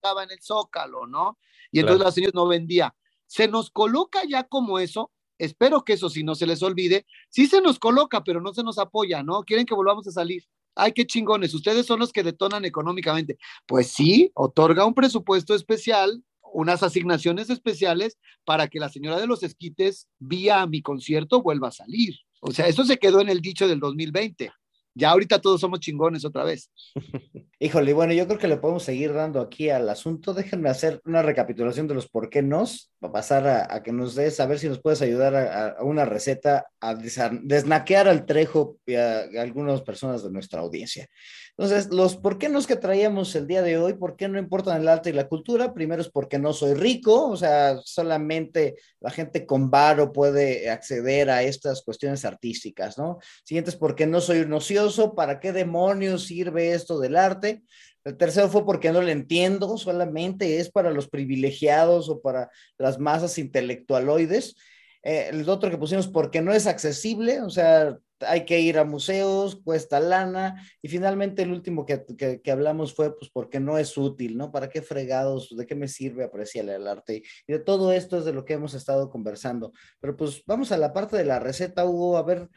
estaba 0.03 0.23
en 0.23 0.31
el 0.31 0.41
Zócalo, 0.41 1.07
¿no? 1.07 1.37
Y 1.71 1.79
entonces 1.79 2.03
la 2.03 2.11
señora 2.11 2.33
no 2.35 2.47
vendía. 2.47 2.93
Se 3.25 3.47
nos 3.47 3.71
coloca 3.71 4.21
ya 4.27 4.43
como 4.43 4.77
eso, 4.77 5.11
espero 5.37 5.83
que 5.83 5.93
eso 5.93 6.09
si 6.09 6.23
no 6.23 6.35
se 6.35 6.45
les 6.45 6.61
olvide, 6.61 7.05
sí 7.29 7.47
se 7.47 7.61
nos 7.61 7.79
coloca, 7.79 8.23
pero 8.23 8.41
no 8.41 8.53
se 8.53 8.63
nos 8.63 8.77
apoya, 8.77 9.23
¿no? 9.23 9.43
Quieren 9.43 9.65
que 9.65 9.73
volvamos 9.73 10.05
a 10.07 10.11
salir. 10.11 10.43
Ay, 10.75 10.91
qué 10.91 11.05
chingones, 11.05 11.53
ustedes 11.53 11.85
son 11.85 11.99
los 11.99 12.11
que 12.11 12.23
detonan 12.23 12.65
económicamente. 12.65 13.37
Pues 13.65 13.87
sí, 13.87 14.31
otorga 14.33 14.85
un 14.85 14.93
presupuesto 14.93 15.55
especial, 15.55 16.23
unas 16.51 16.83
asignaciones 16.83 17.49
especiales 17.49 18.17
para 18.43 18.67
que 18.67 18.79
la 18.79 18.89
señora 18.89 19.19
de 19.19 19.27
los 19.27 19.41
esquites, 19.41 20.09
vía 20.19 20.65
mi 20.67 20.81
concierto, 20.81 21.41
vuelva 21.41 21.69
a 21.69 21.71
salir. 21.71 22.15
O 22.41 22.51
sea, 22.51 22.67
eso 22.67 22.83
se 22.83 22.97
quedó 22.97 23.21
en 23.21 23.29
el 23.29 23.39
dicho 23.39 23.67
del 23.67 23.79
2020. 23.79 24.51
Ya 24.95 25.09
ahorita 25.09 25.39
todos 25.39 25.61
somos 25.61 25.79
chingones 25.79 26.23
otra 26.23 26.43
vez. 26.43 26.69
Híjole, 27.59 27.93
bueno, 27.93 28.13
yo 28.13 28.27
creo 28.27 28.37
que 28.37 28.47
le 28.47 28.57
podemos 28.57 28.83
seguir 28.83 29.13
dando 29.13 29.39
aquí 29.41 29.69
al 29.69 29.89
asunto. 29.89 30.33
Déjenme 30.33 30.69
hacer 30.69 31.01
una 31.05 31.21
recapitulación 31.21 31.87
de 31.87 31.95
los 31.95 32.09
por 32.09 32.29
qué 32.29 32.41
nos, 32.41 32.91
para 32.99 33.13
pasar 33.13 33.47
a, 33.47 33.81
que 33.81 33.91
nos 33.91 34.15
des, 34.15 34.39
a 34.39 34.45
ver 34.45 34.59
si 34.59 34.67
nos 34.67 34.81
puedes 34.81 35.01
ayudar 35.01 35.35
a, 35.35 35.81
una 35.83 36.05
receta, 36.05 36.67
a 36.79 36.93
desnaquear 36.95 38.07
al 38.07 38.25
Trejo 38.25 38.77
y 38.85 38.95
a, 38.95 39.21
algunas 39.39 39.81
personas 39.81 40.23
de 40.23 40.31
nuestra 40.31 40.59
audiencia. 40.59 41.07
Entonces, 41.55 41.93
los 41.93 42.17
por 42.17 42.39
qué 42.39 42.49
nos 42.49 42.65
que 42.65 42.75
traíamos 42.75 43.35
el 43.35 43.45
día 43.45 43.61
de 43.61 43.77
hoy, 43.77 43.93
por 43.93 44.15
qué 44.15 44.27
no 44.27 44.39
importan 44.39 44.81
el 44.81 44.87
arte 44.87 45.11
y 45.11 45.13
la 45.13 45.27
cultura, 45.27 45.73
primero 45.73 46.01
es 46.01 46.09
porque 46.09 46.39
no 46.39 46.51
soy 46.51 46.73
rico, 46.73 47.29
o 47.29 47.37
sea, 47.37 47.77
solamente 47.85 48.75
la 48.99 49.11
gente 49.11 49.45
con 49.45 49.69
varo 49.69 50.11
puede 50.11 50.71
acceder 50.71 51.29
a 51.29 51.43
estas 51.43 51.83
cuestiones 51.83 52.25
artísticas, 52.25 52.97
¿no? 52.97 53.19
Siguiente 53.43 53.69
es 53.69 53.75
porque 53.75 54.07
no 54.07 54.19
soy 54.19 54.39
un 54.39 54.53
ocioso, 54.53 55.13
¿para 55.13 55.39
qué 55.39 55.51
demonios 55.53 56.25
sirve 56.25 56.73
esto 56.73 56.99
del 56.99 57.15
arte? 57.15 57.61
El 58.03 58.17
tercero 58.17 58.49
fue 58.49 58.65
porque 58.65 58.91
no 58.91 59.01
lo 59.01 59.09
entiendo, 59.09 59.77
solamente 59.77 60.57
es 60.57 60.71
para 60.71 60.89
los 60.89 61.07
privilegiados 61.07 62.09
o 62.09 62.19
para 62.19 62.49
las 62.79 62.97
masas 62.97 63.37
intelectualoides. 63.37 64.55
Eh, 65.03 65.29
el 65.31 65.47
otro 65.49 65.69
que 65.69 65.77
pusimos 65.77 66.07
porque 66.07 66.41
no 66.41 66.53
es 66.53 66.65
accesible, 66.65 67.41
o 67.41 67.49
sea, 67.49 67.97
hay 68.21 68.45
que 68.45 68.59
ir 68.61 68.77
a 68.77 68.85
museos, 68.85 69.57
cuesta 69.63 69.99
lana, 69.99 70.65
y 70.81 70.87
finalmente 70.87 71.41
el 71.41 71.51
último 71.51 71.85
que, 71.85 72.05
que, 72.41 72.51
hablamos 72.51 72.93
fue, 72.93 73.15
pues, 73.15 73.29
porque 73.31 73.59
no 73.59 73.77
es 73.77 73.97
útil, 73.97 74.37
¿no? 74.37 74.51
¿Para 74.51 74.69
qué 74.69 74.81
fregados? 74.81 75.55
¿De 75.55 75.65
qué 75.65 75.75
me 75.75 75.89
sirve 75.89 76.23
apreciar 76.23 76.69
el 76.69 76.87
arte? 76.87 77.23
Y 77.47 77.51
de 77.51 77.59
todo 77.59 77.91
esto 77.91 78.17
es 78.17 78.25
de 78.25 78.33
lo 78.33 78.45
que 78.45 78.53
hemos 78.53 78.73
estado 78.73 79.09
conversando. 79.09 79.73
Pero 79.99 80.15
pues 80.15 80.41
vamos 80.45 80.71
a 80.71 80.77
la 80.77 80.93
parte 80.93 81.17
de 81.17 81.25
la 81.25 81.39
receta, 81.39 81.85
Hugo, 81.85 82.17
a 82.17 82.23
ver, 82.23 82.49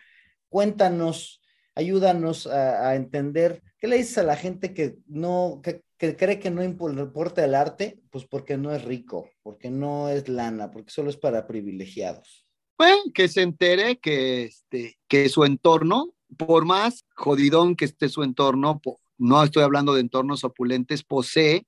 cuéntanos, 0.48 1.42
ayúdanos 1.74 2.46
a, 2.46 2.94
entender, 2.94 3.62
¿qué 3.78 3.88
le 3.88 3.96
dices 3.96 4.18
a 4.18 4.22
la 4.22 4.36
gente 4.36 4.72
que 4.72 4.96
no, 5.06 5.60
que, 5.62 5.82
que 5.98 6.16
cree 6.16 6.38
que 6.38 6.50
no 6.50 6.62
importa 6.62 7.44
el 7.44 7.54
arte? 7.54 8.00
Pues 8.10 8.24
porque 8.24 8.56
no 8.56 8.74
es 8.74 8.84
rico, 8.84 9.30
porque 9.42 9.70
no 9.70 10.08
es 10.08 10.28
lana, 10.28 10.70
porque 10.70 10.90
solo 10.90 11.10
es 11.10 11.16
para 11.16 11.46
privilegiados. 11.46 12.46
Bueno, 12.78 12.98
que 13.14 13.28
se 13.28 13.42
entere 13.42 13.98
que, 13.98 14.44
este, 14.44 14.98
que 15.08 15.28
su 15.28 15.44
entorno, 15.44 16.14
por 16.36 16.66
más 16.66 17.04
jodidón 17.14 17.74
que 17.74 17.86
esté 17.86 18.08
su 18.08 18.22
entorno, 18.22 18.80
no 19.16 19.42
estoy 19.42 19.62
hablando 19.62 19.94
de 19.94 20.02
entornos 20.02 20.44
opulentes, 20.44 21.02
posee 21.02 21.66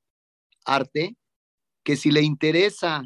arte, 0.66 1.16
que 1.82 1.96
si 1.96 2.10
le 2.10 2.22
interesa 2.22 3.02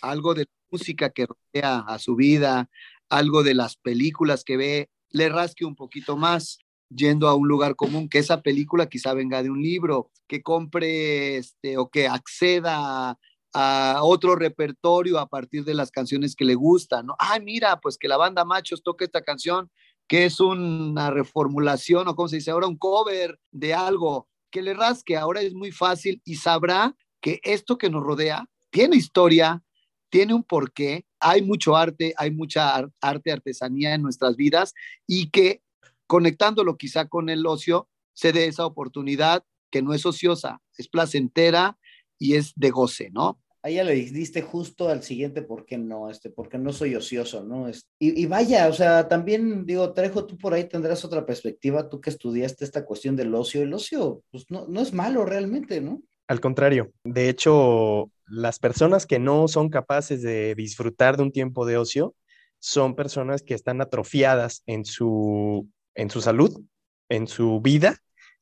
algo 0.00 0.32
de 0.34 0.46
música 0.70 1.10
que 1.10 1.26
rodea 1.26 1.80
a 1.80 1.98
su 1.98 2.16
vida, 2.16 2.70
algo 3.10 3.42
de 3.42 3.54
las 3.54 3.76
películas 3.76 4.42
que 4.42 4.56
ve, 4.56 4.90
le 5.10 5.28
rasque 5.28 5.66
un 5.66 5.76
poquito 5.76 6.16
más 6.16 6.58
yendo 6.94 7.28
a 7.28 7.34
un 7.34 7.48
lugar 7.48 7.76
común, 7.76 8.08
que 8.08 8.18
esa 8.18 8.42
película 8.42 8.88
quizá 8.88 9.14
venga 9.14 9.42
de 9.42 9.50
un 9.50 9.62
libro, 9.62 10.10
que 10.26 10.42
compre 10.42 11.36
este, 11.36 11.76
o 11.78 11.88
que 11.88 12.06
acceda 12.06 13.18
a 13.54 13.98
otro 14.02 14.34
repertorio 14.34 15.18
a 15.18 15.28
partir 15.28 15.64
de 15.64 15.74
las 15.74 15.90
canciones 15.90 16.34
que 16.34 16.44
le 16.44 16.54
gustan, 16.54 17.06
¿no? 17.06 17.16
Ay, 17.18 17.40
mira, 17.40 17.80
pues 17.80 17.96
que 17.96 18.08
la 18.08 18.16
banda 18.16 18.44
Machos 18.44 18.82
toque 18.82 19.04
esta 19.04 19.22
canción, 19.22 19.70
que 20.08 20.24
es 20.24 20.40
una 20.40 21.10
reformulación 21.10 22.08
o 22.08 22.16
como 22.16 22.28
se 22.28 22.36
dice 22.36 22.50
ahora, 22.50 22.66
un 22.66 22.76
cover 22.76 23.38
de 23.52 23.72
algo 23.72 24.28
que 24.50 24.62
le 24.62 24.74
rasque, 24.74 25.16
ahora 25.16 25.40
es 25.40 25.54
muy 25.54 25.72
fácil 25.72 26.20
y 26.24 26.36
sabrá 26.36 26.96
que 27.20 27.40
esto 27.42 27.78
que 27.78 27.90
nos 27.90 28.02
rodea 28.02 28.48
tiene 28.70 28.96
historia, 28.96 29.62
tiene 30.10 30.34
un 30.34 30.44
porqué, 30.44 31.06
hay 31.18 31.42
mucho 31.42 31.74
arte, 31.74 32.14
hay 32.16 32.30
mucha 32.30 32.74
arte, 33.00 33.32
artesanía 33.32 33.94
en 33.94 34.02
nuestras 34.02 34.36
vidas 34.36 34.74
y 35.06 35.30
que 35.30 35.62
conectándolo 36.06 36.76
quizá 36.76 37.08
con 37.08 37.28
el 37.28 37.46
ocio, 37.46 37.88
se 38.12 38.32
dé 38.32 38.46
esa 38.46 38.66
oportunidad 38.66 39.44
que 39.70 39.82
no 39.82 39.94
es 39.94 40.06
ociosa, 40.06 40.60
es 40.78 40.88
placentera 40.88 41.78
y 42.18 42.34
es 42.34 42.52
de 42.56 42.70
goce, 42.70 43.10
¿no? 43.10 43.40
ahí 43.64 43.76
ya 43.76 43.84
le 43.84 43.94
diste 43.94 44.42
justo 44.42 44.90
al 44.90 45.02
siguiente, 45.02 45.40
¿por 45.40 45.64
qué 45.64 45.78
no? 45.78 46.10
Este, 46.10 46.28
porque 46.28 46.58
no 46.58 46.70
soy 46.70 46.94
ocioso, 46.96 47.42
¿no? 47.42 47.66
y, 47.98 48.22
y, 48.22 48.26
vaya, 48.26 48.68
o 48.68 48.74
sea, 48.74 49.08
también 49.08 49.64
digo, 49.64 49.94
Trejo, 49.94 50.26
tú 50.26 50.36
por 50.36 50.52
ahí 50.52 50.64
tendrás 50.64 51.02
otra 51.02 51.24
perspectiva, 51.24 51.88
tú 51.88 51.98
que 51.98 52.10
estudiaste 52.10 52.66
esta 52.66 52.84
cuestión 52.84 53.16
del 53.16 53.34
ocio, 53.34 53.62
el 53.62 53.72
ocio, 53.72 54.22
pues 54.30 54.44
no, 54.50 54.66
no 54.68 54.82
es 54.82 54.92
malo 54.92 55.24
realmente, 55.24 55.80
¿no? 55.80 56.02
Al 56.28 56.40
contrario, 56.40 56.92
de 57.04 57.30
hecho, 57.30 58.10
las 58.26 58.58
personas 58.58 59.06
que 59.06 59.18
no 59.18 59.48
son 59.48 59.70
capaces 59.70 60.20
de 60.20 60.54
disfrutar 60.54 61.16
de 61.16 61.22
un 61.22 61.32
tiempo 61.32 61.64
de 61.64 61.78
ocio 61.78 62.14
son 62.58 62.94
personas 62.94 63.42
que 63.42 63.54
están 63.54 63.80
atrofiadas 63.80 64.62
en 64.66 64.84
su, 64.84 65.66
en 65.94 66.10
su 66.10 66.20
salud, 66.20 66.60
en 67.08 67.26
su 67.26 67.60
vida 67.60 67.98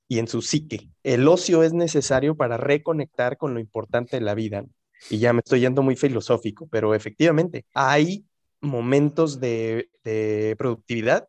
y 0.09 0.19
en 0.19 0.29
su 0.29 0.43
psique. 0.43 0.91
El 1.03 1.27
ocio 1.29 1.63
es 1.63 1.73
necesario 1.73 2.37
para 2.37 2.57
reconectar 2.57 3.37
con 3.37 3.55
lo 3.55 3.61
importante 3.61 4.17
de 4.17 4.23
la 4.23 4.35
vida 4.35 4.65
y 5.11 5.19
ya 5.19 5.33
me 5.33 5.41
estoy 5.41 5.61
yendo 5.61 5.83
muy 5.83 5.97
filosófico, 5.97 6.69
pero 6.71 6.95
efectivamente 6.95 7.67
hay 7.75 8.25
momentos 8.61 9.41
de, 9.41 9.89
productividad 10.59 11.29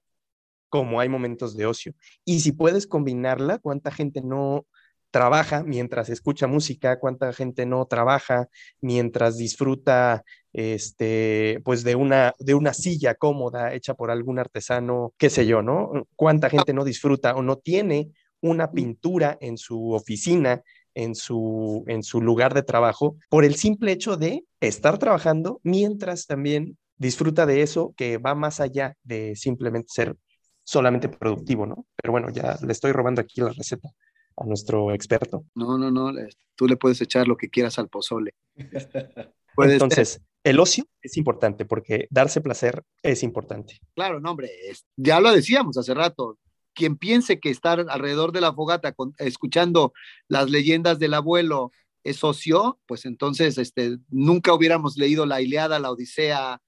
como 0.69 0.99
hay 0.99 1.07
momentos 1.07 1.55
de 1.55 1.67
ocio. 1.67 1.93
Y 2.26 2.39
si 2.39 2.51
puedes 2.51 2.88
combinarla, 2.88 3.59
¿cuánta 3.59 3.91
gente 3.91 4.21
no 4.21 4.65
trabaja 5.14 5.64
mientras 5.64 6.09
escucha 6.09 6.47
música? 6.47 6.99
¿Cuánta 6.99 7.32
gente 7.34 7.68
no 7.68 7.86
trabaja 7.86 8.49
mientras 8.82 9.38
disfruta 9.38 10.24
este, 10.53 11.61
pues 11.64 11.84
de 11.84 11.95
una, 11.95 12.34
de 12.39 12.55
una 12.55 12.74
silla 12.74 13.14
cómoda 13.14 13.74
hecha 13.76 13.93
por 13.93 14.09
algún 14.09 14.39
artesano, 14.39 15.14
qué 15.20 15.30
sé 15.30 15.45
yo, 15.45 15.61
¿no? 15.61 16.07
¿Cuánta 16.16 16.49
gente 16.49 16.74
no 16.74 16.84
disfruta 16.84 17.36
o 17.36 17.43
no 17.43 17.57
tiene 17.57 18.09
una 18.41 18.72
pintura 18.72 19.38
en 19.39 19.59
su 19.59 19.91
oficina 19.91 20.64
en 20.95 21.14
su, 21.16 21.84
en 21.88 22.03
su 22.03 22.20
lugar 22.22 22.55
de 22.55 22.64
trabajo 22.64 23.18
por 23.30 23.45
el 23.45 23.55
simple 23.55 23.91
hecho 23.91 24.18
de 24.18 24.45
estar 24.61 24.97
trabajando 24.97 25.59
mientras 25.64 26.26
también 26.26 26.78
disfruta 26.97 27.45
de 27.45 27.61
eso 27.61 27.93
que 27.97 28.18
va 28.18 28.34
más 28.36 28.59
allá 28.59 28.95
de 29.03 29.36
simplemente 29.36 29.89
ser 29.89 30.16
solamente 30.64 31.09
productivo, 31.09 31.66
¿no? 31.66 31.86
Pero 31.95 32.11
bueno, 32.11 32.30
ya 32.30 32.57
le 32.66 32.72
estoy 32.72 32.91
robando 32.91 33.22
aquí 33.22 33.41
la 33.41 33.49
receta 33.49 33.89
a 34.38 34.45
nuestro 34.45 34.93
experto. 34.93 35.45
No, 35.55 35.77
no, 35.77 35.91
no, 35.91 36.11
tú 36.55 36.67
le 36.67 36.77
puedes 36.77 37.01
echar 37.01 37.27
lo 37.27 37.38
que 37.38 37.49
quieras 37.49 37.79
al 37.79 37.89
pozole. 37.89 38.34
Entonces, 39.57 40.21
el 40.43 40.59
ocio 40.59 40.86
es 41.01 41.17
importante 41.17 41.65
porque 41.65 42.07
darse 42.09 42.41
placer 42.41 42.84
es 43.01 43.23
importante. 43.23 43.79
Claro, 43.95 44.19
no, 44.19 44.31
hombre, 44.31 44.49
ya 44.97 45.19
lo 45.19 45.31
decíamos 45.31 45.77
hace 45.77 45.93
rato, 45.93 46.38
quien 46.73 46.97
piense 46.97 47.39
que 47.39 47.49
estar 47.49 47.86
alrededor 47.88 48.31
de 48.31 48.41
la 48.41 48.53
fogata 48.53 48.95
escuchando 49.19 49.93
las 50.27 50.49
leyendas 50.49 50.99
del 50.99 51.13
abuelo 51.13 51.71
es 52.03 52.23
ocio, 52.23 52.79
pues 52.86 53.05
entonces 53.05 53.57
este, 53.57 53.97
nunca 54.09 54.53
hubiéramos 54.53 54.97
leído 54.97 55.25
la 55.25 55.41
Iliada, 55.41 55.79
la 55.79 55.91
Odisea, 55.91 56.61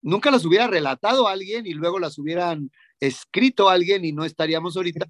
nunca 0.00 0.30
las 0.30 0.44
hubiera 0.44 0.66
relatado 0.66 1.28
alguien 1.28 1.66
y 1.66 1.74
luego 1.74 1.98
las 1.98 2.18
hubieran 2.18 2.70
escrito 3.00 3.68
alguien 3.68 4.04
y 4.04 4.12
no 4.12 4.24
estaríamos 4.24 4.76
ahorita, 4.76 5.06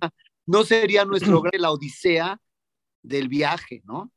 no 0.49 0.65
sería 0.65 1.05
nuestro 1.05 1.43
la 1.53 1.71
Odisea 1.71 2.41
del 3.03 3.29
viaje, 3.29 3.83
¿no? 3.85 4.11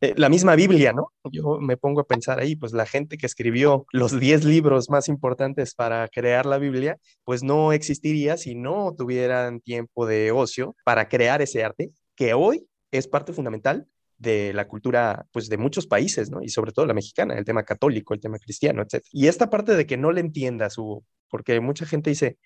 Eh, 0.00 0.14
la 0.16 0.28
misma 0.28 0.54
Biblia, 0.54 0.92
¿no? 0.92 1.12
Yo 1.30 1.58
me 1.60 1.76
pongo 1.76 2.00
a 2.00 2.06
pensar 2.06 2.38
ahí, 2.38 2.56
pues 2.56 2.72
la 2.72 2.84
gente 2.84 3.16
que 3.16 3.26
escribió 3.26 3.86
los 3.92 4.18
10 4.18 4.44
libros 4.44 4.90
más 4.90 5.08
importantes 5.08 5.74
para 5.74 6.06
crear 6.08 6.46
la 6.46 6.58
Biblia, 6.58 6.98
pues 7.24 7.42
no 7.42 7.72
existiría 7.72 8.36
si 8.36 8.54
no 8.54 8.94
tuvieran 8.96 9.60
tiempo 9.60 10.06
de 10.06 10.30
ocio 10.30 10.76
para 10.84 11.08
crear 11.08 11.40
ese 11.40 11.64
arte 11.64 11.90
que 12.14 12.34
hoy 12.34 12.66
es 12.90 13.08
parte 13.08 13.32
fundamental 13.32 13.86
de 14.18 14.52
la 14.52 14.68
cultura, 14.68 15.26
pues, 15.32 15.48
de 15.48 15.56
muchos 15.56 15.86
países, 15.86 16.30
¿no? 16.30 16.42
Y 16.42 16.48
sobre 16.48 16.72
todo 16.72 16.86
la 16.86 16.94
mexicana, 16.94 17.34
el 17.34 17.44
tema 17.44 17.64
católico, 17.64 18.14
el 18.14 18.20
tema 18.20 18.38
cristiano, 18.38 18.82
etc. 18.82 19.02
Y 19.10 19.26
esta 19.26 19.50
parte 19.50 19.74
de 19.74 19.86
que 19.86 19.96
no 19.96 20.12
le 20.12 20.20
entiendas, 20.20 20.78
Hugo, 20.78 21.04
porque 21.28 21.58
mucha 21.60 21.86
gente 21.86 22.10
dice, 22.10 22.38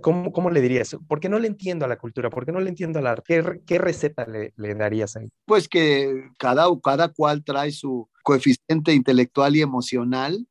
¿cómo, 0.00 0.32
cómo 0.32 0.50
le 0.50 0.60
dirías? 0.60 0.96
¿Por 1.06 1.20
qué 1.20 1.28
no 1.28 1.38
le 1.38 1.48
entiendo 1.48 1.84
a 1.84 1.88
la 1.88 1.98
cultura? 1.98 2.30
¿Por 2.30 2.44
qué 2.44 2.52
no 2.52 2.60
le 2.60 2.68
entiendo 2.68 2.98
al 2.98 3.06
arte? 3.06 3.42
¿Qué, 3.42 3.60
qué 3.66 3.78
receta 3.78 4.26
le, 4.26 4.52
darías 4.74 5.16
ahí? 5.16 5.28
Pues 5.44 5.68
que 5.68 6.30
cada, 6.38 6.66
cada 6.82 7.08
cual 7.08 7.44
trae 7.44 7.70
su 7.72 8.08
coeficiente 8.22 8.92
intelectual 8.92 9.56
y 9.56 9.62
emocional 9.62 10.46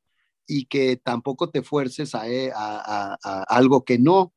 y 0.45 0.65
que 0.65 0.97
tampoco 0.97 1.49
te 1.49 1.63
fuerces 1.63 2.13
eh, 2.25 2.51
a, 2.55 3.17
a 3.23 3.43
algo 3.43 3.83
que 3.83 3.97
no 3.97 4.33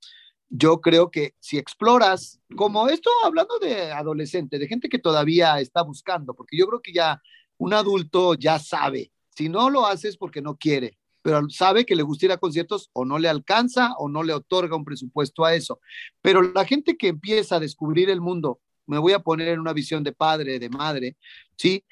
yo 0.48 0.80
creo 0.80 1.10
que 1.10 1.34
si 1.40 1.58
exploras, 1.58 2.40
como 2.56 2.88
esto 2.88 3.10
hablando 3.24 3.58
de 3.58 3.92
adolescente, 3.92 4.58
de 4.58 4.68
gente 4.68 4.88
que 4.88 4.98
todavía 4.98 5.58
está 5.60 5.82
buscando, 5.82 6.34
porque 6.34 6.56
yo 6.56 6.66
creo 6.66 6.80
que 6.80 6.92
ya 6.92 7.20
un 7.58 7.74
adulto 7.74 8.34
ya 8.34 8.58
sabe, 8.58 9.12
si 9.30 9.48
no 9.48 9.70
lo 9.70 9.86
haces 9.86 10.16
porque 10.16 10.42
no 10.42 10.56
quiere, 10.56 10.98
pero 11.26 11.50
sabe 11.50 11.84
que 11.84 11.96
le 11.96 12.04
gusta 12.04 12.26
ir 12.26 12.30
a 12.30 12.36
conciertos 12.36 12.88
o 12.92 13.04
no 13.04 13.18
le 13.18 13.28
alcanza 13.28 13.94
o 13.98 14.08
no 14.08 14.22
le 14.22 14.32
otorga 14.32 14.76
un 14.76 14.84
presupuesto 14.84 15.44
a 15.44 15.56
eso. 15.56 15.80
Pero 16.22 16.40
la 16.40 16.64
gente 16.64 16.96
que 16.96 17.08
empieza 17.08 17.56
a 17.56 17.58
descubrir 17.58 18.10
el 18.10 18.20
mundo, 18.20 18.60
me 18.86 18.96
voy 18.98 19.12
a 19.12 19.18
poner 19.18 19.48
en 19.48 19.58
una 19.58 19.72
visión 19.72 20.04
de 20.04 20.12
padre, 20.12 20.60
de 20.60 20.68
madre, 20.68 21.16
¿sí? 21.56 21.84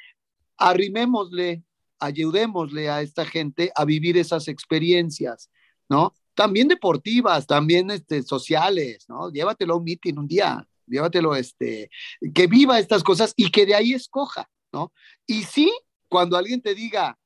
Arrimémosle, 0.56 1.64
ayudémosle 1.98 2.88
a 2.88 3.02
esta 3.02 3.24
gente 3.24 3.72
a 3.74 3.84
vivir 3.84 4.16
esas 4.16 4.46
experiencias, 4.46 5.50
¿no? 5.88 6.14
también 6.34 6.68
deportivas, 6.68 7.48
también 7.48 7.90
este, 7.90 8.22
sociales, 8.22 9.04
¿no? 9.08 9.32
Llévatelo 9.32 9.74
a 9.74 9.76
un 9.78 9.84
meeting 9.84 10.14
un 10.16 10.28
día, 10.28 10.64
llévatelo, 10.86 11.34
este, 11.34 11.90
que 12.32 12.46
viva 12.46 12.78
estas 12.78 13.02
cosas 13.02 13.34
y 13.36 13.50
que 13.50 13.66
de 13.66 13.74
ahí 13.74 13.94
escoja, 13.94 14.48
¿no? 14.72 14.92
Y 15.26 15.42
sí, 15.42 15.72
cuando 16.08 16.36
alguien 16.36 16.62
te 16.62 16.76
diga, 16.76 17.18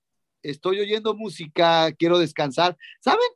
estoy 0.43 0.81
oyendo 0.81 1.15
música, 1.15 1.93
quiero 1.93 2.19
descansar, 2.19 2.77
¿saben? 3.01 3.29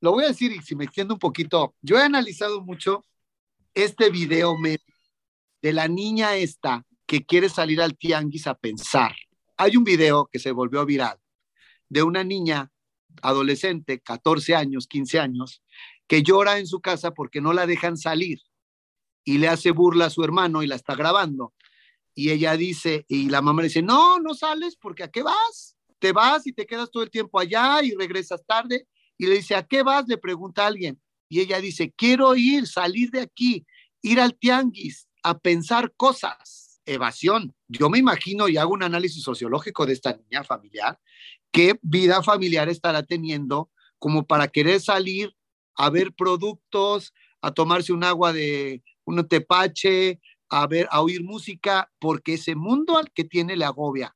Lo 0.00 0.12
voy 0.12 0.24
a 0.24 0.28
decir 0.28 0.52
y 0.52 0.62
si 0.62 0.74
me 0.74 0.84
extiendo 0.84 1.14
un 1.14 1.20
poquito, 1.20 1.74
yo 1.82 1.98
he 1.98 2.02
analizado 2.02 2.62
mucho 2.62 3.04
este 3.74 4.10
video 4.10 4.56
de 5.62 5.72
la 5.72 5.88
niña 5.88 6.36
esta 6.36 6.86
que 7.06 7.24
quiere 7.24 7.48
salir 7.48 7.82
al 7.82 7.96
tianguis 7.96 8.46
a 8.46 8.54
pensar. 8.54 9.14
Hay 9.56 9.76
un 9.76 9.84
video 9.84 10.28
que 10.32 10.38
se 10.38 10.52
volvió 10.52 10.84
viral 10.86 11.18
de 11.88 12.02
una 12.02 12.24
niña 12.24 12.72
adolescente, 13.22 14.00
14 14.00 14.54
años, 14.54 14.86
15 14.86 15.18
años, 15.18 15.62
que 16.06 16.22
llora 16.22 16.58
en 16.58 16.66
su 16.66 16.80
casa 16.80 17.12
porque 17.12 17.40
no 17.40 17.52
la 17.52 17.66
dejan 17.66 17.96
salir 17.96 18.40
y 19.24 19.38
le 19.38 19.48
hace 19.48 19.70
burla 19.70 20.06
a 20.06 20.10
su 20.10 20.24
hermano 20.24 20.62
y 20.62 20.66
la 20.66 20.76
está 20.76 20.94
grabando. 20.94 21.52
Y 22.14 22.30
ella 22.30 22.56
dice, 22.56 23.04
y 23.08 23.28
la 23.28 23.42
mamá 23.42 23.62
le 23.62 23.68
dice, 23.68 23.82
no, 23.82 24.18
no 24.18 24.34
sales 24.34 24.76
porque 24.76 25.04
¿a 25.04 25.10
qué 25.10 25.22
vas? 25.22 25.76
Te 26.00 26.12
vas 26.12 26.46
y 26.46 26.52
te 26.52 26.66
quedas 26.66 26.90
todo 26.90 27.04
el 27.04 27.10
tiempo 27.10 27.38
allá 27.38 27.82
y 27.82 27.94
regresas 27.94 28.44
tarde. 28.44 28.88
Y 29.16 29.26
le 29.26 29.36
dice, 29.36 29.54
¿a 29.54 29.62
qué 29.62 29.82
vas? 29.82 30.08
Le 30.08 30.18
pregunta 30.18 30.64
a 30.64 30.66
alguien. 30.66 31.00
Y 31.28 31.40
ella 31.40 31.60
dice, 31.60 31.92
quiero 31.96 32.34
ir, 32.34 32.66
salir 32.66 33.10
de 33.10 33.20
aquí, 33.20 33.64
ir 34.02 34.18
al 34.18 34.36
tianguis, 34.36 35.06
a 35.22 35.38
pensar 35.38 35.92
cosas. 35.96 36.80
Evasión. 36.86 37.54
Yo 37.68 37.88
me 37.88 37.98
imagino 37.98 38.48
y 38.48 38.56
hago 38.56 38.72
un 38.72 38.82
análisis 38.82 39.22
sociológico 39.22 39.86
de 39.86 39.92
esta 39.92 40.16
niña 40.16 40.42
familiar 40.42 40.98
qué 41.50 41.78
vida 41.82 42.22
familiar 42.22 42.68
estará 42.68 43.02
teniendo 43.02 43.70
como 43.98 44.26
para 44.26 44.48
querer 44.48 44.80
salir 44.80 45.34
a 45.76 45.90
ver 45.90 46.12
productos, 46.14 47.12
a 47.42 47.52
tomarse 47.52 47.92
un 47.92 48.04
agua 48.04 48.32
de 48.32 48.82
un 49.04 49.26
tepache, 49.26 50.20
a 50.48 50.66
ver, 50.66 50.88
a 50.90 51.00
oír 51.00 51.22
música, 51.22 51.90
porque 51.98 52.34
ese 52.34 52.54
mundo 52.54 52.96
al 52.96 53.10
que 53.12 53.24
tiene 53.24 53.56
le 53.56 53.64
agobia, 53.64 54.14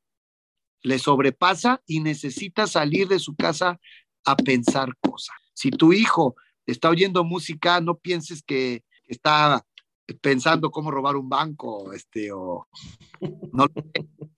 le 0.85 0.99
sobrepasa 0.99 1.83
y 1.87 2.01
necesita 2.01 2.67
salir 2.67 3.09
de 3.09 3.19
su 3.19 3.35
casa 3.35 3.81
a 4.25 4.37
pensar 4.37 4.95
cosas. 5.01 5.35
Si 5.55 5.71
tu 5.71 5.93
hijo 5.93 6.37
está 6.67 6.91
oyendo 6.91 7.25
música, 7.25 7.81
no 7.81 7.97
pienses 7.97 8.43
que 8.43 8.85
está 9.09 9.65
pensando 10.21 10.71
cómo 10.71 10.91
robar 10.91 11.17
un 11.17 11.29
banco, 11.29 11.93
este, 11.93 12.31
o 12.33 12.69
no 13.53 13.67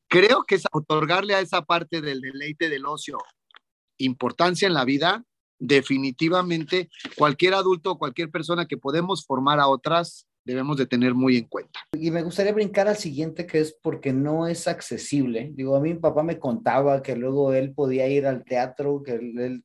creo 0.08 0.44
que 0.44 0.54
es 0.54 0.64
otorgarle 0.72 1.34
a 1.34 1.40
esa 1.40 1.62
parte 1.62 2.00
del 2.00 2.20
deleite 2.20 2.70
del 2.70 2.86
ocio 2.86 3.18
importancia 3.98 4.68
en 4.68 4.74
la 4.74 4.84
vida, 4.84 5.24
definitivamente 5.58 6.90
cualquier 7.16 7.54
adulto, 7.54 7.98
cualquier 7.98 8.30
persona 8.30 8.66
que 8.66 8.76
podemos 8.76 9.26
formar 9.26 9.58
a 9.58 9.66
otras, 9.66 10.25
debemos 10.46 10.76
de 10.76 10.86
tener 10.86 11.12
muy 11.12 11.36
en 11.36 11.44
cuenta. 11.46 11.80
Y 11.92 12.10
me 12.12 12.22
gustaría 12.22 12.52
brincar 12.52 12.86
al 12.86 12.96
siguiente, 12.96 13.46
que 13.46 13.58
es 13.58 13.76
porque 13.82 14.12
no 14.12 14.46
es 14.46 14.68
accesible. 14.68 15.50
Digo, 15.54 15.74
a 15.74 15.80
mí 15.80 15.92
mi 15.92 15.98
papá 15.98 16.22
me 16.22 16.38
contaba 16.38 17.02
que 17.02 17.16
luego 17.16 17.52
él 17.52 17.74
podía 17.74 18.06
ir 18.08 18.26
al 18.26 18.44
teatro, 18.44 19.02
que 19.02 19.14
él, 19.14 19.64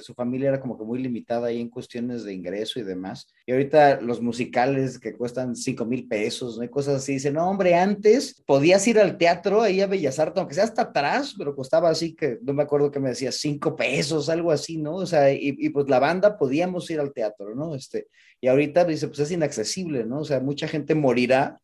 su 0.00 0.14
familia 0.14 0.48
era 0.48 0.60
como 0.60 0.78
que 0.78 0.84
muy 0.84 0.98
limitada 0.98 1.48
ahí 1.48 1.60
en 1.60 1.68
cuestiones 1.68 2.24
de 2.24 2.32
ingreso 2.32 2.80
y 2.80 2.84
demás. 2.84 3.28
Y 3.52 3.54
ahorita 3.54 4.00
los 4.00 4.22
musicales 4.22 4.98
que 4.98 5.12
cuestan 5.12 5.54
5 5.54 5.84
mil 5.84 6.08
pesos, 6.08 6.56
¿no? 6.56 6.62
hay 6.62 6.70
cosas 6.70 7.02
así. 7.02 7.12
Dice, 7.12 7.30
no, 7.30 7.50
hombre, 7.50 7.74
antes 7.74 8.42
podías 8.46 8.86
ir 8.88 8.98
al 8.98 9.18
teatro 9.18 9.60
ahí 9.60 9.82
a 9.82 9.86
Bellas 9.86 10.18
Artes, 10.18 10.38
aunque 10.38 10.54
sea 10.54 10.64
hasta 10.64 10.82
atrás, 10.82 11.34
pero 11.36 11.54
costaba 11.54 11.90
así 11.90 12.14
que, 12.14 12.38
no 12.40 12.54
me 12.54 12.62
acuerdo 12.62 12.90
que 12.90 12.98
me 12.98 13.10
decía 13.10 13.30
5 13.30 13.76
pesos, 13.76 14.30
algo 14.30 14.52
así, 14.52 14.78
¿no? 14.78 14.94
O 14.94 15.04
sea, 15.04 15.30
y, 15.30 15.54
y 15.58 15.68
pues 15.68 15.86
la 15.90 15.98
banda 15.98 16.38
podíamos 16.38 16.88
ir 16.90 16.98
al 16.98 17.12
teatro, 17.12 17.54
¿no? 17.54 17.74
Este, 17.74 18.06
y 18.40 18.48
ahorita 18.48 18.86
dice, 18.86 19.08
pues 19.08 19.18
es 19.18 19.30
inaccesible, 19.32 20.06
¿no? 20.06 20.20
O 20.20 20.24
sea, 20.24 20.40
mucha 20.40 20.66
gente 20.66 20.94
morirá 20.94 21.60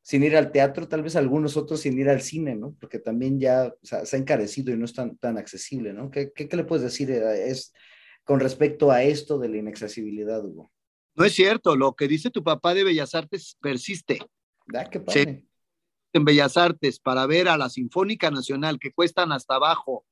sin 0.00 0.22
ir 0.22 0.36
al 0.36 0.52
teatro, 0.52 0.88
tal 0.88 1.02
vez 1.02 1.16
algunos 1.16 1.58
otros 1.58 1.80
sin 1.80 1.98
ir 1.98 2.08
al 2.08 2.22
cine, 2.22 2.54
¿no? 2.54 2.74
Porque 2.80 2.98
también 2.98 3.38
ya 3.38 3.66
o 3.66 4.06
se 4.06 4.16
ha 4.16 4.18
encarecido 4.18 4.72
y 4.72 4.76
no 4.78 4.84
es 4.84 4.94
tan, 4.94 5.16
tan 5.18 5.36
accesible, 5.36 5.92
¿no? 5.92 6.10
¿Qué, 6.10 6.30
qué, 6.32 6.48
qué 6.48 6.56
le 6.56 6.64
puedes 6.64 6.84
decir 6.84 7.10
eh, 7.10 7.50
es, 7.50 7.74
con 8.24 8.38
respecto 8.38 8.90
a 8.92 9.02
esto 9.02 9.36
de 9.36 9.48
la 9.48 9.56
inaccesibilidad, 9.56 10.44
Hugo? 10.44 10.70
No 11.16 11.24
es 11.24 11.34
cierto, 11.34 11.76
lo 11.76 11.96
que 11.96 12.08
dice 12.08 12.30
tu 12.30 12.44
papá 12.44 12.74
de 12.74 12.84
Bellas 12.84 13.14
Artes 13.14 13.56
persiste. 13.60 14.18
¿Da 14.66 14.88
qué 14.90 15.00
padre? 15.00 15.44
En 16.12 16.24
Bellas 16.24 16.56
Artes, 16.58 17.00
para 17.00 17.26
ver 17.26 17.48
a 17.48 17.56
la 17.56 17.70
Sinfónica 17.70 18.30
Nacional, 18.30 18.78
que 18.78 18.92
cuestan 18.92 19.32
hasta 19.32 19.54
abajo 19.54 20.04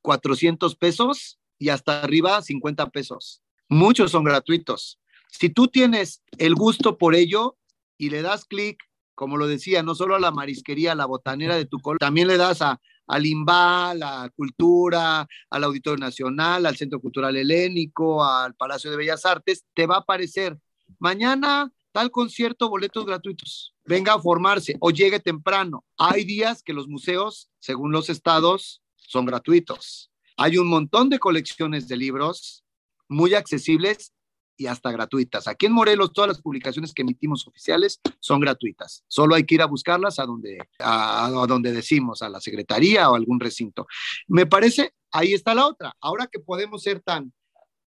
400 0.00 0.76
pesos 0.76 1.38
y 1.58 1.68
hasta 1.68 2.02
arriba 2.02 2.40
50 2.40 2.88
pesos. 2.90 3.42
Muchos 3.68 4.10
son 4.10 4.24
gratuitos. 4.24 4.98
Si 5.28 5.50
tú 5.50 5.68
tienes 5.68 6.22
el 6.38 6.54
gusto 6.54 6.96
por 6.96 7.14
ello 7.14 7.58
y 7.98 8.08
le 8.08 8.22
das 8.22 8.46
clic, 8.46 8.82
como 9.14 9.36
lo 9.36 9.46
decía, 9.46 9.82
no 9.82 9.94
solo 9.94 10.14
a 10.14 10.20
la 10.20 10.30
marisquería, 10.30 10.92
a 10.92 10.94
la 10.94 11.06
botanera 11.06 11.56
de 11.56 11.66
tu 11.66 11.80
color, 11.80 11.98
también 11.98 12.28
le 12.28 12.36
das 12.36 12.62
a, 12.62 12.80
al 13.06 13.26
IMBA, 13.26 13.94
la 13.94 14.30
cultura, 14.34 15.26
al 15.50 15.64
Auditorio 15.64 15.98
Nacional, 15.98 16.66
al 16.66 16.76
Centro 16.76 17.00
Cultural 17.00 17.36
Helénico, 17.36 18.24
al 18.24 18.54
Palacio 18.54 18.90
de 18.90 18.96
Bellas 18.96 19.24
Artes, 19.24 19.64
te 19.74 19.86
va 19.86 19.96
a 19.96 20.00
aparecer 20.00 20.58
mañana 20.98 21.70
tal 21.92 22.10
concierto, 22.10 22.68
boletos 22.68 23.06
gratuitos. 23.06 23.74
Venga 23.84 24.14
a 24.14 24.20
formarse 24.20 24.76
o 24.80 24.90
llegue 24.90 25.18
temprano. 25.18 25.84
Hay 25.96 26.24
días 26.24 26.62
que 26.62 26.74
los 26.74 26.88
museos, 26.88 27.48
según 27.58 27.92
los 27.92 28.10
estados, 28.10 28.82
son 28.96 29.24
gratuitos. 29.24 30.10
Hay 30.36 30.58
un 30.58 30.68
montón 30.68 31.08
de 31.08 31.18
colecciones 31.18 31.88
de 31.88 31.96
libros 31.96 32.64
muy 33.08 33.34
accesibles 33.34 34.12
y 34.56 34.66
hasta 34.66 34.90
gratuitas. 34.90 35.48
Aquí 35.48 35.66
en 35.66 35.72
Morelos 35.72 36.12
todas 36.12 36.28
las 36.28 36.40
publicaciones 36.40 36.92
que 36.94 37.02
emitimos 37.02 37.46
oficiales 37.46 38.00
son 38.20 38.40
gratuitas. 38.40 39.04
Solo 39.08 39.34
hay 39.34 39.44
que 39.44 39.56
ir 39.56 39.62
a 39.62 39.66
buscarlas 39.66 40.18
a 40.18 40.26
donde, 40.26 40.58
a, 40.78 41.26
a 41.26 41.46
donde 41.46 41.72
decimos, 41.72 42.22
a 42.22 42.28
la 42.28 42.40
secretaría 42.40 43.10
o 43.10 43.14
algún 43.14 43.40
recinto. 43.40 43.86
Me 44.26 44.46
parece, 44.46 44.94
ahí 45.10 45.32
está 45.32 45.54
la 45.54 45.66
otra. 45.66 45.94
Ahora 46.00 46.26
que 46.26 46.40
podemos 46.40 46.82
ser 46.82 47.00
tan, 47.00 47.32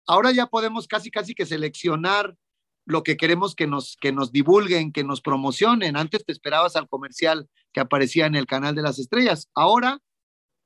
ahora 0.06 0.32
ya 0.32 0.48
podemos 0.48 0.88
casi, 0.88 1.12
casi 1.12 1.34
que 1.34 1.46
seleccionar 1.46 2.36
lo 2.86 3.04
que 3.04 3.18
queremos 3.18 3.54
que 3.54 3.68
nos, 3.68 3.98
que 4.02 4.12
nos 4.12 4.32
divulguen, 4.32 4.92
que 4.92 5.04
nos 5.04 5.22
promocionen. 5.22 5.96
Antes 5.96 6.26
te 6.26 6.32
esperabas 6.32 6.76
al 6.76 6.90
comercial 6.90 7.48
que 7.72 7.80
aparecía 7.80 8.26
en 8.26 8.36
el 8.36 8.48
canal 8.48 8.74
de 8.74 8.82
las 8.82 8.98
estrellas. 8.98 9.48
Ahora, 9.54 10.00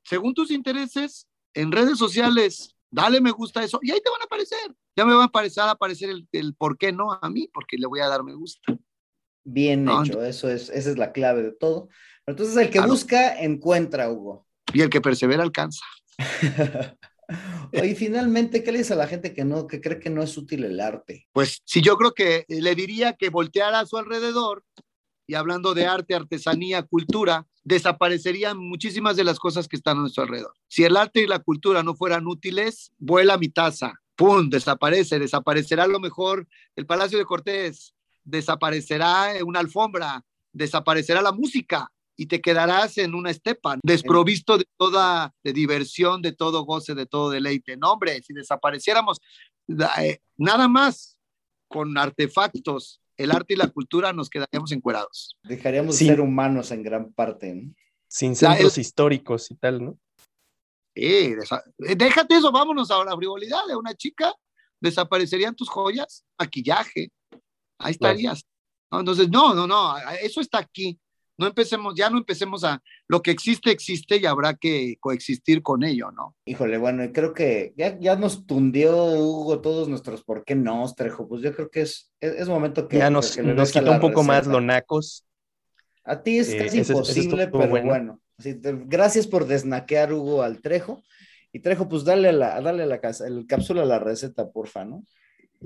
según 0.04 0.32
tus 0.32 0.50
intereses, 0.50 1.26
en 1.52 1.70
redes 1.70 1.98
sociales, 1.98 2.74
dale 2.94 3.20
me 3.20 3.32
gusta 3.32 3.62
eso 3.62 3.80
y 3.82 3.90
ahí 3.90 4.00
te 4.02 4.10
van 4.10 4.22
a 4.22 4.24
aparecer. 4.24 4.74
Ya 4.96 5.04
me 5.04 5.14
va 5.14 5.22
a 5.22 5.26
aparecer, 5.26 5.64
a 5.64 5.70
aparecer 5.70 6.10
el, 6.10 6.28
el 6.32 6.54
por 6.54 6.78
qué 6.78 6.92
no 6.92 7.12
a 7.12 7.28
mí, 7.28 7.48
porque 7.52 7.76
le 7.76 7.86
voy 7.86 8.00
a 8.00 8.08
dar 8.08 8.22
me 8.22 8.34
gusta. 8.34 8.76
bien 9.42 9.88
hecho, 9.88 10.24
eso 10.24 10.48
es, 10.48 10.70
esa 10.70 10.90
es 10.90 10.98
la 10.98 11.12
clave 11.12 11.42
de 11.42 11.52
todo. 11.52 11.88
Entonces, 12.26 12.56
el 12.56 12.70
que 12.70 12.80
busca, 12.80 13.38
encuentra, 13.38 14.10
Hugo. 14.10 14.46
Y 14.72 14.80
el 14.80 14.88
que 14.88 15.00
persevera, 15.00 15.42
alcanza. 15.42 15.84
Y 17.72 17.94
finalmente, 17.94 18.62
¿qué 18.62 18.70
le 18.70 18.78
dice 18.78 18.92
a 18.92 18.96
la 18.96 19.06
gente 19.06 19.32
que 19.32 19.44
no, 19.44 19.66
que 19.66 19.80
cree 19.80 19.98
que 19.98 20.10
no 20.10 20.22
es 20.22 20.36
útil 20.36 20.64
el 20.64 20.78
arte? 20.78 21.26
Pues 21.32 21.62
sí, 21.64 21.80
yo 21.80 21.96
creo 21.96 22.12
que 22.12 22.44
le 22.48 22.74
diría 22.74 23.14
que 23.14 23.30
volteara 23.30 23.80
a 23.80 23.86
su 23.86 23.96
alrededor 23.96 24.62
y 25.26 25.34
hablando 25.34 25.74
de 25.74 25.86
arte, 25.86 26.14
artesanía, 26.14 26.82
cultura, 26.82 27.46
desaparecerían 27.62 28.58
muchísimas 28.58 29.16
de 29.16 29.24
las 29.24 29.38
cosas 29.38 29.68
que 29.68 29.76
están 29.76 29.98
a 29.98 30.00
nuestro 30.02 30.24
alrededor. 30.24 30.54
Si 30.68 30.84
el 30.84 30.96
arte 30.96 31.22
y 31.22 31.26
la 31.26 31.38
cultura 31.38 31.82
no 31.82 31.94
fueran 31.94 32.26
útiles, 32.26 32.92
vuela 32.98 33.38
mi 33.38 33.48
taza, 33.48 34.00
¡pum! 34.16 34.50
Desaparece, 34.50 35.18
desaparecerá 35.18 35.86
lo 35.86 36.00
mejor 36.00 36.46
el 36.76 36.86
Palacio 36.86 37.18
de 37.18 37.24
Cortés, 37.24 37.94
desaparecerá 38.24 39.32
una 39.44 39.60
alfombra, 39.60 40.24
desaparecerá 40.52 41.22
la 41.22 41.32
música 41.32 41.90
y 42.16 42.26
te 42.26 42.40
quedarás 42.40 42.98
en 42.98 43.14
una 43.14 43.30
estepa, 43.30 43.76
desprovisto 43.82 44.58
de 44.58 44.66
toda 44.76 45.34
diversión, 45.42 46.22
de 46.22 46.32
todo 46.32 46.64
goce, 46.64 46.94
de 46.94 47.06
todo 47.06 47.30
deleite. 47.30 47.76
No, 47.76 47.92
hombre, 47.92 48.22
si 48.22 48.32
desapareciéramos 48.32 49.20
eh, 49.98 50.20
nada 50.36 50.68
más 50.68 51.18
con 51.66 51.96
artefactos, 51.98 53.00
el 53.16 53.30
arte 53.30 53.54
y 53.54 53.56
la 53.56 53.68
cultura, 53.68 54.12
nos 54.12 54.28
quedaríamos 54.28 54.72
encuerados. 54.72 55.38
Dejaríamos 55.42 55.98
de 55.98 56.06
ser 56.06 56.20
humanos 56.20 56.70
en 56.70 56.82
gran 56.82 57.12
parte. 57.12 57.68
Sin 58.08 58.36
centros 58.36 58.78
históricos 58.78 59.50
y 59.50 59.56
tal, 59.56 59.84
¿no? 59.84 59.98
Eh, 60.94 61.34
déjate 61.96 62.36
eso, 62.36 62.52
vámonos 62.52 62.90
a 62.90 63.04
la 63.04 63.16
frivolidad 63.16 63.66
de 63.66 63.74
una 63.74 63.94
chica, 63.94 64.32
desaparecerían 64.80 65.54
tus 65.54 65.68
joyas, 65.68 66.24
maquillaje, 66.38 67.10
ahí 67.78 67.92
estarías. 67.92 68.44
Entonces, 68.92 69.28
no, 69.28 69.54
no, 69.54 69.66
no, 69.66 69.96
eso 70.22 70.40
está 70.40 70.58
aquí. 70.58 70.98
No 71.36 71.46
empecemos, 71.46 71.94
ya 71.96 72.10
no 72.10 72.18
empecemos 72.18 72.62
a, 72.64 72.82
lo 73.08 73.22
que 73.22 73.30
existe, 73.30 73.70
existe 73.70 74.18
y 74.18 74.26
habrá 74.26 74.54
que 74.54 74.96
coexistir 75.00 75.62
con 75.62 75.82
ello, 75.82 76.10
¿no? 76.12 76.36
Híjole, 76.46 76.78
bueno, 76.78 77.04
creo 77.12 77.34
que 77.34 77.72
ya, 77.76 77.98
ya 77.98 78.16
nos 78.16 78.46
tundió 78.46 78.94
Hugo 78.96 79.60
todos 79.60 79.88
nuestros 79.88 80.22
por 80.22 80.44
qué 80.44 80.54
no, 80.54 80.84
Trejo, 80.96 81.28
pues 81.28 81.42
yo 81.42 81.54
creo 81.54 81.70
que 81.70 81.82
es, 81.82 82.12
es, 82.20 82.48
momento 82.48 82.86
que... 82.86 82.98
Ya 82.98 83.10
nos, 83.10 83.36
nos 83.38 83.72
quitó 83.72 83.90
un 83.90 84.00
poco 84.00 84.22
más 84.22 84.46
lo 84.46 84.60
nacos. 84.60 85.26
A 86.04 86.22
ti 86.22 86.38
es 86.38 86.50
eh, 86.50 86.58
casi 86.58 86.78
imposible, 86.78 87.48
pero 87.48 87.68
bueno. 87.68 88.20
gracias 88.86 89.26
por 89.26 89.46
desnaquear, 89.46 90.12
Hugo, 90.12 90.42
al 90.42 90.60
Trejo. 90.60 91.02
Y 91.52 91.60
Trejo, 91.60 91.88
pues 91.88 92.04
dale 92.04 92.32
la, 92.32 92.60
dale 92.60 92.86
la 92.86 93.00
el 93.26 93.46
cápsula 93.46 93.82
a 93.82 93.86
la 93.86 93.98
receta, 93.98 94.50
porfa, 94.50 94.84
¿no? 94.84 95.04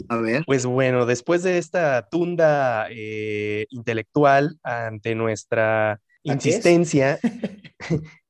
A 0.09 0.17
ver. 0.17 0.45
Pues 0.47 0.67
bueno, 0.67 1.07
después 1.07 1.43
de 1.43 1.59
esta 1.59 2.09
tunda 2.09 2.89
eh, 2.91 3.67
intelectual 3.71 4.59
ante 4.63 5.15
nuestra 5.15 6.01
insistencia 6.23 7.19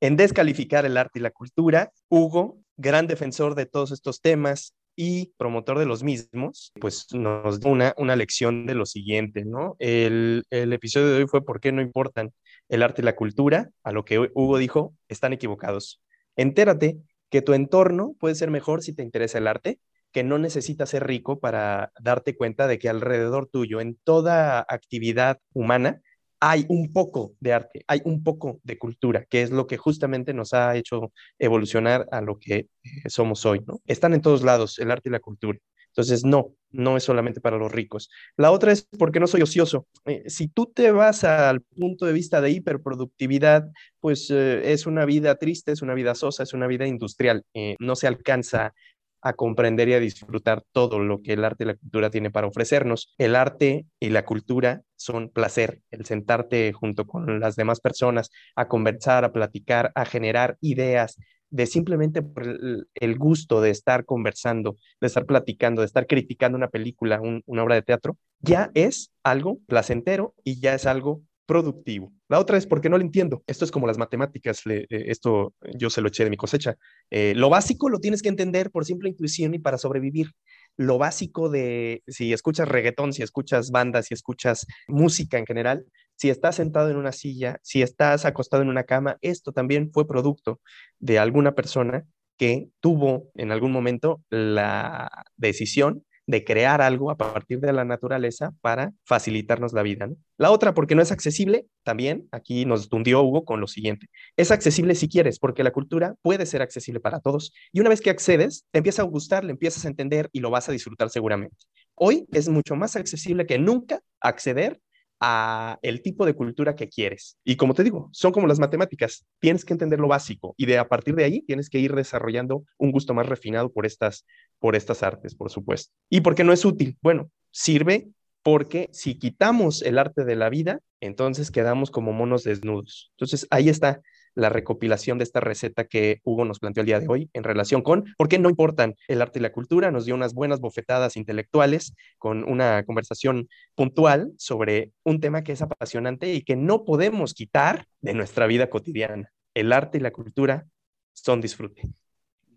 en 0.00 0.16
descalificar 0.16 0.86
el 0.86 0.96
arte 0.96 1.18
y 1.18 1.22
la 1.22 1.30
cultura, 1.30 1.90
Hugo, 2.08 2.58
gran 2.76 3.06
defensor 3.06 3.54
de 3.54 3.66
todos 3.66 3.90
estos 3.90 4.20
temas 4.20 4.74
y 5.00 5.32
promotor 5.36 5.78
de 5.78 5.86
los 5.86 6.02
mismos, 6.02 6.72
pues 6.80 7.06
nos 7.12 7.60
da 7.60 7.70
una, 7.70 7.94
una 7.98 8.16
lección 8.16 8.66
de 8.66 8.74
lo 8.74 8.84
siguiente, 8.84 9.44
¿no? 9.44 9.76
El, 9.78 10.44
el 10.50 10.72
episodio 10.72 11.08
de 11.08 11.18
hoy 11.18 11.28
fue 11.28 11.44
¿Por 11.44 11.60
qué 11.60 11.70
no 11.70 11.82
importan 11.82 12.32
el 12.68 12.82
arte 12.82 13.02
y 13.02 13.04
la 13.04 13.14
cultura? 13.14 13.70
A 13.84 13.92
lo 13.92 14.04
que 14.04 14.18
Hugo 14.18 14.58
dijo, 14.58 14.94
están 15.08 15.32
equivocados. 15.32 16.02
Entérate 16.34 16.98
que 17.30 17.42
tu 17.42 17.54
entorno 17.54 18.16
puede 18.18 18.34
ser 18.34 18.50
mejor 18.50 18.82
si 18.82 18.92
te 18.92 19.02
interesa 19.04 19.38
el 19.38 19.46
arte 19.46 19.78
que 20.12 20.24
no 20.24 20.38
necesitas 20.38 20.90
ser 20.90 21.06
rico 21.06 21.38
para 21.38 21.92
darte 22.00 22.36
cuenta 22.36 22.66
de 22.66 22.78
que 22.78 22.88
alrededor 22.88 23.48
tuyo, 23.48 23.80
en 23.80 23.96
toda 24.04 24.60
actividad 24.68 25.38
humana, 25.52 26.00
hay 26.40 26.66
un 26.68 26.92
poco 26.92 27.34
de 27.40 27.52
arte, 27.52 27.84
hay 27.86 28.00
un 28.04 28.22
poco 28.22 28.60
de 28.62 28.78
cultura, 28.78 29.24
que 29.28 29.42
es 29.42 29.50
lo 29.50 29.66
que 29.66 29.76
justamente 29.76 30.34
nos 30.34 30.54
ha 30.54 30.76
hecho 30.76 31.12
evolucionar 31.38 32.06
a 32.12 32.20
lo 32.20 32.38
que 32.38 32.56
eh, 32.56 32.68
somos 33.06 33.44
hoy, 33.44 33.60
¿no? 33.66 33.80
Están 33.86 34.14
en 34.14 34.22
todos 34.22 34.42
lados, 34.42 34.78
el 34.78 34.90
arte 34.90 35.08
y 35.08 35.12
la 35.12 35.20
cultura. 35.20 35.58
Entonces, 35.88 36.24
no, 36.24 36.54
no 36.70 36.96
es 36.96 37.02
solamente 37.02 37.40
para 37.40 37.56
los 37.56 37.72
ricos. 37.72 38.08
La 38.36 38.52
otra 38.52 38.70
es 38.70 38.86
porque 38.98 39.18
no 39.18 39.26
soy 39.26 39.42
ocioso. 39.42 39.88
Eh, 40.04 40.22
si 40.28 40.46
tú 40.46 40.66
te 40.66 40.92
vas 40.92 41.24
al 41.24 41.62
punto 41.62 42.06
de 42.06 42.12
vista 42.12 42.40
de 42.40 42.50
hiperproductividad, 42.50 43.68
pues 43.98 44.30
eh, 44.30 44.72
es 44.72 44.86
una 44.86 45.04
vida 45.06 45.34
triste, 45.36 45.72
es 45.72 45.82
una 45.82 45.94
vida 45.94 46.14
sosa, 46.14 46.44
es 46.44 46.52
una 46.52 46.68
vida 46.68 46.86
industrial. 46.86 47.44
no 47.80 47.96
se 47.96 48.06
alcanza 48.06 48.74
a 49.20 49.32
comprender 49.32 49.88
y 49.88 49.94
a 49.94 50.00
disfrutar 50.00 50.62
todo 50.72 50.98
lo 50.98 51.22
que 51.22 51.32
el 51.32 51.44
arte 51.44 51.64
y 51.64 51.66
la 51.66 51.74
cultura 51.74 52.10
tiene 52.10 52.30
para 52.30 52.46
ofrecernos. 52.46 53.14
El 53.18 53.36
arte 53.36 53.86
y 54.00 54.10
la 54.10 54.24
cultura 54.24 54.82
son 54.96 55.28
placer, 55.28 55.82
el 55.90 56.04
sentarte 56.04 56.72
junto 56.72 57.06
con 57.06 57.40
las 57.40 57.56
demás 57.56 57.80
personas 57.80 58.30
a 58.56 58.68
conversar, 58.68 59.24
a 59.24 59.32
platicar, 59.32 59.92
a 59.94 60.04
generar 60.04 60.56
ideas, 60.60 61.16
de 61.50 61.66
simplemente 61.66 62.22
por 62.22 62.44
el, 62.46 63.18
gusto 63.18 63.60
de 63.60 63.70
estar 63.70 64.04
conversando, 64.04 64.76
de 65.00 65.06
estar 65.06 65.24
platicando, 65.24 65.80
de 65.80 65.86
estar 65.86 66.06
criticando 66.06 66.56
una 66.56 66.68
película, 66.68 67.20
una 67.46 67.62
obra 67.62 67.74
de 67.74 67.82
teatro, 67.82 68.18
ya 68.40 68.70
es 68.74 69.12
algo 69.22 69.58
placentero 69.66 70.34
y 70.44 70.60
ya 70.60 70.74
es 70.74 70.86
algo 70.86 71.22
productivo. 71.48 72.12
La 72.28 72.38
otra 72.38 72.58
es 72.58 72.66
porque 72.66 72.90
no 72.90 72.98
lo 72.98 73.02
entiendo. 73.02 73.42
Esto 73.46 73.64
es 73.64 73.70
como 73.70 73.86
las 73.86 73.96
matemáticas, 73.96 74.60
eh, 74.66 74.86
esto 74.90 75.54
yo 75.78 75.88
se 75.88 76.02
lo 76.02 76.08
eché 76.08 76.22
de 76.22 76.30
mi 76.30 76.36
cosecha. 76.36 76.76
Eh, 77.10 77.32
lo 77.34 77.48
básico 77.48 77.88
lo 77.88 78.00
tienes 78.00 78.20
que 78.20 78.28
entender 78.28 78.70
por 78.70 78.84
simple 78.84 79.08
intuición 79.08 79.54
y 79.54 79.58
para 79.58 79.78
sobrevivir. 79.78 80.32
Lo 80.76 80.98
básico 80.98 81.48
de 81.48 82.02
si 82.06 82.34
escuchas 82.34 82.68
reggaetón, 82.68 83.14
si 83.14 83.22
escuchas 83.22 83.70
bandas, 83.70 84.06
si 84.06 84.14
escuchas 84.14 84.66
música 84.88 85.38
en 85.38 85.46
general, 85.46 85.86
si 86.16 86.28
estás 86.28 86.56
sentado 86.56 86.90
en 86.90 86.98
una 86.98 87.12
silla, 87.12 87.58
si 87.62 87.80
estás 87.80 88.26
acostado 88.26 88.62
en 88.62 88.68
una 88.68 88.84
cama, 88.84 89.16
esto 89.22 89.52
también 89.52 89.90
fue 89.90 90.06
producto 90.06 90.60
de 90.98 91.18
alguna 91.18 91.54
persona 91.54 92.04
que 92.36 92.68
tuvo 92.80 93.30
en 93.34 93.52
algún 93.52 93.72
momento 93.72 94.22
la 94.28 95.24
decisión 95.38 96.04
de 96.28 96.44
crear 96.44 96.82
algo 96.82 97.10
a 97.10 97.16
partir 97.16 97.58
de 97.58 97.72
la 97.72 97.86
naturaleza 97.86 98.52
para 98.60 98.92
facilitarnos 99.04 99.72
la 99.72 99.82
vida. 99.82 100.10
La 100.36 100.50
otra, 100.50 100.74
porque 100.74 100.94
no 100.94 101.00
es 101.00 101.10
accesible, 101.10 101.66
también 101.84 102.28
aquí 102.32 102.66
nos 102.66 102.90
tundió 102.90 103.22
Hugo 103.22 103.46
con 103.46 103.60
lo 103.60 103.66
siguiente. 103.66 104.08
Es 104.36 104.50
accesible 104.50 104.94
si 104.94 105.08
quieres, 105.08 105.38
porque 105.38 105.64
la 105.64 105.72
cultura 105.72 106.16
puede 106.20 106.44
ser 106.44 106.60
accesible 106.60 107.00
para 107.00 107.20
todos. 107.20 107.54
Y 107.72 107.80
una 107.80 107.88
vez 107.88 108.02
que 108.02 108.10
accedes, 108.10 108.66
te 108.70 108.78
empieza 108.78 109.00
a 109.00 109.06
gustar, 109.06 109.42
le 109.42 109.52
empiezas 109.52 109.86
a 109.86 109.88
entender 109.88 110.28
y 110.30 110.40
lo 110.40 110.50
vas 110.50 110.68
a 110.68 110.72
disfrutar 110.72 111.08
seguramente. 111.08 111.56
Hoy 111.94 112.26
es 112.30 112.50
mucho 112.50 112.76
más 112.76 112.94
accesible 112.94 113.46
que 113.46 113.58
nunca 113.58 114.02
acceder 114.20 114.80
a 115.20 115.78
el 115.82 116.02
tipo 116.02 116.24
de 116.26 116.34
cultura 116.34 116.74
que 116.74 116.88
quieres. 116.88 117.38
Y 117.44 117.56
como 117.56 117.74
te 117.74 117.84
digo, 117.84 118.08
son 118.12 118.32
como 118.32 118.46
las 118.46 118.58
matemáticas, 118.58 119.26
tienes 119.40 119.64
que 119.64 119.72
entender 119.72 119.98
lo 119.98 120.08
básico 120.08 120.54
y 120.56 120.66
de 120.66 120.78
a 120.78 120.88
partir 120.88 121.14
de 121.14 121.24
ahí 121.24 121.42
tienes 121.42 121.68
que 121.70 121.78
ir 121.78 121.94
desarrollando 121.94 122.64
un 122.78 122.92
gusto 122.92 123.14
más 123.14 123.26
refinado 123.26 123.72
por 123.72 123.86
estas 123.86 124.24
por 124.58 124.76
estas 124.76 125.02
artes, 125.02 125.34
por 125.34 125.50
supuesto. 125.50 125.92
¿Y 126.08 126.20
por 126.20 126.34
qué 126.34 126.44
no 126.44 126.52
es 126.52 126.64
útil? 126.64 126.96
Bueno, 127.00 127.30
sirve 127.50 128.08
porque 128.42 128.88
si 128.92 129.18
quitamos 129.18 129.82
el 129.82 129.98
arte 129.98 130.24
de 130.24 130.36
la 130.36 130.48
vida, 130.48 130.80
entonces 131.00 131.50
quedamos 131.50 131.90
como 131.90 132.12
monos 132.12 132.44
desnudos. 132.44 133.12
Entonces 133.12 133.46
ahí 133.50 133.68
está 133.68 134.00
la 134.34 134.48
recopilación 134.48 135.18
de 135.18 135.24
esta 135.24 135.40
receta 135.40 135.84
que 135.84 136.20
Hugo 136.24 136.44
nos 136.44 136.58
planteó 136.58 136.82
el 136.82 136.86
día 136.86 137.00
de 137.00 137.08
hoy 137.08 137.30
en 137.32 137.44
relación 137.44 137.82
con 137.82 138.04
por 138.16 138.28
qué 138.28 138.38
no 138.38 138.48
importan 138.48 138.94
el 139.08 139.22
arte 139.22 139.38
y 139.38 139.42
la 139.42 139.52
cultura. 139.52 139.90
Nos 139.90 140.04
dio 140.04 140.14
unas 140.14 140.34
buenas 140.34 140.60
bofetadas 140.60 141.16
intelectuales 141.16 141.94
con 142.18 142.44
una 142.44 142.84
conversación 142.84 143.48
puntual 143.74 144.32
sobre 144.38 144.92
un 145.04 145.20
tema 145.20 145.42
que 145.42 145.52
es 145.52 145.62
apasionante 145.62 146.32
y 146.32 146.42
que 146.42 146.56
no 146.56 146.84
podemos 146.84 147.34
quitar 147.34 147.86
de 148.00 148.14
nuestra 148.14 148.46
vida 148.46 148.70
cotidiana. 148.70 149.32
El 149.54 149.72
arte 149.72 149.98
y 149.98 150.00
la 150.00 150.12
cultura 150.12 150.66
son 151.12 151.40
disfrute. 151.40 151.88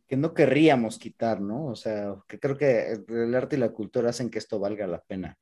Que 0.07 0.17
no 0.17 0.33
querríamos 0.33 0.99
quitar, 0.99 1.41
¿no? 1.41 1.65
O 1.67 1.75
sea, 1.75 2.15
que 2.27 2.39
creo 2.39 2.57
que 2.57 2.97
el 3.07 3.33
arte 3.33 3.55
y 3.55 3.59
la 3.59 3.69
cultura 3.69 4.09
hacen 4.09 4.29
que 4.29 4.39
esto 4.39 4.59
valga 4.59 4.85
la 4.87 5.01
pena. 5.01 5.37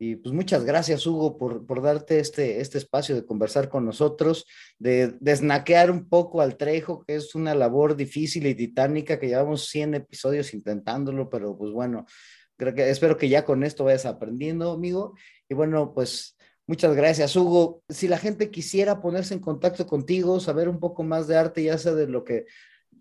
Y 0.00 0.14
pues 0.14 0.32
muchas 0.32 0.64
gracias, 0.64 1.04
Hugo, 1.06 1.36
por, 1.36 1.66
por 1.66 1.82
darte 1.82 2.20
este, 2.20 2.60
este 2.60 2.78
espacio 2.78 3.16
de 3.16 3.26
conversar 3.26 3.68
con 3.68 3.84
nosotros, 3.84 4.46
de 4.78 5.16
desnaquear 5.18 5.90
un 5.90 6.08
poco 6.08 6.40
al 6.40 6.56
Trejo, 6.56 7.04
que 7.04 7.16
es 7.16 7.34
una 7.34 7.52
labor 7.56 7.96
difícil 7.96 8.46
y 8.46 8.54
titánica, 8.54 9.18
que 9.18 9.26
llevamos 9.26 9.66
100 9.66 9.94
episodios 9.94 10.54
intentándolo, 10.54 11.28
pero 11.28 11.58
pues 11.58 11.72
bueno, 11.72 12.06
creo 12.56 12.74
que 12.74 12.88
espero 12.90 13.16
que 13.16 13.28
ya 13.28 13.44
con 13.44 13.64
esto 13.64 13.84
vayas 13.84 14.06
aprendiendo, 14.06 14.70
amigo. 14.70 15.14
Y 15.48 15.54
bueno, 15.54 15.92
pues 15.92 16.36
muchas 16.68 16.94
gracias, 16.94 17.34
Hugo. 17.34 17.82
Si 17.88 18.06
la 18.06 18.18
gente 18.18 18.50
quisiera 18.50 19.00
ponerse 19.00 19.34
en 19.34 19.40
contacto 19.40 19.84
contigo, 19.88 20.38
saber 20.38 20.68
un 20.68 20.78
poco 20.78 21.02
más 21.02 21.26
de 21.26 21.36
arte, 21.36 21.64
ya 21.64 21.76
sea 21.76 21.94
de 21.94 22.06
lo 22.06 22.22
que 22.22 22.46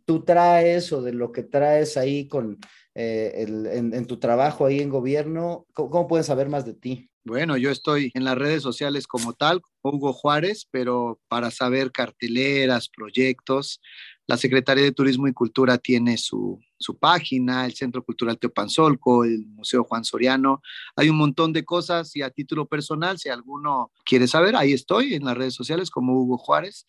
tú 0.05 0.23
traes 0.23 0.91
o 0.93 1.03
de 1.03 1.13
lo 1.13 1.31
que 1.31 1.43
traes 1.43 1.95
ahí 1.97 2.27
con, 2.27 2.57
eh, 2.99 3.45
en, 3.47 4.07
tu 4.07 4.17
trabajo 4.17 4.65
ahí 4.65 4.79
en 4.79 4.89
gobierno? 4.89 5.67
¿Cómo, 5.73 6.07
pueden 6.07 6.23
saber 6.23 6.49
más 6.49 6.65
de 6.65 6.73
ti? 6.73 7.11
Bueno, 7.23 7.55
yo 7.55 7.69
estoy 7.69 8.09
en 8.15 8.23
las 8.23 8.35
redes 8.35 8.63
sociales 8.63 9.05
como 9.05 9.33
tal, 9.33 9.61
Hugo 9.83 10.13
Juárez, 10.13 10.67
pero 10.71 11.19
para 11.27 11.51
saber 11.51 11.91
carteleras, 11.91 12.89
proyectos, 12.89 13.81
la 14.25 14.35
Secretaría 14.35 14.83
de 14.83 14.93
Turismo 14.93 15.27
y 15.27 15.33
Cultura 15.33 15.77
tiene 15.77 16.17
su, 16.17 16.59
su 16.79 16.97
página, 16.97 17.67
el 17.67 17.75
Centro 17.75 18.03
Cultural 18.03 18.39
Teopanzolco, 18.39 19.25
el 19.25 19.45
Museo 19.45 19.83
Juan 19.83 20.03
Soriano. 20.03 20.61
Hay 20.95 21.09
un 21.09 21.17
montón 21.17 21.53
de 21.53 21.63
cosas 21.63 22.15
y 22.15 22.23
a 22.23 22.31
título 22.31 22.65
personal, 22.65 23.19
si 23.19 23.29
alguno 23.29 23.91
quiere 24.05 24.27
saber, 24.27 24.55
ahí 24.55 24.73
estoy 24.73 25.13
en 25.13 25.25
las 25.25 25.37
redes 25.37 25.53
sociales 25.53 25.91
como 25.91 26.19
Hugo 26.19 26.39
Juárez. 26.39 26.87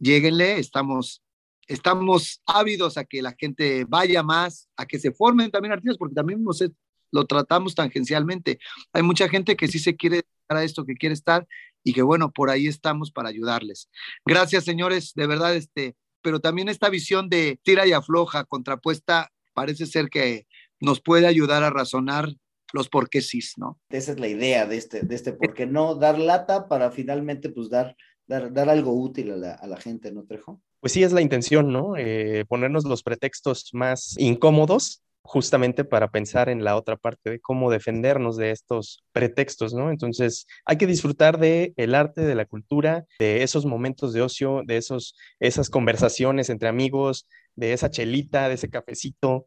Lléguenle, 0.00 0.58
estamos 0.58 1.23
estamos 1.66 2.42
ávidos 2.46 2.96
a 2.96 3.04
que 3.04 3.22
la 3.22 3.34
gente 3.38 3.84
vaya 3.88 4.22
más, 4.22 4.68
a 4.76 4.86
que 4.86 4.98
se 4.98 5.12
formen 5.12 5.50
también 5.50 5.72
artistas, 5.72 5.98
porque 5.98 6.14
también 6.14 6.44
lo 7.10 7.26
tratamos 7.26 7.74
tangencialmente. 7.74 8.58
Hay 8.92 9.02
mucha 9.02 9.28
gente 9.28 9.56
que 9.56 9.68
sí 9.68 9.78
se 9.78 9.96
quiere 9.96 10.16
dedicar 10.16 10.58
a 10.58 10.64
esto, 10.64 10.84
que 10.84 10.94
quiere 10.94 11.14
estar 11.14 11.46
y 11.82 11.92
que 11.92 12.02
bueno, 12.02 12.32
por 12.32 12.50
ahí 12.50 12.66
estamos 12.66 13.10
para 13.10 13.28
ayudarles. 13.28 13.88
Gracias, 14.24 14.64
señores, 14.64 15.12
de 15.14 15.26
verdad, 15.26 15.54
este, 15.54 15.96
pero 16.22 16.40
también 16.40 16.68
esta 16.68 16.88
visión 16.88 17.28
de 17.28 17.60
tira 17.62 17.86
y 17.86 17.92
afloja, 17.92 18.44
contrapuesta, 18.44 19.30
parece 19.52 19.86
ser 19.86 20.08
que 20.08 20.46
nos 20.80 21.00
puede 21.00 21.26
ayudar 21.26 21.62
a 21.62 21.70
razonar 21.70 22.34
los 22.72 22.88
por 22.88 23.08
qué 23.08 23.20
sí, 23.20 23.40
¿no? 23.56 23.78
Esa 23.88 24.12
es 24.12 24.18
la 24.18 24.26
idea 24.26 24.66
de 24.66 24.76
este, 24.76 25.02
de 25.02 25.14
este 25.14 25.32
por 25.32 25.54
qué 25.54 25.66
no 25.66 25.94
dar 25.94 26.18
lata 26.18 26.66
para 26.66 26.90
finalmente 26.90 27.48
pues 27.50 27.70
dar, 27.70 27.96
dar, 28.26 28.52
dar 28.52 28.68
algo 28.68 28.92
útil 28.92 29.30
a 29.30 29.36
la, 29.36 29.54
a 29.54 29.66
la 29.66 29.76
gente, 29.76 30.10
¿no, 30.10 30.24
Trejo? 30.24 30.60
Pues 30.84 30.92
sí, 30.92 31.02
es 31.02 31.12
la 31.12 31.22
intención, 31.22 31.72
¿no? 31.72 31.96
Eh, 31.96 32.44
ponernos 32.46 32.84
los 32.84 33.02
pretextos 33.02 33.70
más 33.72 34.16
incómodos 34.18 35.02
justamente 35.22 35.82
para 35.82 36.10
pensar 36.10 36.50
en 36.50 36.62
la 36.62 36.76
otra 36.76 36.98
parte 36.98 37.30
de 37.30 37.40
cómo 37.40 37.70
defendernos 37.70 38.36
de 38.36 38.50
estos 38.50 39.02
pretextos, 39.12 39.72
¿no? 39.72 39.90
Entonces, 39.90 40.46
hay 40.66 40.76
que 40.76 40.86
disfrutar 40.86 41.38
de 41.38 41.72
el 41.78 41.94
arte, 41.94 42.20
de 42.20 42.34
la 42.34 42.44
cultura, 42.44 43.06
de 43.18 43.42
esos 43.42 43.64
momentos 43.64 44.12
de 44.12 44.20
ocio, 44.20 44.60
de 44.66 44.76
esos, 44.76 45.16
esas 45.40 45.70
conversaciones 45.70 46.50
entre 46.50 46.68
amigos, 46.68 47.26
de 47.54 47.72
esa 47.72 47.88
chelita, 47.90 48.50
de 48.50 48.56
ese 48.56 48.68
cafecito. 48.68 49.46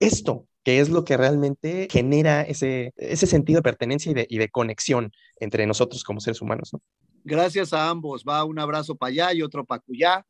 Esto, 0.00 0.48
que 0.64 0.80
es 0.80 0.90
lo 0.90 1.02
que 1.06 1.16
realmente 1.16 1.88
genera 1.90 2.42
ese, 2.42 2.92
ese 2.98 3.26
sentido 3.26 3.60
de 3.60 3.62
pertenencia 3.62 4.12
y 4.12 4.14
de, 4.14 4.26
y 4.28 4.36
de 4.36 4.50
conexión 4.50 5.12
entre 5.40 5.66
nosotros 5.66 6.04
como 6.04 6.20
seres 6.20 6.42
humanos, 6.42 6.74
¿no? 6.74 6.82
Gracias 7.24 7.72
a 7.72 7.88
ambos. 7.88 8.22
Va 8.28 8.44
un 8.44 8.58
abrazo 8.58 8.94
para 8.94 9.08
allá 9.08 9.32
y 9.32 9.40
otro 9.40 9.64
para 9.64 9.82
allá. 9.88 10.26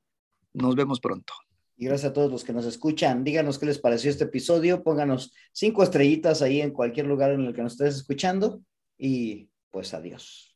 Nos 0.54 0.74
vemos 0.74 1.00
pronto. 1.00 1.34
Y 1.76 1.86
gracias 1.86 2.10
a 2.10 2.12
todos 2.12 2.30
los 2.30 2.44
que 2.44 2.52
nos 2.52 2.64
escuchan. 2.64 3.24
Díganos 3.24 3.58
qué 3.58 3.66
les 3.66 3.78
pareció 3.78 4.10
este 4.10 4.24
episodio. 4.24 4.82
Pónganos 4.82 5.32
cinco 5.52 5.82
estrellitas 5.82 6.40
ahí 6.40 6.60
en 6.60 6.70
cualquier 6.70 7.06
lugar 7.06 7.32
en 7.32 7.44
el 7.44 7.54
que 7.54 7.62
nos 7.62 7.72
estés 7.72 7.96
escuchando. 7.96 8.62
Y 8.96 9.50
pues 9.70 9.92
adiós. 9.92 10.53